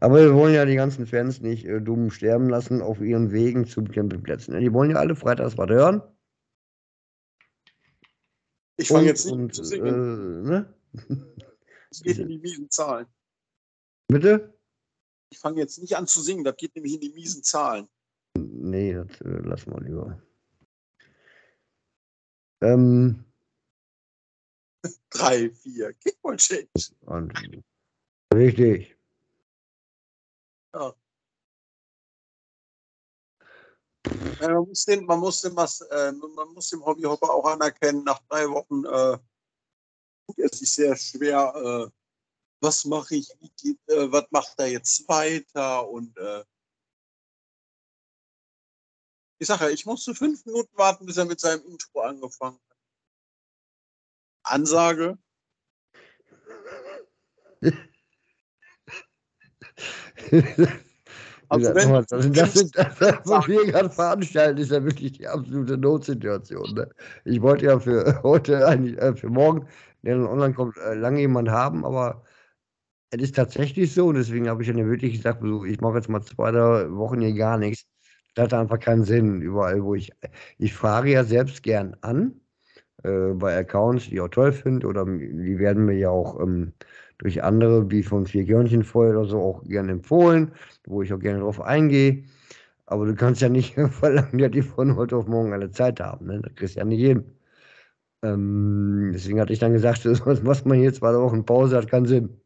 Aber 0.00 0.20
wir 0.20 0.34
wollen 0.34 0.54
ja 0.54 0.64
die 0.64 0.76
ganzen 0.76 1.06
Fans 1.06 1.40
nicht 1.40 1.64
äh, 1.64 1.80
dumm 1.80 2.10
sterben 2.10 2.48
lassen 2.48 2.82
auf 2.82 3.00
ihren 3.00 3.32
Wegen 3.32 3.66
zu 3.66 3.84
Campingplätzen. 3.84 4.58
Die 4.58 4.72
wollen 4.72 4.90
ja 4.90 4.96
alle 4.96 5.16
freitags 5.16 5.56
was 5.56 5.70
hören. 5.70 6.02
Ich 8.76 8.88
fange 8.88 9.06
jetzt 9.06 9.24
nicht 9.24 9.34
an 9.34 9.42
und, 9.42 9.54
zu 9.54 9.62
äh, 9.62 9.66
singen. 9.66 10.42
ne? 10.42 10.74
Es 11.90 12.02
geht 12.02 12.18
in 12.18 12.28
die 12.28 12.38
miesen 12.38 12.70
Zahlen. 12.70 13.06
Bitte? 14.08 14.58
Ich 15.30 15.38
fange 15.38 15.60
jetzt 15.60 15.78
nicht 15.78 15.96
an 15.96 16.06
zu 16.06 16.20
singen, 16.20 16.44
das 16.44 16.56
geht 16.56 16.74
nämlich 16.74 16.94
in 16.94 17.00
die 17.00 17.12
miesen 17.12 17.42
Zahlen. 17.42 17.88
Nee, 18.36 18.94
das 18.94 19.20
äh, 19.20 19.28
lassen 19.28 19.72
wir 19.72 19.80
lieber. 19.80 20.22
Ähm, 22.62 23.24
Drei, 25.10 25.50
vier. 25.50 25.92
Kickball 25.94 26.36
Change. 26.36 26.68
und, 27.02 27.32
richtig. 28.34 28.93
Äh, 30.74 30.92
Man 34.40 34.66
muss, 34.68 34.84
den, 34.84 35.06
man, 35.06 35.18
muss 35.20 35.40
dem 35.40 35.56
was, 35.56 35.80
äh, 35.80 36.12
man 36.12 36.48
muss 36.52 36.68
dem 36.70 36.84
Hobbyhopper 36.84 37.30
auch 37.30 37.46
anerkennen, 37.46 38.04
nach 38.04 38.20
drei 38.28 38.48
Wochen 38.50 38.84
äh, 38.84 39.18
tut 40.26 40.38
es 40.38 40.58
sich 40.58 40.72
sehr 40.74 40.96
schwer, 40.96 41.54
äh, 41.56 41.90
was 42.60 42.84
mache 42.84 43.16
ich, 43.16 43.28
geht, 43.56 43.78
äh, 43.88 44.10
was 44.12 44.26
macht 44.30 44.54
er 44.58 44.66
jetzt 44.68 45.08
weiter 45.08 45.88
und 45.88 46.16
äh, 46.18 46.44
ich 49.38 49.46
sage 49.48 49.64
ja, 49.64 49.70
ich 49.70 49.86
musste 49.86 50.14
fünf 50.14 50.44
Minuten 50.44 50.76
warten, 50.76 51.06
bis 51.06 51.16
er 51.16 51.24
mit 51.24 51.40
seinem 51.40 51.64
Intro 51.66 52.00
angefangen 52.00 52.60
hat. 52.68 52.76
Ansage, 54.42 55.18
das, 61.50 61.74
wenn- 61.74 62.32
das, 62.32 62.54
das, 62.72 62.98
das, 62.98 63.20
was 63.24 63.48
wir 63.48 63.66
gerade 63.72 63.90
veranstalten, 63.90 64.60
ist 64.60 64.70
ja 64.70 64.82
wirklich 64.84 65.12
die 65.12 65.26
absolute 65.28 65.76
Notsituation. 65.78 66.74
Ne? 66.74 66.88
Ich 67.24 67.40
wollte 67.42 67.66
ja 67.66 67.78
für 67.78 68.22
heute, 68.22 68.66
eigentlich 68.66 68.98
äh, 68.98 69.14
für 69.14 69.28
morgen, 69.30 69.66
der 70.02 70.16
dann 70.16 70.26
online 70.26 70.54
kommt, 70.54 70.76
äh, 70.78 70.94
lange 70.94 71.20
jemand 71.20 71.48
haben, 71.50 71.84
aber 71.84 72.24
es 73.10 73.22
ist 73.22 73.36
tatsächlich 73.36 73.92
so. 73.94 74.08
Und 74.08 74.16
deswegen 74.16 74.48
habe 74.48 74.62
ich 74.62 74.68
dann 74.68 74.78
ja 74.78 74.86
wirklich 74.86 75.14
gesagt, 75.16 75.40
so, 75.42 75.64
ich 75.64 75.80
mache 75.80 75.96
jetzt 75.96 76.08
mal 76.08 76.22
zwei, 76.22 76.50
drei 76.50 76.90
Wochen 76.92 77.20
hier 77.20 77.34
gar 77.34 77.58
nichts. 77.58 77.86
Das 78.34 78.44
hat 78.46 78.54
einfach 78.54 78.80
keinen 78.80 79.04
Sinn. 79.04 79.40
Überall, 79.42 79.82
wo 79.84 79.94
ich. 79.94 80.12
Ich 80.58 80.74
frage 80.74 81.12
ja 81.12 81.24
selbst 81.24 81.62
gern 81.62 81.96
an 82.02 82.40
äh, 83.04 83.32
bei 83.34 83.56
Accounts, 83.58 84.06
die 84.06 84.14
ich 84.14 84.20
auch 84.20 84.28
toll 84.28 84.52
finde, 84.52 84.86
oder 84.86 85.04
die 85.06 85.58
werden 85.58 85.86
mir 85.86 85.96
ja 85.98 86.10
auch 86.10 86.40
ähm, 86.40 86.72
durch 87.18 87.42
andere, 87.42 87.90
wie 87.90 88.02
von 88.02 88.26
Vier 88.26 88.46
Körnchen 88.46 88.84
voll 88.84 89.16
oder 89.16 89.26
so, 89.26 89.40
auch 89.40 89.64
gerne 89.64 89.92
empfohlen, 89.92 90.52
wo 90.86 91.02
ich 91.02 91.12
auch 91.12 91.20
gerne 91.20 91.40
drauf 91.40 91.60
eingehe. 91.60 92.24
Aber 92.86 93.06
du 93.06 93.14
kannst 93.14 93.40
ja 93.40 93.48
nicht 93.48 93.74
verlangen, 93.90 94.38
dass 94.38 94.50
die 94.50 94.62
von 94.62 94.96
heute 94.96 95.16
auf 95.16 95.26
morgen 95.26 95.52
alle 95.52 95.70
Zeit 95.70 96.00
haben. 96.00 96.26
Ne? 96.26 96.40
Das 96.42 96.54
kriegst 96.54 96.74
du 96.76 96.80
ja 96.80 96.84
nicht 96.84 97.00
hin. 97.00 97.24
Ähm, 98.22 99.10
deswegen 99.12 99.40
hatte 99.40 99.52
ich 99.52 99.58
dann 99.58 99.72
gesagt, 99.72 100.04
was 100.26 100.42
macht 100.42 100.66
man 100.66 100.78
hier 100.78 100.92
zwei 100.92 101.14
Wochen 101.14 101.44
Pause, 101.44 101.76
hat 101.76 101.88
keinen 101.88 102.06
Sinn. 102.06 102.40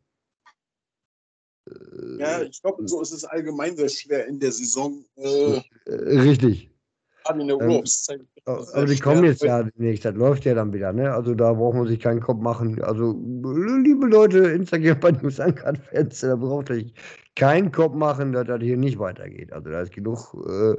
Ja, 2.18 2.42
ich 2.42 2.60
glaube, 2.62 2.88
so 2.88 3.02
ist 3.02 3.12
es 3.12 3.24
allgemein 3.24 3.76
sehr 3.76 3.88
schwer 3.88 4.26
in 4.26 4.40
der 4.40 4.52
Saison, 4.52 5.04
äh, 5.16 5.60
richtig. 5.86 6.67
In 7.36 7.48
der 7.48 7.60
Ähm, 7.60 7.82
Aber 8.44 8.58
aber 8.58 8.64
sehr 8.64 8.84
die 8.86 8.98
kommen 8.98 9.24
jetzt 9.24 9.42
ja 9.42 9.62
demnächst, 9.62 10.04
das 10.04 10.14
läuft 10.14 10.44
ja 10.44 10.54
dann 10.54 10.72
wieder, 10.72 10.92
ne? 10.92 11.12
Also 11.12 11.34
da 11.34 11.52
braucht 11.52 11.76
man 11.76 11.86
sich 11.86 12.00
keinen 12.00 12.20
Kopf 12.20 12.40
machen. 12.40 12.82
Also, 12.82 13.12
liebe 13.82 14.06
Leute, 14.06 14.38
Instagram 14.38 15.00
bei 15.00 15.10
News 15.12 15.38
Uncut 15.38 15.78
Fans, 15.78 16.20
da 16.20 16.36
braucht 16.36 16.70
euch 16.70 16.92
keinen 17.36 17.70
Kopf 17.70 17.94
machen, 17.94 18.32
dass 18.32 18.46
das 18.46 18.60
hier 18.60 18.76
nicht 18.76 18.98
weitergeht. 18.98 19.52
Also 19.52 19.70
da 19.70 19.80
ist 19.80 19.92
genug 19.92 20.34
äh, 20.48 20.76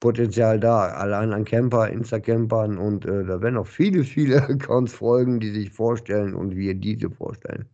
Potenzial 0.00 0.60
da. 0.60 0.88
Allein 0.88 1.32
an 1.32 1.44
Camper, 1.44 1.88
Insta-Campern 1.88 2.78
und 2.78 3.04
äh, 3.04 3.24
da 3.24 3.40
werden 3.40 3.54
noch 3.54 3.66
viele, 3.66 4.04
viele 4.04 4.42
Accounts 4.48 4.92
folgen, 4.92 5.40
die 5.40 5.50
sich 5.50 5.70
vorstellen 5.70 6.34
und 6.34 6.54
wir 6.56 6.74
diese 6.74 7.10
vorstellen. 7.10 7.68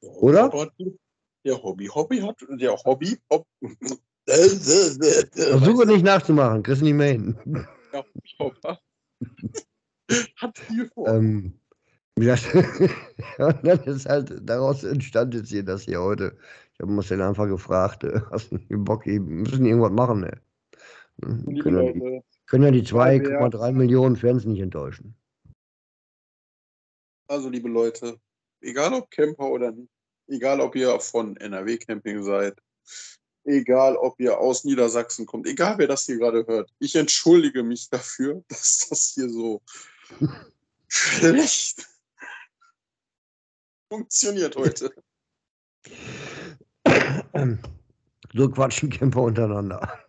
Oder? 0.00 0.50
Der 1.44 1.62
Hobby, 1.62 1.86
Hobby 1.86 2.18
hat, 2.18 2.36
der 2.48 2.74
Hobby, 2.74 3.16
Hob 3.30 3.46
Versuche 4.26 5.86
nicht 5.86 6.04
nachzumachen, 6.04 6.62
kriegst 6.62 6.82
nicht 6.82 6.94
mehr 6.94 7.12
hin. 7.12 7.36
Ja, 7.92 8.04
hat 10.36 10.58
viel 10.58 10.88
vor. 10.88 11.08
Ähm, 11.08 11.58
das, 12.16 12.44
und 13.38 13.66
dann 13.66 13.80
ist 13.84 14.06
halt, 14.06 14.32
daraus 14.42 14.84
entstand 14.84 15.34
jetzt 15.34 15.50
hier 15.50 15.62
das 15.62 15.82
hier 15.82 16.00
heute. 16.00 16.36
Ich 16.72 16.80
habe 16.80 16.92
Marcel 16.92 17.22
einfach 17.22 17.46
gefragt, 17.46 18.04
äh, 18.04 18.20
hast 18.30 18.52
du 18.52 18.58
Bock, 18.84 19.06
wir 19.06 19.20
müssen 19.20 19.64
irgendwas 19.64 19.92
machen, 19.92 20.20
ne? 20.20 20.40
Liebe 21.18 21.62
Können 21.62 21.86
ja 21.86 21.92
die, 21.92 21.98
Leute, 21.98 22.24
können 22.46 22.64
ja 22.64 22.70
die 22.70 22.92
Weil 22.92 23.20
2,3 23.20 23.72
Millionen 23.72 24.16
Fans 24.16 24.44
nicht 24.44 24.60
enttäuschen. 24.60 25.14
also 27.28 27.48
liebe 27.48 27.68
Leute, 27.68 28.20
egal 28.60 28.92
ob 28.92 29.10
Camper 29.10 29.50
oder 29.50 29.72
nicht, 29.72 29.90
egal 30.28 30.60
ob 30.60 30.76
ihr 30.76 30.98
von 31.00 31.36
NRW 31.36 31.78
Camping 31.78 32.22
seid, 32.22 32.60
egal 33.46 33.96
ob 33.96 34.18
ihr 34.20 34.38
aus 34.38 34.64
Niedersachsen 34.64 35.26
kommt, 35.26 35.46
egal 35.46 35.78
wer 35.78 35.86
das 35.86 36.04
hier 36.04 36.18
gerade 36.18 36.46
hört, 36.46 36.72
ich 36.78 36.94
entschuldige 36.96 37.62
mich 37.62 37.88
dafür, 37.88 38.44
dass 38.48 38.86
das 38.88 39.12
hier 39.14 39.28
so 39.28 39.62
schlecht 40.88 41.86
funktioniert 43.88 44.56
heute. 44.56 44.92
So 48.32 48.50
quatschen 48.50 48.90
Camper 48.90 49.22
untereinander. 49.22 50.04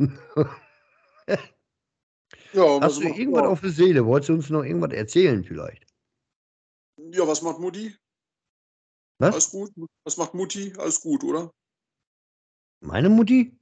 Ja, 2.54 2.80
Hast 2.82 2.98
du 2.98 3.04
irgendwas 3.04 3.46
auf 3.46 3.62
der 3.62 3.70
Seele? 3.70 4.06
Wolltest 4.06 4.30
du 4.30 4.34
uns 4.34 4.50
noch 4.50 4.64
irgendwas 4.64 4.94
erzählen 4.94 5.44
vielleicht? 5.44 5.86
Ja, 7.12 7.28
was 7.28 7.42
macht 7.42 7.60
Mutti? 7.60 7.96
Was? 9.20 9.34
Alles 9.34 9.50
gut? 9.52 9.72
Was 10.06 10.18
macht 10.18 10.34
Mutti? 10.34 10.74
Alles 10.78 11.02
gut, 11.02 11.24
oder? 11.24 11.52
Meine 12.80 13.10
Mutti? 13.10 13.58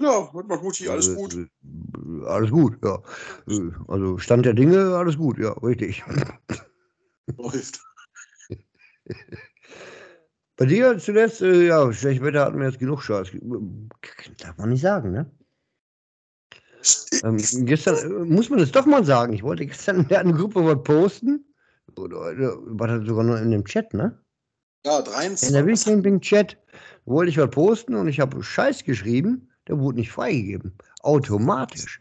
Ja, 0.00 0.28
was 0.32 0.46
macht 0.46 0.62
Mutti? 0.62 0.88
Alles 0.88 1.08
Äh, 1.08 1.14
gut. 1.14 1.34
äh, 1.34 1.46
Alles 2.26 2.50
gut, 2.50 2.78
ja. 2.84 3.02
Äh, 3.48 3.70
Also 3.88 4.18
Stand 4.18 4.46
der 4.46 4.54
Dinge, 4.54 4.96
alles 4.96 5.16
gut, 5.16 5.38
ja, 5.38 5.52
richtig. 5.52 6.02
Läuft. 7.36 7.80
Bei 10.56 10.66
dir 10.66 10.98
zuletzt, 10.98 11.40
äh, 11.42 11.66
ja, 11.68 11.90
schlecht 11.92 12.22
Wetter 12.22 12.44
hatten 12.44 12.58
wir 12.58 12.66
jetzt 12.66 12.78
genug 12.78 13.02
Scheiß. 13.02 13.30
Darf 14.38 14.58
man 14.58 14.68
nicht 14.70 14.82
sagen, 14.82 15.12
ne? 15.12 15.30
Ähm, 17.22 17.36
gestern, 17.66 17.96
äh, 17.96 18.24
muss 18.24 18.50
man 18.50 18.58
es 18.60 18.72
doch 18.72 18.86
mal 18.86 19.04
sagen, 19.04 19.32
ich 19.32 19.42
wollte 19.42 19.66
gestern 19.66 20.00
in 20.08 20.14
einer 20.16 20.32
Gruppe 20.32 20.64
was 20.64 20.82
posten. 20.82 21.44
Oder, 21.96 22.20
oder 22.32 22.56
war 22.78 22.88
das 22.88 23.06
sogar 23.06 23.24
noch 23.24 23.40
in 23.40 23.50
dem 23.50 23.64
Chat, 23.64 23.92
ne? 23.94 24.18
Ja, 24.84 24.98
In 24.98 25.04
der 25.04 25.12
23. 25.12 25.66
Wildcamping-Chat 25.66 26.56
wollte 27.04 27.30
ich 27.30 27.38
was 27.38 27.50
posten 27.50 27.94
und 27.94 28.08
ich 28.08 28.20
habe 28.20 28.42
Scheiß 28.42 28.84
geschrieben, 28.84 29.50
der 29.68 29.78
wurde 29.78 29.98
nicht 29.98 30.10
freigegeben. 30.10 30.76
Automatisch. 31.02 32.00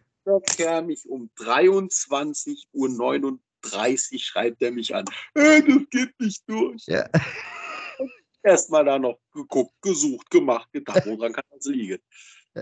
Der 0.57 0.81
mich 0.81 1.07
um 1.07 1.29
23.39 1.37 2.63
Uhr 2.73 4.19
schreibt 4.19 4.61
er 4.61 4.71
mich 4.71 4.95
an. 4.95 5.05
Äh, 5.33 5.61
das 5.61 5.89
geht 5.89 6.19
nicht 6.19 6.43
durch. 6.47 6.85
Ja. 6.85 7.09
Erstmal 8.43 8.85
da 8.85 8.97
noch 8.97 9.19
geguckt, 9.33 9.73
gesucht, 9.81 10.29
gemacht, 10.29 10.71
gedacht, 10.71 11.05
woran 11.05 11.33
kann 11.33 11.43
das 11.51 11.65
liegen? 11.65 11.99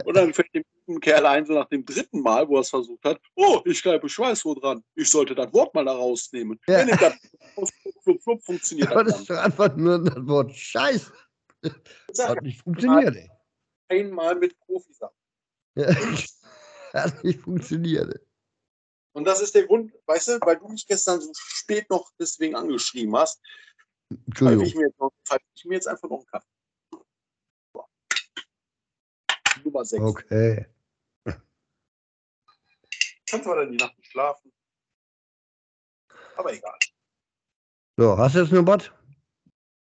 Und 0.06 0.16
dann 0.16 0.34
fällt 0.34 0.54
dem 0.56 0.64
guten 0.88 1.02
Kerl 1.02 1.26
ein, 1.26 1.46
so 1.46 1.54
nach 1.54 1.68
dem 1.68 1.86
dritten 1.86 2.22
Mal, 2.22 2.48
wo 2.48 2.56
er 2.56 2.62
es 2.62 2.70
versucht 2.70 3.04
hat, 3.04 3.22
oh, 3.36 3.62
ich 3.66 3.78
schreibe 3.78 4.10
Schweißrot 4.10 4.64
dran. 4.64 4.84
Ich 4.96 5.10
sollte 5.10 5.36
das 5.36 5.54
Wort 5.54 5.74
mal 5.76 5.86
da 5.86 5.92
rausnehmen. 5.92 6.60
Ja. 6.68 6.80
Er 6.80 6.86
nimmt 6.86 7.02
das 7.02 7.14
raus, 7.56 7.70
flup, 8.04 8.24
flup, 8.24 8.44
funktioniert 8.44 8.90
das 8.96 9.06
das 9.06 9.20
ist 9.20 9.30
doch 9.30 9.38
einfach 9.38 9.76
nur 9.76 10.04
das 10.04 10.28
Wort 10.28 10.54
Scheiß. 10.54 11.12
dann. 11.62 12.30
Hat 12.30 12.42
nicht 12.42 12.62
funktioniert, 12.62 13.16
ey. 13.16 13.30
Einmal 13.90 14.36
mit 14.36 14.58
Profis 14.60 15.02
ab. 15.02 15.14
Ja. 15.76 15.88
Hat 16.94 17.24
nicht 17.24 17.42
funktioniert, 17.42 18.16
ey. 18.16 18.22
Und 19.14 19.26
das 19.26 19.42
ist 19.42 19.56
der 19.56 19.66
Grund, 19.66 19.92
weißt 20.06 20.28
du, 20.28 20.40
weil 20.42 20.58
du 20.58 20.68
mich 20.70 20.88
gestern 20.88 21.20
so 21.20 21.32
spät 21.34 21.90
noch 21.90 22.12
deswegen 22.20 22.56
angeschrieben 22.56 23.16
hast, 23.16 23.42
pfeife 24.34 24.64
ich, 24.64 24.76
ich 25.56 25.66
mir 25.66 25.76
jetzt 25.76 25.88
einfach 25.88 26.10
noch 26.10 26.20
einen 26.20 26.28
Kaffee. 26.28 26.48
Nummer 29.64 29.84
6. 29.84 30.04
Okay. 30.04 30.66
Kannst 33.30 33.46
du 33.46 33.54
dann 33.54 33.72
die 33.72 33.78
Nacht 33.78 33.98
nicht 33.98 34.12
schlafen. 34.12 34.52
Aber 36.38 36.54
egal. 36.54 36.78
So, 37.98 38.18
hast 38.18 38.36
du 38.36 38.40
jetzt 38.40 38.52
noch 38.52 38.66
was? 38.66 38.90
Hab 38.90 38.96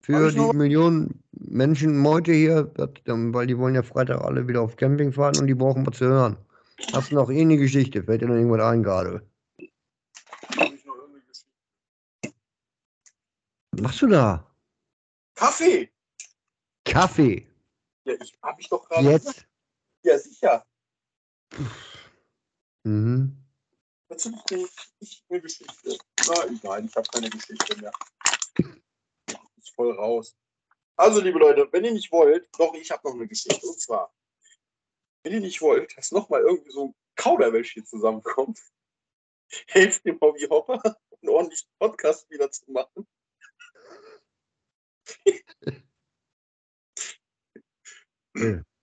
Für 0.01 0.31
die? 0.31 0.55
Millionen 0.55 1.23
Menschen 1.31 2.05
heute 2.05 2.31
hier, 2.31 2.71
weil 2.75 3.47
die 3.47 3.57
wollen 3.57 3.75
ja 3.75 3.83
Freitag 3.83 4.21
alle 4.21 4.47
wieder 4.47 4.61
auf 4.61 4.75
Camping 4.75 5.11
fahren 5.11 5.37
und 5.39 5.47
die 5.47 5.55
brauchen 5.55 5.85
was 5.85 5.97
zu 5.97 6.05
hören. 6.05 6.37
Hast 6.93 7.11
du 7.11 7.15
noch 7.15 7.29
eh 7.29 7.41
eine 7.41 7.57
Geschichte? 7.57 8.03
Fällt 8.03 8.21
dir 8.21 8.27
noch 8.27 8.35
irgendwas 8.35 8.61
ein 8.61 8.83
gerade? 8.83 9.27
Was 13.71 13.81
machst 13.81 14.01
du 14.03 14.07
da? 14.07 14.49
Kaffee! 15.33 15.91
Kaffee. 16.85 17.47
Ja, 18.05 18.13
ich 18.21 18.37
hab 18.41 18.59
ich 18.59 18.69
doch 18.69 18.87
gerade 18.87 19.03
gesagt. 19.03 19.25
Jetzt. 19.25 19.47
Ja, 20.03 20.19
sicher. 20.19 20.65
Mhm. 22.85 23.35
Dazu 24.07 24.29
eine, 24.29 24.67
ich, 24.99 25.25
eine 25.27 25.41
Geschichte. 25.41 25.97
Nein, 26.27 26.59
nein, 26.61 26.85
ich 26.85 26.95
habe 26.95 27.07
keine 27.11 27.31
Geschichte 27.31 27.81
mehr. 27.81 27.91
Ist 29.57 29.73
voll 29.73 29.91
raus. 29.93 30.37
Also, 30.95 31.19
liebe 31.19 31.39
Leute, 31.39 31.67
wenn 31.71 31.83
ihr 31.83 31.93
nicht 31.93 32.11
wollt, 32.11 32.47
doch, 32.59 32.75
ich 32.75 32.91
habe 32.91 33.01
noch 33.07 33.15
eine 33.15 33.27
Geschichte. 33.27 33.65
Und 33.65 33.81
zwar, 33.81 34.13
wenn 35.23 35.33
ihr 35.33 35.39
nicht 35.39 35.61
wollt, 35.61 35.97
dass 35.97 36.11
nochmal 36.11 36.41
irgendwie 36.41 36.69
so 36.69 36.89
ein 36.89 36.95
Kauderwelsch 37.15 37.73
hier 37.73 37.85
zusammenkommt, 37.85 38.59
helft 39.67 40.05
dem 40.05 40.19
Hobby 40.21 40.43
Hopper, 40.43 40.79
einen 41.21 41.29
ordentlichen 41.29 41.71
Podcast 41.79 42.29
wieder 42.29 42.51
zu 42.51 42.71
machen. 42.71 43.07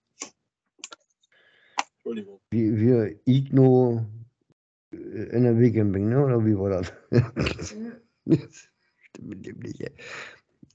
Äh, 2.13 2.21
Entschuldigung. 2.21 2.41
Wie 2.51 2.79
wir 2.79 3.15
Igno 3.25 4.07
äh, 4.93 5.29
NRW 5.31 5.73
Camping, 5.73 6.09
ne? 6.09 6.25
Oder 6.25 6.45
wie 6.45 6.57
war 6.57 6.71
das? 6.71 6.93
Stimmt 8.25 9.29
mit 9.29 9.45
dem 9.47 9.59
nicht. 9.61 9.93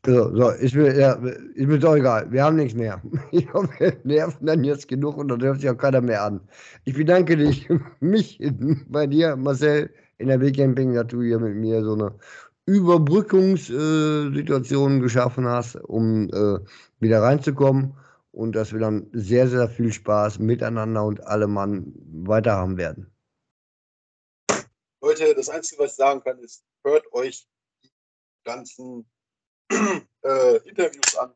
So, 0.06 0.36
so, 0.36 0.50
ist 0.52 0.76
mir, 0.76 0.96
ja, 0.98 1.14
ist 1.56 1.68
mir 1.68 1.80
doch 1.80 1.96
egal. 1.96 2.32
Wir 2.32 2.44
haben 2.44 2.56
nichts 2.56 2.78
mehr. 2.78 3.02
Ich 3.32 3.52
hoffe, 3.54 3.70
wir 3.80 3.98
nerven 4.04 4.46
dann 4.46 4.64
jetzt 4.64 4.88
genug 4.88 5.18
und 5.18 5.28
dann 5.28 5.40
dürft 5.40 5.62
sich 5.62 5.70
auch 5.70 5.78
keiner 5.78 6.02
mehr 6.02 6.24
an. 6.24 6.40
Ich 6.86 6.94
bedanke 6.96 7.36
dich, 7.36 7.68
mich 8.00 8.40
bei 8.90 9.08
dir, 9.08 9.36
Marcel, 9.36 9.90
NRW 10.20 10.52
Camping, 10.52 10.94
dass 10.94 11.08
du 11.08 11.24
hier 11.24 11.40
mit 11.40 11.56
mir 11.56 11.84
so 11.84 11.94
eine 11.94 12.14
Überbrückungssituation 12.66 15.02
geschaffen 15.02 15.46
hast, 15.46 15.76
um 15.76 16.30
äh, 16.30 16.60
wieder 17.00 17.22
reinzukommen 17.22 17.94
und 18.38 18.52
dass 18.52 18.72
wir 18.72 18.80
dann 18.80 19.10
sehr, 19.14 19.48
sehr 19.48 19.68
viel 19.68 19.92
Spaß 19.92 20.38
miteinander 20.38 21.04
und 21.04 21.26
alle 21.26 21.48
Mann 21.48 21.92
weiter 22.28 22.52
haben 22.52 22.78
werden. 22.78 23.12
Leute, 25.02 25.34
das 25.34 25.50
Einzige, 25.50 25.82
was 25.82 25.92
ich 25.92 25.98
sagen 25.98 26.22
kann, 26.22 26.38
ist, 26.38 26.64
hört 26.84 27.12
euch 27.14 27.48
die 27.84 27.90
ganzen 28.44 29.10
äh, 29.72 30.58
Interviews 30.70 31.16
an. 31.16 31.34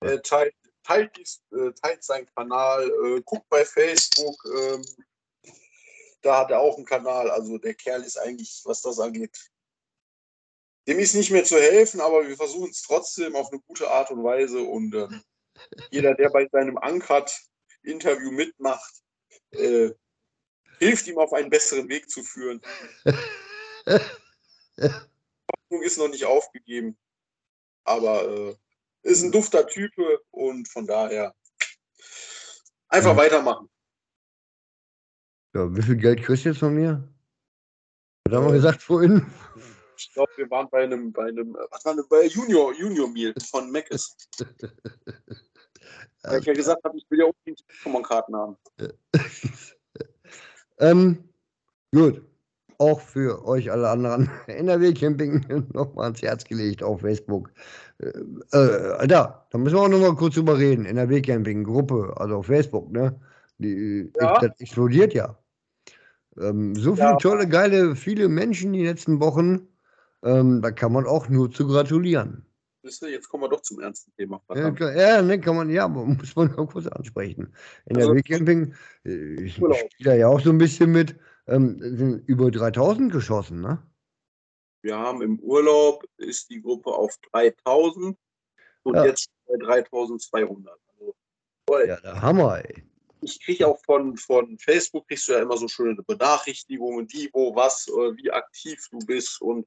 Äh, 0.00 0.18
teilt, 0.18 0.54
teilt, 0.82 1.16
dies, 1.16 1.40
äh, 1.52 1.70
teilt 1.72 2.02
seinen 2.02 2.26
Kanal, 2.34 2.90
äh, 3.04 3.22
guckt 3.24 3.48
bei 3.48 3.64
Facebook. 3.64 4.44
Ähm, 4.58 4.82
da 6.22 6.40
hat 6.40 6.50
er 6.50 6.58
auch 6.58 6.76
einen 6.76 6.84
Kanal. 6.84 7.30
Also 7.30 7.58
der 7.58 7.74
Kerl 7.74 8.02
ist 8.02 8.18
eigentlich, 8.18 8.60
was 8.64 8.82
das 8.82 8.98
angeht, 8.98 9.38
dem 10.88 10.98
ist 10.98 11.14
nicht 11.14 11.30
mehr 11.30 11.44
zu 11.44 11.60
helfen, 11.60 12.00
aber 12.00 12.26
wir 12.26 12.36
versuchen 12.36 12.70
es 12.70 12.82
trotzdem 12.82 13.36
auf 13.36 13.52
eine 13.52 13.60
gute 13.60 13.88
Art 13.88 14.10
und 14.10 14.24
Weise. 14.24 14.60
Und 14.62 14.92
ähm, 14.96 15.22
jeder, 15.90 16.14
der 16.14 16.30
bei 16.30 16.46
seinem 16.50 16.76
Uncut-Interview 16.76 18.30
mitmacht, 18.30 19.02
äh, 19.50 19.90
hilft 20.78 21.06
ihm 21.06 21.18
auf 21.18 21.32
einen 21.32 21.50
besseren 21.50 21.88
Weg 21.88 22.08
zu 22.10 22.22
führen. 22.22 22.60
Hoffnung 24.78 25.82
ist 25.82 25.98
noch 25.98 26.08
nicht 26.08 26.24
aufgegeben. 26.24 26.96
Aber 27.84 28.28
äh, 28.28 28.56
ist 29.02 29.22
ein 29.22 29.32
dufter 29.32 29.66
Type 29.66 30.20
und 30.30 30.68
von 30.68 30.86
daher 30.86 31.34
einfach 32.88 33.14
Mhm. 33.14 33.18
weitermachen. 33.18 33.70
Ja, 35.54 35.74
wie 35.74 35.82
viel 35.82 35.96
Geld 35.96 36.22
kriegst 36.22 36.44
du 36.44 36.50
jetzt 36.50 36.58
von 36.58 36.74
mir? 36.74 37.08
Was 38.24 38.36
haben 38.36 38.46
wir 38.46 38.52
gesagt 38.52 38.82
vorhin? 38.82 39.26
Ich 39.98 40.12
glaube, 40.12 40.30
wir 40.36 40.50
waren 40.50 40.68
bei 40.70 40.84
einem, 40.84 41.12
bei 41.12 41.26
einem, 41.26 41.54
äh, 41.56 41.60
was 41.70 41.84
war 41.84 41.94
denn, 41.94 42.04
bei 42.08 42.26
Junior, 42.26 42.72
Junior 42.74 43.08
Meal 43.08 43.34
von 43.50 43.70
Mc's. 43.70 44.16
Weil 46.22 46.40
ich 46.40 46.46
ja 46.46 46.52
gesagt 46.52 46.84
habe, 46.84 46.96
ich 46.96 47.04
will 47.10 47.20
ja 47.20 47.24
unbedingt 47.26 47.64
Pokémon-Karten 47.82 48.36
haben. 48.36 48.56
ähm, 50.78 51.24
gut. 51.92 52.22
Auch 52.80 53.00
für 53.00 53.44
euch 53.44 53.72
alle 53.72 53.88
anderen 53.88 54.30
NRW 54.46 54.94
Camping 54.94 55.44
nochmal 55.72 56.06
ans 56.06 56.22
Herz 56.22 56.44
gelegt 56.44 56.82
auf 56.82 57.00
Facebook. 57.00 57.50
Äh, 57.98 58.08
äh, 58.52 59.06
da, 59.08 59.46
da 59.50 59.58
müssen 59.58 59.76
wir 59.76 59.82
auch 59.82 59.88
nochmal 59.88 60.14
kurz 60.14 60.36
drüber 60.36 60.58
reden. 60.58 60.86
NRW 60.86 61.20
Camping 61.22 61.64
Gruppe, 61.64 62.14
also 62.16 62.36
auf 62.36 62.46
Facebook, 62.46 62.92
ne? 62.92 63.20
Die, 63.58 64.12
Ja. 64.20 64.38
Das 64.38 64.60
explodiert 64.60 65.12
ja. 65.14 65.36
Ähm, 66.40 66.74
so 66.76 66.94
viele 66.94 67.08
Ja. 67.08 67.16
tolle, 67.16 67.48
geile, 67.48 67.96
viele 67.96 68.28
Menschen 68.28 68.72
die 68.72 68.84
letzten 68.84 69.20
Wochen. 69.20 69.66
Ähm, 70.24 70.62
da 70.62 70.70
kann 70.70 70.92
man 70.92 71.06
auch 71.06 71.28
nur 71.28 71.50
zu 71.50 71.66
gratulieren. 71.66 72.44
Jetzt 72.82 73.28
kommen 73.28 73.42
wir 73.44 73.48
doch 73.48 73.60
zum 73.60 73.80
ernsten 73.80 74.12
Thema. 74.16 74.40
Ja, 74.54 74.70
klar, 74.70 74.94
ja, 74.96 75.20
ne, 75.20 75.40
kann 75.40 75.56
man, 75.56 75.68
ja, 75.68 75.86
muss 75.88 76.34
man 76.36 76.54
auch 76.56 76.70
kurz 76.70 76.86
ansprechen. 76.86 77.54
Also- 77.86 78.12
NRW 78.12 78.22
Camping, 78.22 78.74
äh, 79.04 79.44
ich 79.44 79.54
spiele 79.54 79.74
da 80.00 80.14
ja 80.14 80.28
auch 80.28 80.40
so 80.40 80.50
ein 80.50 80.58
bisschen 80.58 80.92
mit, 80.92 81.16
ähm, 81.46 81.78
sind 81.80 82.28
über 82.28 82.50
3000 82.50 83.12
geschossen, 83.12 83.60
ne? 83.60 83.82
Wir 84.82 84.96
haben 84.96 85.22
im 85.22 85.40
Urlaub 85.40 86.04
ist 86.18 86.50
die 86.50 86.62
Gruppe 86.62 86.90
auf 86.90 87.18
3000 87.32 88.16
und 88.84 88.94
Ja. 88.94 89.06
jetzt 89.06 89.28
bei 89.46 89.56
3200. 89.56 90.78
Also. 90.98 91.14
Ja, 91.84 92.00
der 92.00 92.22
Hammer, 92.22 92.64
ey. 92.64 92.87
Ich 93.20 93.40
kriege 93.40 93.66
auch 93.66 93.80
von, 93.84 94.16
von 94.16 94.58
Facebook, 94.58 95.08
kriegst 95.08 95.28
du 95.28 95.32
ja 95.32 95.40
immer 95.42 95.56
so 95.56 95.68
schöne 95.68 96.02
Benachrichtigungen, 96.02 97.06
wie, 97.10 97.30
wo, 97.32 97.54
was, 97.54 97.88
äh, 97.88 98.16
wie 98.16 98.30
aktiv 98.30 98.86
du 98.90 98.98
bist. 99.00 99.40
Und 99.40 99.66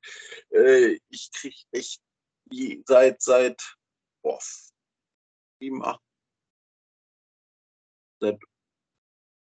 äh, 0.52 1.00
ich 1.10 1.32
kriege 1.32 1.58
echt 1.72 2.02
die, 2.46 2.84
seit, 2.86 3.22
seit 3.22 3.76
boah, 4.22 4.40
sieben, 5.60 5.84
acht, 5.84 6.02
seit 8.20 8.40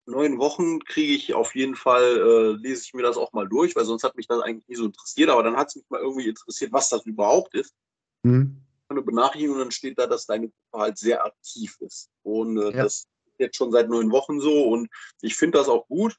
neun 0.07 0.39
Wochen 0.39 0.81
kriege 0.85 1.15
ich 1.15 1.35
auf 1.35 1.55
jeden 1.55 1.75
Fall, 1.75 2.19
äh, 2.19 2.53
lese 2.63 2.83
ich 2.85 2.95
mir 2.95 3.03
das 3.03 3.17
auch 3.17 3.33
mal 3.33 3.49
durch, 3.49 3.75
weil 3.75 3.85
sonst 3.85 4.05
hat 4.05 4.17
mich 4.17 4.29
das 4.29 4.41
eigentlich 4.41 4.69
nie 4.69 4.77
so 4.77 4.87
interessiert. 4.87 5.31
Aber 5.31 5.43
dann 5.43 5.57
hat 5.57 5.69
es 5.69 5.77
mich 5.77 5.91
mal 5.91 6.01
irgendwie 6.01 6.29
interessiert, 6.29 6.73
was 6.73 6.89
das 6.89 7.05
überhaupt 7.07 7.55
ist 7.55 7.75
Hm? 8.25 8.63
eine 8.89 9.03
Benachrichtigung 9.03 9.57
und 9.57 9.63
dann 9.63 9.71
steht 9.73 9.99
da, 9.99 10.07
dass 10.07 10.27
deine 10.27 10.49
Gruppe 10.49 10.85
halt 10.85 10.99
sehr 10.99 11.25
aktiv 11.25 11.77
ist. 11.81 12.09
Und 12.23 12.57
äh, 12.59 12.71
Ja. 12.71 12.85
das 12.85 12.95
ist 13.01 13.09
jetzt 13.39 13.57
schon 13.57 13.73
seit 13.73 13.89
neun 13.89 14.11
Wochen 14.11 14.41
so 14.41 14.69
und 14.69 14.89
ich 15.23 15.37
finde 15.37 15.59
das 15.59 15.69
auch 15.69 15.87
gut. 15.89 16.17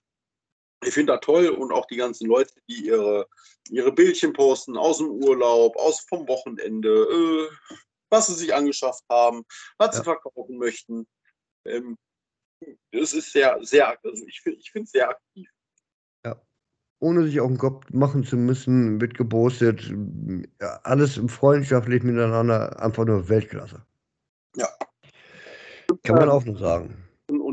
Ich 0.86 0.93
finde 0.93 1.13
das 1.13 1.22
toll 1.22 1.47
und 1.47 1.72
auch 1.72 1.86
die 1.88 1.95
ganzen 1.95 2.28
Leute, 2.28 2.53
die 2.70 2.86
ihre, 2.86 3.28
ihre 3.70 3.91
Bildchen 3.91 4.34
posten 4.34 4.78
aus 4.78 4.99
dem 4.99 5.09
Urlaub, 5.09 5.76
aus 5.76 6.01
vom 6.01 6.28
Wochenende, 6.28 6.89
äh, 6.89 7.78
was 8.09 8.28
sie 8.28 8.36
sich 8.36 8.53
angeschafft 8.53 9.03
haben, 9.09 9.43
was 9.78 9.95
sie 9.95 10.01
Ja. 10.01 10.03
verkaufen 10.03 10.57
möchten. 10.57 11.07
Ähm, 11.65 11.97
es 12.91 13.13
ist 13.13 13.32
sehr, 13.32 13.57
sehr, 13.63 13.97
also 14.03 14.26
ich 14.28 14.41
finde 14.41 14.59
ich 14.59 14.72
finde 14.72 14.86
es 14.86 14.91
sehr 14.91 15.09
aktiv. 15.09 15.49
Ohne 16.99 17.26
sich 17.26 17.39
auf 17.39 17.47
den 17.47 17.59
Kopf 17.59 17.88
machen 17.91 18.24
zu 18.24 18.38
müssen, 18.38 18.99
wird 18.99 19.15
gepostet. 19.15 19.93
Ja, 20.59 20.80
alles 20.84 21.22
freundschaftlich 21.28 22.01
miteinander, 22.01 22.80
einfach 22.82 23.05
nur 23.05 23.30
Weltklasse. 23.30 23.86
Ja. 24.55 24.68
Kann 26.03 26.15
man 26.15 26.24
Ähm, 26.24 26.30
auch 26.30 26.43
nur 26.43 26.57
sagen. 26.57 27.06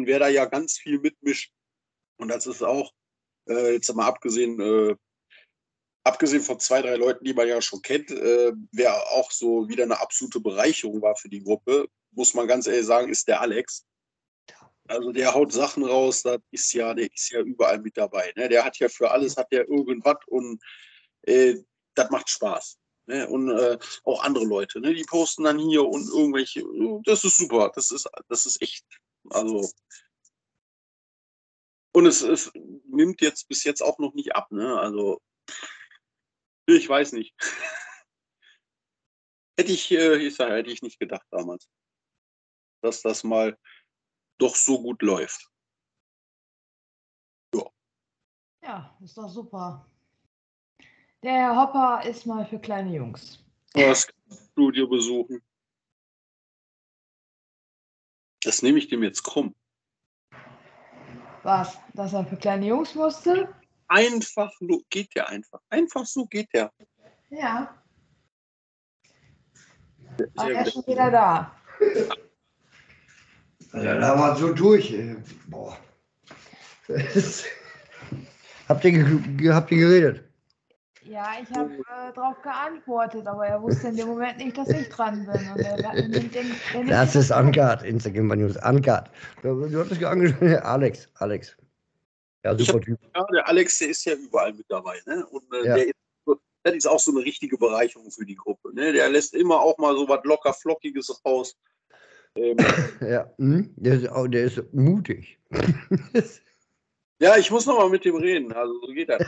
Und, 0.05 0.07
wer 0.07 0.19
da 0.19 0.29
ja 0.29 0.45
ganz 0.45 0.79
viel 0.79 1.01
mitmischt. 1.01 1.53
Und 2.19 2.29
das 2.29 2.47
ist 2.47 2.63
auch, 2.63 2.93
äh, 3.49 3.73
jetzt 3.73 3.93
mal 3.95 4.07
abgesehen, 4.07 4.61
äh, 4.61 4.95
abgesehen 6.05 6.43
von 6.43 6.61
zwei, 6.61 6.83
drei 6.83 6.97
Leuten, 6.97 7.25
die 7.25 7.35
man 7.35 7.49
ja 7.49 7.61
schon 7.61 7.83
kennt, 7.83 8.11
äh, 8.11 8.53
wer 8.73 8.95
auch 9.13 9.31
so 9.31 9.69
wieder 9.69 9.85
eine 9.85 10.01
absolute 10.01 10.41
Bereicherung 10.41 11.01
war 11.03 11.17
für 11.17 11.29
die 11.29 11.43
Gruppe, 11.43 11.89
muss 12.13 12.35
man 12.35 12.47
ganz 12.47 12.67
ehrlich 12.67 12.87
sagen, 12.87 13.11
ist 13.11 13.27
der 13.27 13.41
Alex. 13.41 13.85
Also 14.87 15.13
der 15.13 15.33
haut 15.35 15.51
Sachen 15.51 15.85
raus, 15.85 16.23
das 16.23 16.39
ist 16.51 16.73
ja, 16.75 16.93
der 16.93 17.11
ist 17.11 17.31
ja 17.31 17.41
überall 17.41 17.81
mit 17.81 17.97
dabei. 17.97 18.33
Ne? 18.37 18.51
Der 18.51 18.65
hat 18.65 18.79
ja 18.79 18.89
für 18.91 19.11
alles, 19.11 19.37
hat 19.37 19.51
der 19.51 19.67
irgendwas 19.67 20.19
und 20.27 20.63
äh, 21.23 21.57
das 21.95 22.11
macht 22.11 22.29
Spaß. 22.29 22.79
Ne? 23.07 23.27
Und 23.27 23.51
äh, 23.51 23.79
auch 24.05 24.23
andere 24.23 24.45
Leute, 24.45 24.81
ne? 24.81 24.93
die 24.93 25.05
posten 25.05 25.45
dann 25.45 25.59
hier 25.59 25.87
und 25.87 26.07
irgendwelche, 26.09 26.63
das 27.05 27.25
ist 27.25 27.39
super, 27.39 27.73
das 27.75 27.91
ist, 27.91 28.07
das 28.29 28.45
ist 28.45 28.61
echt, 28.61 28.85
also 29.31 29.69
und 31.93 32.07
es, 32.07 32.23
es 32.23 32.51
nimmt 32.87 33.21
jetzt 33.21 33.49
bis 33.49 33.65
jetzt 33.65 33.83
auch 33.83 33.99
noch 33.99 34.15
nicht 34.15 34.35
ab, 34.35 34.51
ne? 34.51 34.79
Also 34.79 35.21
ich 36.67 36.89
weiß 36.89 37.13
nicht. 37.13 37.35
hätte 39.59 39.73
ich, 39.73 39.91
äh, 39.93 40.17
ich 40.17 40.35
sag, 40.35 40.51
hätte 40.51 40.71
ich 40.71 40.83
nicht 40.83 40.99
gedacht 40.99 41.27
damals, 41.31 41.69
dass 42.83 43.03
das 43.03 43.23
mal 43.23 43.57
doch 44.39 44.57
so 44.57 44.83
gut 44.83 45.03
läuft. 45.03 45.49
Ja, 48.65 48.97
ist 49.05 49.19
doch 49.19 49.29
super. 49.29 49.87
Der 51.23 51.33
Herr 51.33 51.57
Hopper 51.57 52.09
ist 52.09 52.25
mal 52.25 52.47
für 52.47 52.59
kleine 52.59 52.95
Jungs. 52.95 53.45
Das 53.75 54.09
Studio 54.53 54.89
besuchen. 54.89 55.43
Das 58.45 58.63
nehme 58.63 58.79
ich 58.79 58.89
dem 58.89 59.03
jetzt 59.03 59.23
krumm. 59.23 59.55
Was? 61.43 61.79
Dass 61.95 62.13
er 62.13 62.25
für 62.27 62.37
kleine 62.37 62.67
Jungs 62.67 62.95
musste? 62.95 63.49
Einfach 63.89 64.53
nur, 64.61 64.81
geht 64.91 65.15
der 65.15 65.29
einfach. 65.29 65.61
Einfach 65.69 66.07
so 66.07 66.27
geht 66.27 66.53
der. 66.53 66.73
Ja. 67.31 67.83
Sehr 70.17 70.29
er 70.37 70.67
ist 70.67 70.73
schon 70.73 70.87
wieder 70.87 71.11
da. 71.11 71.57
Ja, 73.73 73.99
da 73.99 74.19
war 74.19 74.37
so 74.37 74.53
durch. 74.53 74.95
Boah. 75.49 75.77
habt, 78.69 78.85
ihr, 78.85 79.55
habt 79.55 79.71
ihr 79.71 79.79
geredet? 79.79 80.25
Ja, 81.05 81.33
ich 81.43 81.51
habe 81.57 81.75
äh, 81.75 82.13
darauf 82.15 82.41
geantwortet, 82.43 83.27
aber 83.27 83.47
er 83.47 83.63
wusste 83.63 83.89
in 83.89 83.97
dem 83.97 84.09
Moment 84.09 84.39
nicht, 84.39 84.57
dass 84.57 84.69
ich 84.71 84.89
dran 84.89 85.27
bin. 85.27 85.51
Und 85.53 85.61
er 85.61 85.95
nimmt 86.09 86.35
den, 86.35 86.47
nimmt 86.75 86.91
Das 86.91 87.13
den- 87.13 87.21
ist 87.21 87.31
Uncut, 87.31 87.83
Instagram 87.83 88.29
bei 88.29 88.37
News. 88.37 88.57
Uncut. 88.65 89.05
Du, 89.43 89.69
du 89.69 89.81
hattest 89.81 90.03
angesprochen, 90.03 90.57
Alex. 90.63 91.09
Alex. 91.15 91.57
Ja, 92.45 92.57
super 92.59 92.81
Typ. 92.81 92.99
Ja, 93.15 93.25
der 93.33 93.47
Alex, 93.49 93.79
der 93.79 93.89
ist 93.91 94.05
ja 94.07 94.15
überall 94.15 94.53
mit 94.55 94.67
dabei. 94.71 94.99
Ne? 95.07 95.27
Und 95.27 95.43
äh, 95.53 95.67
Ja. 95.67 95.75
der 95.77 95.87
ist, 95.89 95.95
so- 96.25 96.41
das 96.63 96.75
ist 96.75 96.87
auch 96.87 96.99
so 97.01 97.11
eine 97.13 97.21
richtige 97.25 97.59
Bereicherung 97.59 98.11
für 98.11 98.25
die 98.25 98.37
Gruppe. 98.37 98.75
Ne? 98.75 98.93
Der 98.93 99.09
lässt 99.11 99.35
immer 99.35 99.61
auch 99.61 99.77
mal 99.79 99.95
so 99.95 100.09
was 100.09 100.25
locker 100.25 100.53
Flockiges 100.55 101.21
raus. 101.25 101.55
Ähm, 102.37 102.57
Ja, 103.01 103.31
hm? 103.39 103.73
der, 103.77 103.95
ist, 103.95 104.09
auch- 104.09 104.27
der 104.27 104.45
ist 104.45 104.63
mutig. 104.73 105.39
ja, 107.21 107.37
ich 107.37 107.51
muss 107.51 107.67
noch 107.67 107.79
mal 107.79 107.91
mit 107.91 108.05
dem 108.07 108.17
reden. 108.17 108.53
Also 108.55 108.73
so 108.81 108.93
geht 108.93 109.11
das. 109.11 109.23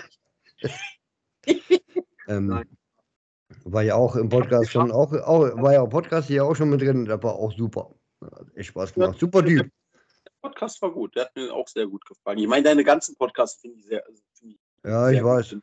ähm, 2.28 2.46
Nein. 2.46 2.76
war 3.64 3.82
ja 3.82 3.94
auch 3.94 4.16
im 4.16 4.28
Podcast 4.28 4.70
schon, 4.72 4.90
auch, 4.90 5.12
auch, 5.12 5.40
war 5.62 5.72
ja 5.72 5.82
im 5.84 5.90
Podcast 5.90 6.28
hier 6.28 6.44
auch 6.44 6.54
schon 6.54 6.70
mit 6.70 6.80
drin. 6.80 7.04
Das 7.04 7.22
war 7.22 7.34
auch 7.34 7.52
super. 7.56 7.94
Hat 8.20 8.46
echt 8.54 8.70
Spaß 8.70 8.94
gemacht. 8.94 9.18
Super 9.18 9.44
Typ. 9.44 9.70
Der 10.24 10.32
Podcast 10.42 10.80
war 10.82 10.90
gut. 10.90 11.14
Der 11.16 11.26
hat 11.26 11.36
mir 11.36 11.52
auch 11.52 11.68
sehr 11.68 11.86
gut 11.86 12.04
gefallen. 12.04 12.38
Ich 12.38 12.46
meine, 12.48 12.64
deine 12.64 12.84
ganzen 12.84 13.16
Podcasts 13.16 13.60
finde 13.60 13.78
ich 13.78 13.86
sehr. 13.86 14.04
Also, 14.06 14.22
find 14.34 14.52
ich 14.52 14.58
Ja, 14.84 15.10
ich 15.10 15.16
sehr 15.16 15.24
weiß. 15.24 15.50
gut. 15.50 15.62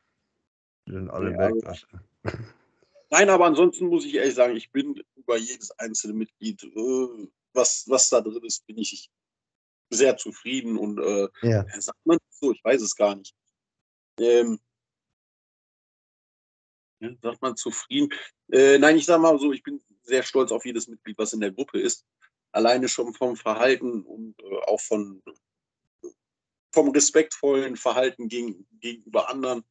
Die 0.88 0.92
sind 0.92 1.10
alle 1.10 1.32
Ja, 1.32 1.38
Weltklasse. 1.40 1.88
Nein, 3.10 3.30
aber 3.30 3.46
ansonsten 3.46 3.88
muss 3.88 4.06
ich 4.06 4.16
ehrlich 4.16 4.34
sagen, 4.36 4.56
ich 4.56 4.72
bin 4.72 5.02
über 5.16 5.38
jedes 5.38 5.72
einzelne 5.80 6.14
Mitglied, 6.14 6.64
äh, 6.64 7.28
was, 7.54 7.86
was 7.88 8.10
da 8.10 8.22
drin 8.22 8.44
ist, 8.44 8.66
bin 8.66 8.78
ich 8.80 9.10
sehr 9.90 10.18
zufrieden 10.18 10.78
und 10.78 11.00
äh, 11.00 11.28
Ja. 11.42 11.66
Sagt 11.80 12.00
man 12.06 12.18
so? 12.32 12.52
Ich 12.52 12.64
weiß 12.64 12.82
es 12.82 12.96
gar 12.96 13.16
nicht. 13.16 13.36
Ähm, 14.20 14.60
sagt 17.22 17.41
man 17.41 17.56
zufrieden? 17.56 18.10
Äh, 18.51 18.78
nein, 18.78 18.97
ich 18.97 19.06
sage 19.06 19.22
mal 19.22 19.38
so, 19.39 19.51
ich 19.51 19.64
bin 19.64 19.82
sehr 20.04 20.24
stolz 20.24 20.51
auf 20.51 20.66
jedes 20.66 20.88
Mitglied, 20.88 21.18
was 21.18 21.34
in 21.34 21.39
der 21.39 21.51
Gruppe 21.51 21.80
ist. 21.80 22.06
Alleine 22.51 22.88
schon 22.88 23.14
vom 23.14 23.36
Verhalten 23.36 24.04
und 24.04 24.36
äh, 24.41 24.58
auch 24.68 24.82
von, 24.82 25.22
vom 26.74 26.89
respektvollen 26.89 27.76
Verhalten 27.76 28.28
gegen, 28.28 28.68
gegenüber 28.80 29.30
anderen. 29.30 29.64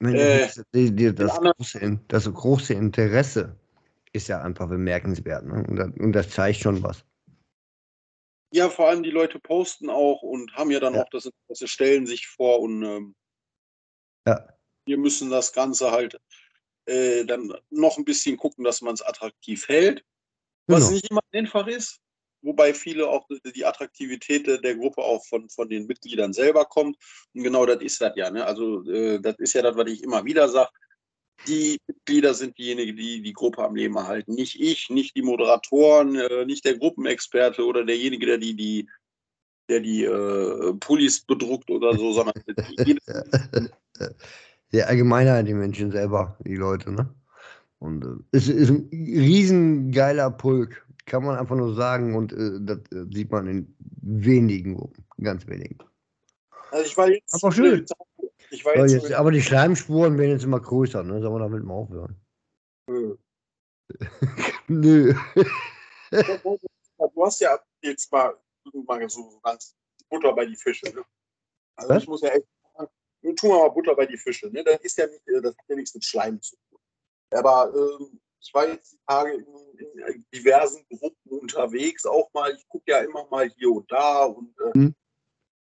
Nein, 0.00 0.16
Äh, 0.16 0.40
das, 0.40 0.62
die, 0.74 0.94
die, 0.94 1.14
das, 1.14 1.38
große, 1.38 2.00
das 2.08 2.32
große 2.32 2.74
Interesse 2.74 3.58
ist 4.12 4.28
ja 4.28 4.42
einfach 4.42 4.68
bemerkenswert. 4.68 5.44
Ne? 5.44 5.64
Und, 5.68 5.76
das, 5.76 5.90
und 5.98 6.12
das 6.12 6.30
zeigt 6.30 6.60
schon 6.60 6.82
was. 6.82 7.04
Ja, 8.52 8.70
vor 8.70 8.88
allem 8.88 9.02
die 9.02 9.10
Leute 9.10 9.38
posten 9.38 9.90
auch 9.90 10.22
und 10.22 10.54
haben 10.54 10.70
ja 10.70 10.80
dann 10.80 10.94
Ja. 10.94 11.02
auch 11.02 11.10
das 11.10 11.26
Interesse, 11.26 11.68
stellen 11.68 12.06
sich 12.06 12.26
vor 12.26 12.60
und 12.60 12.82
ähm, 12.82 13.14
Ja. 14.26 14.48
wir 14.86 14.98
müssen 14.98 15.30
das 15.30 15.52
Ganze 15.52 15.90
halt 15.90 16.18
äh, 16.86 17.24
dann 17.24 17.52
noch 17.70 17.98
ein 17.98 18.04
bisschen 18.04 18.36
gucken, 18.36 18.64
dass 18.64 18.80
man 18.82 18.94
es 18.94 19.02
attraktiv 19.02 19.68
hält. 19.68 20.04
Was 20.66 20.80
Genau. 20.84 20.90
nicht 20.92 21.10
immer 21.10 21.20
einfach 21.32 21.66
ist, 21.68 22.00
wobei 22.42 22.74
viele 22.74 23.08
auch 23.08 23.26
die 23.54 23.64
Attraktivität 23.64 24.46
der- 24.46 24.74
Gruppe 24.76 25.02
auch 25.02 25.24
von, 25.26 25.48
von 25.48 25.68
den 25.68 25.86
Mitgliedern 25.86 26.32
selber 26.32 26.64
kommt. 26.64 26.96
Und 27.34 27.42
genau 27.42 27.66
das 27.66 27.80
ist 27.82 28.00
das 28.00 28.12
ja. 28.16 28.30
Ne? 28.30 28.44
Also 28.44 28.82
äh, 28.90 29.20
das 29.20 29.36
ist 29.38 29.52
ja 29.54 29.62
das, 29.62 29.76
was 29.76 29.88
ich 29.90 30.02
immer 30.02 30.24
wieder 30.24 30.48
sage. 30.48 30.70
die 31.46 31.78
Mitglieder 31.86 32.34
sind 32.34 32.56
diejenigen, 32.58 32.96
die 32.96 33.20
die 33.22 33.32
Gruppe 33.32 33.62
am 33.62 33.76
Leben 33.76 33.96
erhalten. 33.96 34.34
Nicht 34.34 34.58
ich, 34.60 34.88
nicht 34.90 35.14
die 35.16 35.22
Moderatoren, 35.22 36.16
äh, 36.16 36.44
nicht 36.46 36.64
der 36.64 36.78
Gruppenexperte 36.78 37.64
oder 37.64 37.84
derjenige, 37.84 38.26
der 38.26 38.38
die, 38.38 38.54
die, 38.56 38.88
der 39.68 39.80
die 39.80 40.04
äh, 40.04 40.72
Pullis 40.80 41.20
bedruckt 41.24 41.70
oder 41.70 41.96
so, 41.96 42.12
sondern 42.12 42.34
der 44.76 44.88
Allgemeinheit, 44.88 45.48
die 45.48 45.54
Menschen 45.54 45.90
selber, 45.90 46.36
die 46.44 46.56
Leute, 46.56 46.92
ne? 46.92 47.08
Und 47.78 48.04
äh, 48.04 48.36
es 48.36 48.48
ist 48.48 48.70
ein 48.70 48.88
riesengeiler 48.92 50.30
Pulk, 50.30 50.86
kann 51.06 51.24
man 51.24 51.38
einfach 51.38 51.56
nur 51.56 51.74
sagen. 51.74 52.14
Und 52.14 52.32
äh, 52.32 52.58
das 52.60 52.78
äh, 52.92 53.06
sieht 53.12 53.30
man 53.30 53.46
in 53.46 53.76
wenigen 54.02 54.76
Gruppen, 54.76 55.04
ganz 55.22 55.46
wenigen. 55.46 55.78
Also 56.70 56.84
ich 56.84 56.96
war 56.96 57.08
jetzt. 57.08 57.34
Aber 57.34 57.52
schön. 57.52 57.86
Ich 58.50 58.64
war 58.64 58.74
Aber, 58.74 58.86
jetzt, 58.86 58.92
jetzt, 58.92 59.12
aber 59.12 59.30
die 59.32 59.42
Schleimspuren 59.42 60.18
werden 60.18 60.32
jetzt 60.32 60.44
immer 60.44 60.60
größer, 60.60 61.02
ne? 61.02 61.20
Sollen 61.20 61.34
wir 61.34 61.40
damit 61.40 61.64
mal 61.64 61.74
aufhören? 61.74 62.16
Nö. 62.88 63.16
Nö. 64.68 65.14
du 66.10 67.24
hast 67.24 67.40
ja 67.40 67.58
jetzt 67.82 68.10
mal, 68.12 68.34
mal 68.86 69.08
so 69.08 69.40
ganz 69.42 69.74
Butter 70.08 70.32
bei 70.32 70.46
die 70.46 70.56
Fische. 70.56 70.86
Ne? 70.94 71.02
Also 71.76 71.94
Was? 71.94 72.02
ich 72.02 72.08
muss 72.08 72.20
ja 72.22 72.28
echt 72.30 72.46
nun 73.26 73.36
tun 73.36 73.50
wir 73.50 73.58
mal 73.58 73.70
Butter 73.70 73.94
bei 73.96 74.06
die 74.06 74.16
Fische. 74.16 74.48
Ne? 74.48 74.62
Das 74.62 74.80
ist 74.80 74.96
ja 74.96 75.06
nicht, 75.06 75.26
äh, 75.28 75.40
das 75.42 75.56
hat 75.56 75.64
ja 75.68 75.76
nichts 75.76 75.94
mit 75.94 76.04
Schleim 76.04 76.40
zu 76.40 76.56
tun. 76.68 76.78
Aber 77.30 77.72
ähm, 77.74 78.20
ich 78.40 78.54
war 78.54 78.68
jetzt 78.68 78.92
die 78.92 79.00
Tage 79.06 79.32
in, 79.32 79.44
in 80.06 80.26
diversen 80.32 80.86
Gruppen 80.88 81.30
unterwegs, 81.40 82.06
auch 82.06 82.32
mal, 82.32 82.54
ich 82.54 82.66
gucke 82.68 82.92
ja 82.92 83.00
immer 83.00 83.26
mal 83.28 83.48
hier 83.48 83.70
und 83.70 83.90
da 83.90 84.24
und 84.24 84.54
äh, 84.60 84.78
Mhm. 84.78 84.94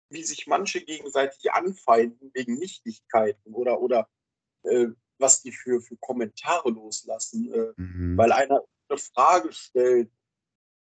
wie 0.09 0.23
sich 0.23 0.47
manche 0.47 0.81
gegenseitig 0.81 1.51
anfeinden 1.51 2.31
wegen 2.33 2.57
Nichtigkeiten 2.59 3.53
oder, 3.53 3.81
oder 3.81 4.07
äh, 4.63 4.87
was 5.17 5.41
die 5.41 5.51
für, 5.51 5.81
für 5.81 5.97
Kommentare 5.97 6.69
loslassen. 6.69 7.51
Äh, 7.53 7.73
Mhm. 7.81 8.17
weil 8.17 8.31
einer 8.31 8.63
eine 8.89 8.99
Frage 8.99 9.51
stellt, 9.51 10.09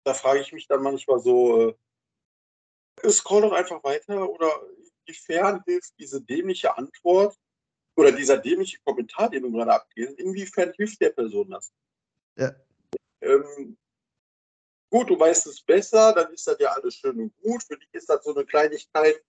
da 0.04 0.14
frage 0.14 0.40
ich 0.40 0.52
mich 0.52 0.68
dann 0.68 0.82
manchmal 0.82 1.18
so, 1.20 1.70
äh, 1.70 3.10
scroll 3.10 3.42
doch 3.42 3.52
einfach 3.52 3.82
weiter 3.82 4.30
oder 4.30 4.48
inwiefern 5.04 5.62
hilft 5.66 5.98
diese 5.98 6.22
dämliche 6.22 6.76
Antwort 6.76 7.36
oder 7.96 8.12
dieser 8.12 8.38
dämliche 8.38 8.78
Kommentar, 8.84 9.30
den 9.30 9.42
du 9.42 9.52
gerade 9.52 9.74
abgehst, 9.74 10.18
inwiefern 10.18 10.72
hilft 10.76 11.00
der 11.00 11.10
Person 11.10 11.50
das? 11.50 11.72
Ja. 12.36 12.54
Ähm, 13.20 13.76
gut, 14.90 15.10
du 15.10 15.18
weißt 15.18 15.46
es 15.46 15.62
besser, 15.62 16.12
dann 16.14 16.32
ist 16.32 16.46
das 16.46 16.58
ja 16.58 16.70
alles 16.70 16.94
schön 16.94 17.20
und 17.20 17.36
gut. 17.42 17.62
Für 17.62 17.76
dich 17.76 17.88
ist 17.92 18.08
das 18.08 18.24
so 18.24 18.34
eine 18.34 18.46
Kleinigkeit, 18.46 19.22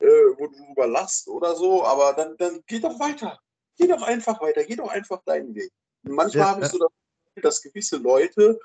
äh, 0.00 0.06
wo 0.06 0.46
du 0.46 0.64
drüber 0.66 0.86
lachst 0.86 1.28
oder 1.28 1.54
so, 1.54 1.84
aber 1.84 2.12
dann, 2.14 2.36
dann 2.36 2.62
geh 2.66 2.80
doch 2.80 2.98
weiter. 2.98 3.38
Geh 3.76 3.88
doch 3.88 4.02
einfach 4.02 4.40
weiter, 4.40 4.64
geh 4.64 4.76
doch 4.76 4.88
einfach 4.88 5.22
deinen 5.24 5.54
Weg. 5.54 5.70
Und 6.04 6.12
manchmal 6.12 6.44
Ja, 6.44 6.50
habe 6.50 6.62
ich 6.62 6.68
so 6.68 6.78
das 6.78 6.90
Gefühl, 7.26 7.42
dass 7.42 7.62
gewisse 7.62 7.96
Leute 7.96 8.60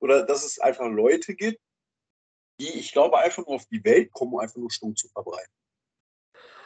oder 0.00 0.24
dass 0.24 0.44
es 0.44 0.58
einfach 0.58 0.88
Leute 0.88 1.34
gibt, 1.34 1.60
die, 2.58 2.70
ich 2.70 2.92
glaube, 2.92 3.18
einfach 3.18 3.44
nur 3.46 3.56
auf 3.56 3.66
die 3.66 3.84
Welt 3.84 4.10
kommen, 4.12 4.32
um 4.32 4.40
einfach 4.40 4.56
nur 4.56 4.70
Stunk 4.70 4.96
zu 4.96 5.08
verbreiten. 5.08 5.52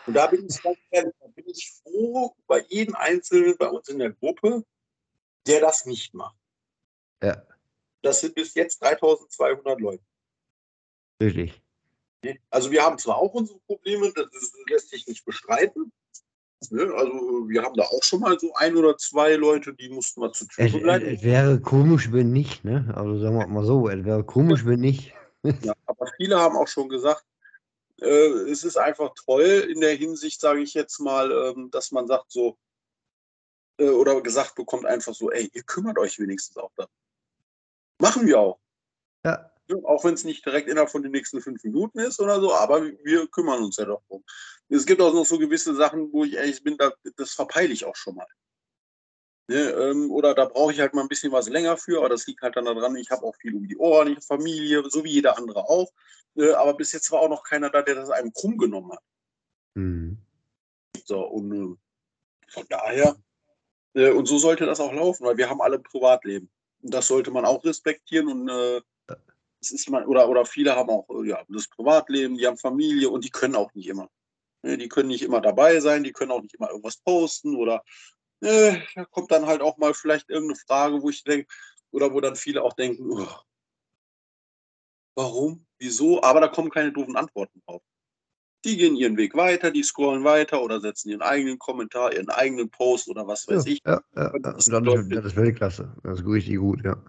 Und 0.06 0.14
da 0.14 0.26
bin 0.26 0.46
ich 0.46 0.62
ganz 0.62 0.78
ehrlich, 0.90 1.14
da 1.20 1.28
bin 1.28 1.44
ich 1.48 1.70
froh 1.82 2.34
bei 2.46 2.64
jedem 2.68 2.94
Einzelnen 2.94 3.56
bei 3.58 3.68
uns 3.68 3.88
in 3.88 3.98
der 3.98 4.10
Gruppe, 4.10 4.64
der 5.46 5.60
das 5.60 5.86
nicht 5.86 6.14
macht. 6.14 6.36
Ja, 7.22 7.42
Das 8.02 8.20
sind 8.20 8.34
bis 8.34 8.54
jetzt 8.54 8.80
3200 8.82 9.80
Leute. 9.80 10.02
richtig. 11.22 11.60
Also 12.50 12.70
wir 12.70 12.82
haben 12.82 12.98
zwar 12.98 13.16
auch 13.16 13.32
unsere 13.32 13.58
Probleme, 13.60 14.12
das, 14.14 14.26
lässt 14.68 14.90
sich 14.90 15.06
nicht 15.06 15.24
bestreiten. 15.24 15.90
Ne? 16.68 16.92
Also 16.94 17.48
wir 17.48 17.62
haben 17.62 17.74
da 17.74 17.84
auch 17.84 18.02
schon 18.02 18.20
mal 18.20 18.38
so 18.38 18.52
ein 18.54 18.76
oder 18.76 18.96
zwei 18.98 19.34
Leute, 19.34 19.72
die 19.72 19.88
mussten 19.88 20.20
mal 20.20 20.32
zu 20.32 20.46
Tür 20.46 20.64
Es, 20.66 20.74
es, 20.74 21.02
es 21.18 21.22
wäre 21.22 21.58
komisch, 21.60 22.12
wenn 22.12 22.32
nicht, 22.32 22.64
ne? 22.64 22.92
Also 22.94 23.18
sagen 23.18 23.38
wir 23.38 23.46
mal 23.46 23.64
so, 23.64 23.88
es 23.88 24.04
wäre 24.04 24.22
komisch, 24.24 24.66
wenn 24.66 24.80
nicht. 24.80 25.14
Ja, 25.62 25.72
aber 25.86 26.06
viele 26.18 26.38
haben 26.38 26.56
auch 26.56 26.68
schon 26.68 26.90
gesagt, 26.90 27.24
es 28.00 28.64
ist 28.64 28.76
einfach 28.76 29.12
toll 29.14 29.68
in 29.70 29.80
der 29.80 29.94
Hinsicht, 29.94 30.40
sage 30.40 30.60
ich 30.60 30.74
jetzt 30.74 30.98
mal, 31.00 31.30
ähm, 31.30 31.70
dass 31.70 31.92
man 31.92 32.06
sagt 32.06 32.30
so, 32.30 32.56
äh, 33.78 33.88
oder 33.88 34.20
gesagt 34.20 34.54
bekommt 34.54 34.86
einfach 34.86 35.14
so, 35.14 35.30
ey, 35.30 35.50
ihr 35.52 35.62
kümmert 35.62 35.98
euch 35.98 36.18
wenigstens 36.18 36.56
auch 36.56 36.72
darum. 36.76 36.92
Machen 38.00 38.26
wir 38.26 38.38
auch. 38.38 38.58
Ja, 39.24 39.50
Auch 39.84 40.04
wenn 40.04 40.14
es 40.14 40.24
nicht 40.24 40.44
direkt 40.44 40.68
innerhalb 40.68 40.90
von 40.90 41.02
den 41.02 41.12
nächsten 41.12 41.40
fünf 41.40 41.62
Minuten 41.64 41.98
ist 41.98 42.20
oder 42.20 42.40
so, 42.40 42.54
aber 42.54 42.82
wir 42.82 43.28
kümmern 43.28 43.62
uns 43.62 43.76
ja 43.76 43.84
doch 43.84 44.02
drum. 44.08 44.24
Es 44.68 44.86
gibt 44.86 45.00
auch 45.00 45.12
noch 45.12 45.26
so 45.26 45.38
gewisse 45.38 45.74
Sachen, 45.74 46.12
wo 46.12 46.24
ich 46.24 46.34
ehrlich 46.34 46.62
bin, 46.62 46.76
da, 46.76 46.92
das 47.16 47.32
verpeile 47.32 47.72
ich 47.72 47.84
auch 47.84 47.96
schon 47.96 48.14
mal. 48.14 48.26
Ne, 49.50 49.68
ähm, 49.70 50.12
oder 50.12 50.32
da 50.32 50.44
brauche 50.44 50.72
ich 50.72 50.78
halt 50.78 50.94
mal 50.94 51.02
ein 51.02 51.08
bisschen 51.08 51.32
was 51.32 51.48
länger 51.48 51.76
für, 51.76 51.98
aber 51.98 52.08
das 52.08 52.24
liegt 52.28 52.40
halt 52.40 52.54
dann 52.54 52.66
daran, 52.66 52.94
ich 52.94 53.10
habe 53.10 53.24
auch 53.24 53.34
viel 53.34 53.56
um 53.56 53.66
die 53.66 53.76
Ohren, 53.76 54.06
ich 54.06 54.14
habe 54.14 54.24
Familie, 54.24 54.88
so 54.88 55.02
wie 55.02 55.10
jeder 55.10 55.36
andere 55.36 55.68
auch. 55.68 55.90
Äh, 56.36 56.52
aber 56.52 56.74
bis 56.74 56.92
jetzt 56.92 57.10
war 57.10 57.18
auch 57.18 57.28
noch 57.28 57.42
keiner 57.42 57.68
da, 57.68 57.82
der 57.82 57.96
das 57.96 58.10
einem 58.10 58.32
krumm 58.32 58.56
genommen 58.56 58.92
hat. 58.92 59.02
mhm. 59.74 60.18
So, 61.04 61.26
und 61.26 61.50
äh, 61.50 61.76
von 62.46 62.64
daher, 62.68 63.16
äh, 63.94 64.12
und 64.12 64.26
so 64.26 64.38
sollte 64.38 64.66
das 64.66 64.78
auch 64.78 64.92
laufen, 64.92 65.26
weil 65.26 65.36
wir 65.36 65.50
haben 65.50 65.60
alle 65.60 65.78
ein 65.78 65.82
Privatleben. 65.82 66.48
Und 66.82 66.94
das 66.94 67.08
sollte 67.08 67.32
man 67.32 67.44
auch 67.44 67.64
respektieren 67.64 68.28
und 68.28 68.48
äh, 68.48 68.80
das 69.08 69.72
ist 69.72 69.90
man, 69.90 70.06
oder, 70.06 70.28
oder 70.28 70.46
viele 70.46 70.76
haben 70.76 70.90
auch 70.90 71.08
äh, 71.10 71.28
ja, 71.28 71.42
das 71.48 71.66
Privatleben, 71.66 72.36
die 72.36 72.46
haben 72.46 72.56
Familie 72.56 73.10
und 73.10 73.24
die 73.24 73.30
können 73.30 73.56
auch 73.56 73.74
nicht 73.74 73.88
immer. 73.88 74.08
Ne, 74.62 74.78
Die 74.78 74.88
können 74.88 75.08
nicht 75.08 75.22
immer 75.22 75.40
dabei 75.40 75.80
sein, 75.80 76.04
die 76.04 76.12
können 76.12 76.30
auch 76.30 76.40
nicht 76.40 76.54
immer 76.54 76.70
irgendwas 76.70 76.98
posten 76.98 77.56
oder 77.56 77.82
äh, 78.40 78.80
da 78.94 79.04
kommt 79.04 79.30
dann 79.30 79.46
halt 79.46 79.60
auch 79.60 79.76
mal 79.78 79.94
vielleicht 79.94 80.30
irgendeine 80.30 80.58
Frage, 80.66 81.02
wo 81.02 81.10
ich 81.10 81.24
denke, 81.24 81.46
oder 81.90 82.12
wo 82.12 82.20
dann 82.20 82.36
viele 82.36 82.62
auch 82.62 82.72
denken, 82.72 83.10
oh, 83.10 83.26
warum, 85.14 85.66
wieso, 85.78 86.22
aber 86.22 86.40
da 86.40 86.48
kommen 86.48 86.70
keine 86.70 86.92
doofen 86.92 87.16
Antworten 87.16 87.60
drauf. 87.66 87.82
Die 88.64 88.76
gehen 88.76 88.94
ihren 88.94 89.16
Weg 89.16 89.34
weiter, 89.34 89.70
die 89.70 89.82
scrollen 89.82 90.22
weiter 90.22 90.62
oder 90.62 90.80
setzen 90.80 91.10
ihren 91.10 91.22
eigenen 91.22 91.58
Kommentar, 91.58 92.12
ihren 92.12 92.28
eigenen 92.28 92.70
Post 92.70 93.08
oder 93.08 93.26
was 93.26 93.48
weiß 93.48 93.64
ja, 93.64 93.72
ich. 93.72 93.80
ja, 93.86 94.02
ja, 94.14 94.38
Das, 94.38 94.68
ist, 94.68 94.72
das 94.72 95.24
ist 95.24 95.36
Weltklasse. 95.36 95.96
Das 96.02 96.20
ist 96.20 96.26
richtig 96.26 96.58
gut, 96.58 96.84
ja. 96.84 97.02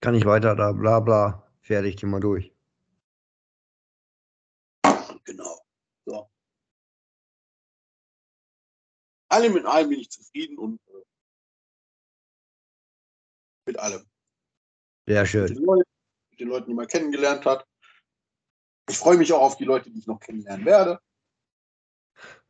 Kann 0.00 0.14
ich 0.14 0.24
weiter 0.24 0.54
da, 0.54 0.72
bla 0.72 1.00
bla, 1.00 1.46
fertig, 1.60 1.96
geh 1.96 2.06
mal 2.06 2.20
durch. 2.20 2.52
Genau. 5.24 5.58
So. 6.06 6.30
Allem 9.28 9.56
in 9.56 9.66
allem 9.66 9.90
bin 9.90 10.00
ich 10.00 10.10
zufrieden 10.10 10.58
und 10.58 10.80
äh, 10.88 11.04
mit 13.66 13.78
allem. 13.78 14.02
Sehr 15.06 15.22
Mit 15.22 15.30
schön. 15.30 15.46
den, 15.46 15.64
Leuten, 15.64 15.90
mit 16.30 16.40
den 16.40 16.48
Leuten, 16.48 16.66
die 16.68 16.74
man 16.74 16.86
kennengelernt 16.86 17.44
hat. 17.44 17.66
Ich 18.88 18.96
freue 18.96 19.18
mich 19.18 19.32
auch 19.32 19.42
auf 19.42 19.56
die 19.56 19.64
Leute, 19.64 19.90
die 19.90 19.98
ich 19.98 20.06
noch 20.06 20.20
kennenlernen 20.20 20.64
werde. 20.64 21.00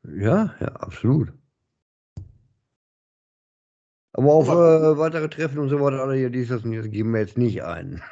Ja, 0.04 0.54
ja, 0.60 0.68
absolut. 0.76 1.32
Aber 4.12 4.32
auf 4.32 4.48
äh, 4.48 4.98
weitere 4.98 5.28
Treffen 5.28 5.58
und 5.58 5.68
so 5.68 5.80
weiter, 5.80 6.02
alle 6.02 6.16
hier, 6.16 6.30
dies, 6.30 6.48
das 6.48 6.64
und 6.64 6.74
das 6.74 6.90
geben 6.90 7.12
wir 7.12 7.20
jetzt 7.20 7.38
nicht 7.38 7.62
ein. 7.62 8.02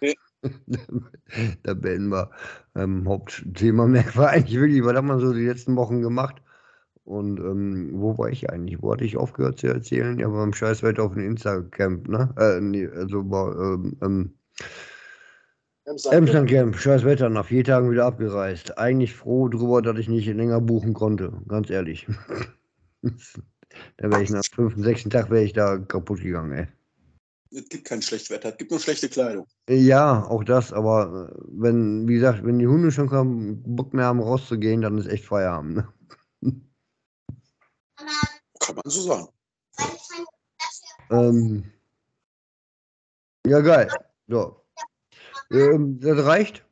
Nee. 0.00 0.14
da 1.62 1.74
beenden 1.74 2.10
wir. 2.10 2.30
Ähm, 2.74 3.08
Hauptthema 3.08 3.86
merken 3.86 4.18
wir 4.18 4.28
eigentlich 4.28 4.60
wirklich, 4.60 4.84
was 4.84 4.94
haben 4.94 5.08
wir 5.08 5.18
so 5.18 5.32
die 5.32 5.46
letzten 5.46 5.76
Wochen 5.76 6.02
gemacht? 6.02 6.42
Und 7.04 7.38
ähm, 7.38 7.90
wo 7.92 8.16
war 8.16 8.30
ich 8.30 8.48
eigentlich? 8.50 8.82
Wo 8.82 8.92
hatte 8.92 9.04
ich 9.04 9.16
aufgehört 9.16 9.58
zu 9.58 9.66
erzählen? 9.66 10.18
Ja, 10.18 10.28
beim 10.28 10.54
Scheißwetter 10.54 11.02
auf 11.02 11.12
dem 11.12 11.26
Instacamp, 11.26 12.08
ne? 12.08 12.34
Äh, 12.38 12.60
nee, 12.60 12.86
also 12.86 13.22
bei, 13.22 13.50
ähm, 13.52 13.96
ähm, 14.02 14.34
Emslandcamp, 15.86 16.76
scheiß 16.76 17.04
Wetter, 17.04 17.28
nach 17.28 17.44
vier 17.44 17.62
Tagen 17.62 17.90
wieder 17.90 18.06
abgereist. 18.06 18.78
Eigentlich 18.78 19.12
froh 19.12 19.48
drüber, 19.48 19.82
dass 19.82 19.98
ich 19.98 20.08
nicht 20.08 20.26
länger 20.26 20.60
buchen 20.60 20.94
konnte, 20.94 21.30
ganz 21.46 21.68
ehrlich. 21.68 22.06
da 23.02 24.10
wäre 24.10 24.22
ich 24.22 24.30
nach 24.30 24.44
fünften, 24.50 24.82
sechsten 24.82 25.10
Tag 25.10 25.30
wäre 25.30 25.44
ich 25.44 25.52
da 25.52 25.76
kaputt 25.76 26.22
gegangen, 26.22 26.52
ey. 26.52 26.66
Es 27.50 27.68
gibt 27.68 27.84
kein 27.84 28.00
schlechtes 28.00 28.30
Wetter, 28.30 28.48
es 28.48 28.56
gibt 28.56 28.70
nur 28.70 28.80
schlechte 28.80 29.10
Kleidung. 29.10 29.46
Ja, 29.68 30.24
auch 30.24 30.42
das, 30.42 30.72
aber 30.72 31.30
äh, 31.30 31.42
wenn, 31.52 32.08
wie 32.08 32.14
gesagt, 32.14 32.44
wenn 32.44 32.58
die 32.58 32.66
Hunde 32.66 32.90
schon 32.90 33.10
keinen 33.10 33.62
Bock 33.76 33.92
mehr 33.92 34.06
haben, 34.06 34.20
rauszugehen, 34.20 34.80
dann 34.80 34.96
ist 34.96 35.06
echt 35.06 35.26
Feierabend. 35.26 35.76
Ne? 35.76 35.88
Kann 37.96 38.76
man 38.76 38.82
so 38.86 39.00
sagen. 39.02 39.28
Ähm, 41.10 41.72
ja, 43.46 43.60
geil. 43.60 43.88
So. 44.26 44.64
Ähm, 45.50 46.00
das 46.00 46.24
reicht? 46.24 46.64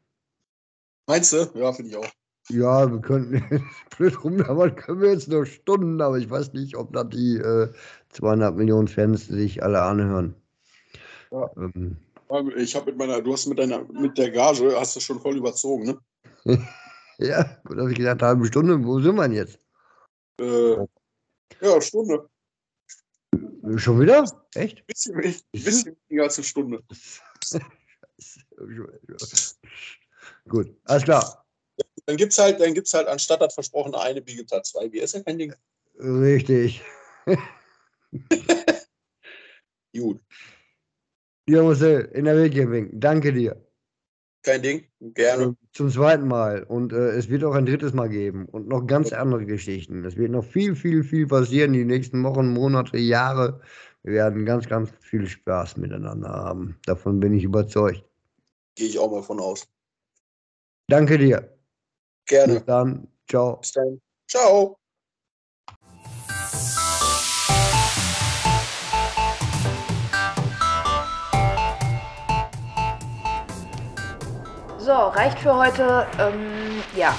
Meinst 1.07 1.33
du? 1.33 1.51
Ja, 1.55 1.73
finde 1.73 1.91
ich 1.91 1.97
auch. 1.97 2.11
Ja, 2.49 2.91
wir 2.91 3.01
könnten 3.01 3.71
blöd 3.97 4.25
rumlabern, 4.25 4.75
können 4.75 5.01
wir 5.01 5.13
jetzt 5.13 5.29
noch 5.29 5.45
Stunden, 5.45 6.01
aber 6.01 6.19
ich 6.19 6.29
weiß 6.29 6.53
nicht, 6.55 6.77
ob 6.77 6.93
da 6.93 7.05
die 7.05 7.37
äh, 7.37 7.73
200 8.11 8.57
Millionen 8.57 8.89
Fans 8.89 9.27
sich 9.27 9.63
alle 9.63 9.83
anhören. 9.83 10.35
Ja. 11.31 11.51
Ähm, 11.57 11.99
Ich 12.57 12.75
habe 12.75 12.87
mit 12.87 12.99
meiner, 12.99 13.21
du 13.21 13.33
hast 13.33 13.47
mit 13.47 13.59
deiner, 13.59 13.85
mit 13.93 14.19
der 14.19 14.31
Gage, 14.31 14.75
hast 14.79 14.97
du 14.97 15.01
schon 15.01 15.21
voll 15.21 15.37
überzogen, 15.37 15.85
ne? 15.85 15.99
ja, 17.19 17.45
gut, 17.65 17.79
habe 17.79 17.93
ich 17.93 17.99
gedacht, 17.99 18.23
eine 18.23 18.29
halbe 18.29 18.47
Stunde, 18.47 18.85
wo 18.85 19.01
sind 19.01 19.15
wir 19.15 19.23
denn 19.23 19.33
jetzt? 19.33 19.59
Äh, 20.41 20.77
ja, 21.61 21.81
Stunde. 21.81 22.29
Schon 23.77 24.01
wieder? 24.01 24.25
Echt? 24.55 24.79
Ein 24.79 24.85
bisschen, 24.87 25.17
ein 25.17 25.35
bisschen 25.53 25.97
weniger 26.09 26.25
als 26.25 26.37
eine 26.39 26.45
Stunde. 26.45 26.83
Gut, 30.49 30.77
alles 30.85 31.05
klar. 31.05 31.47
Dann 32.07 32.17
gibt's 32.17 32.39
halt, 32.39 32.61
dann 32.61 32.75
gibt's 32.75 32.95
halt 32.95 33.09
anstatt 33.09 33.41
das 33.41 33.55
versprochene 33.55 33.99
eine 34.01 34.23
halt 34.51 34.67
zwei 34.67 34.89
Bier. 34.89 35.05
Ist 35.05 35.15
ja 35.15 35.23
kein 35.23 35.39
Ding. 35.39 35.55
Richtig. 35.99 36.83
Gut, 39.95 40.21
Ja, 41.49 41.63
Marcel, 41.63 42.11
in 42.15 42.25
der 42.25 42.51
Camping. 42.51 42.89
Danke 42.99 43.33
dir. 43.33 43.57
Kein 44.43 44.63
Ding. 44.63 44.85
Gerne. 45.01 45.45
Äh, 45.45 45.55
Zum 45.73 45.91
zweiten 45.91 46.27
Mal. 46.27 46.65
Und 46.65 46.93
äh, 46.93 47.11
es 47.11 47.29
wird 47.29 47.45
auch 47.45 47.55
ein 47.55 47.67
drittes 47.67 47.93
Mal 47.93 48.09
geben. 48.09 48.47
Und 48.47 48.69
noch 48.69 48.87
ganz 48.87 49.13
andere 49.13 49.47
Geschichten. 49.47 50.05
Es 50.05 50.17
wird 50.17 50.31
noch 50.31 50.45
viel, 50.45 50.75
viel, 50.75 51.05
viel 51.05 51.27
passieren 51.27 51.73
die 51.73 51.85
nächsten 51.85 52.23
Wochen, 52.25 52.49
Monate, 52.49 52.99
Jahre. 52.99 53.61
Wir 54.03 54.15
werden 54.15 54.45
ganz, 54.45 54.69
ganz 54.69 54.91
viel 55.01 55.27
Spaß 55.27 55.77
miteinander 55.77 56.29
haben. 56.29 56.77
Davon 56.87 57.21
bin 57.21 57.35
ich 57.35 57.45
überzeugt. 57.45 58.05
Gehe 58.75 58.89
ich 58.89 58.99
auch 58.99 59.11
mal 59.11 59.23
von 59.23 59.39
aus. 59.39 59.69
Danke 60.89 61.19
dir. 61.19 61.57
Gerne. 62.27 62.55
Bis 62.55 62.65
dann. 62.65 63.09
Ciao. 63.29 63.57
Bis 63.57 63.73
dann. 63.73 64.01
Ciao. 64.29 64.82
So, 74.93 74.99
reicht 74.99 75.39
für 75.39 75.57
heute. 75.57 76.07
Ähm, 76.21 76.83
ja, 76.95 77.15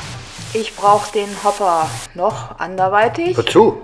ich 0.53 0.75
brauche 0.75 1.11
den 1.11 1.27
Hopper 1.43 1.89
noch 2.13 2.59
anderweitig. 2.59 3.35
Wozu? 3.35 3.81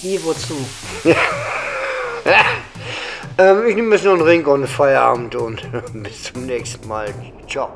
Wie, 0.00 0.24
wozu? 0.24 0.56
Ähm, 3.38 3.66
ich 3.66 3.74
nehme 3.74 3.94
jetzt 3.94 4.04
noch 4.04 4.12
einen 4.12 4.20
Ring 4.20 4.44
und 4.44 4.66
Feierabend 4.66 5.34
und 5.36 5.66
bis 5.94 6.24
zum 6.24 6.44
nächsten 6.44 6.86
Mal. 6.86 7.14
Ciao. 7.48 7.70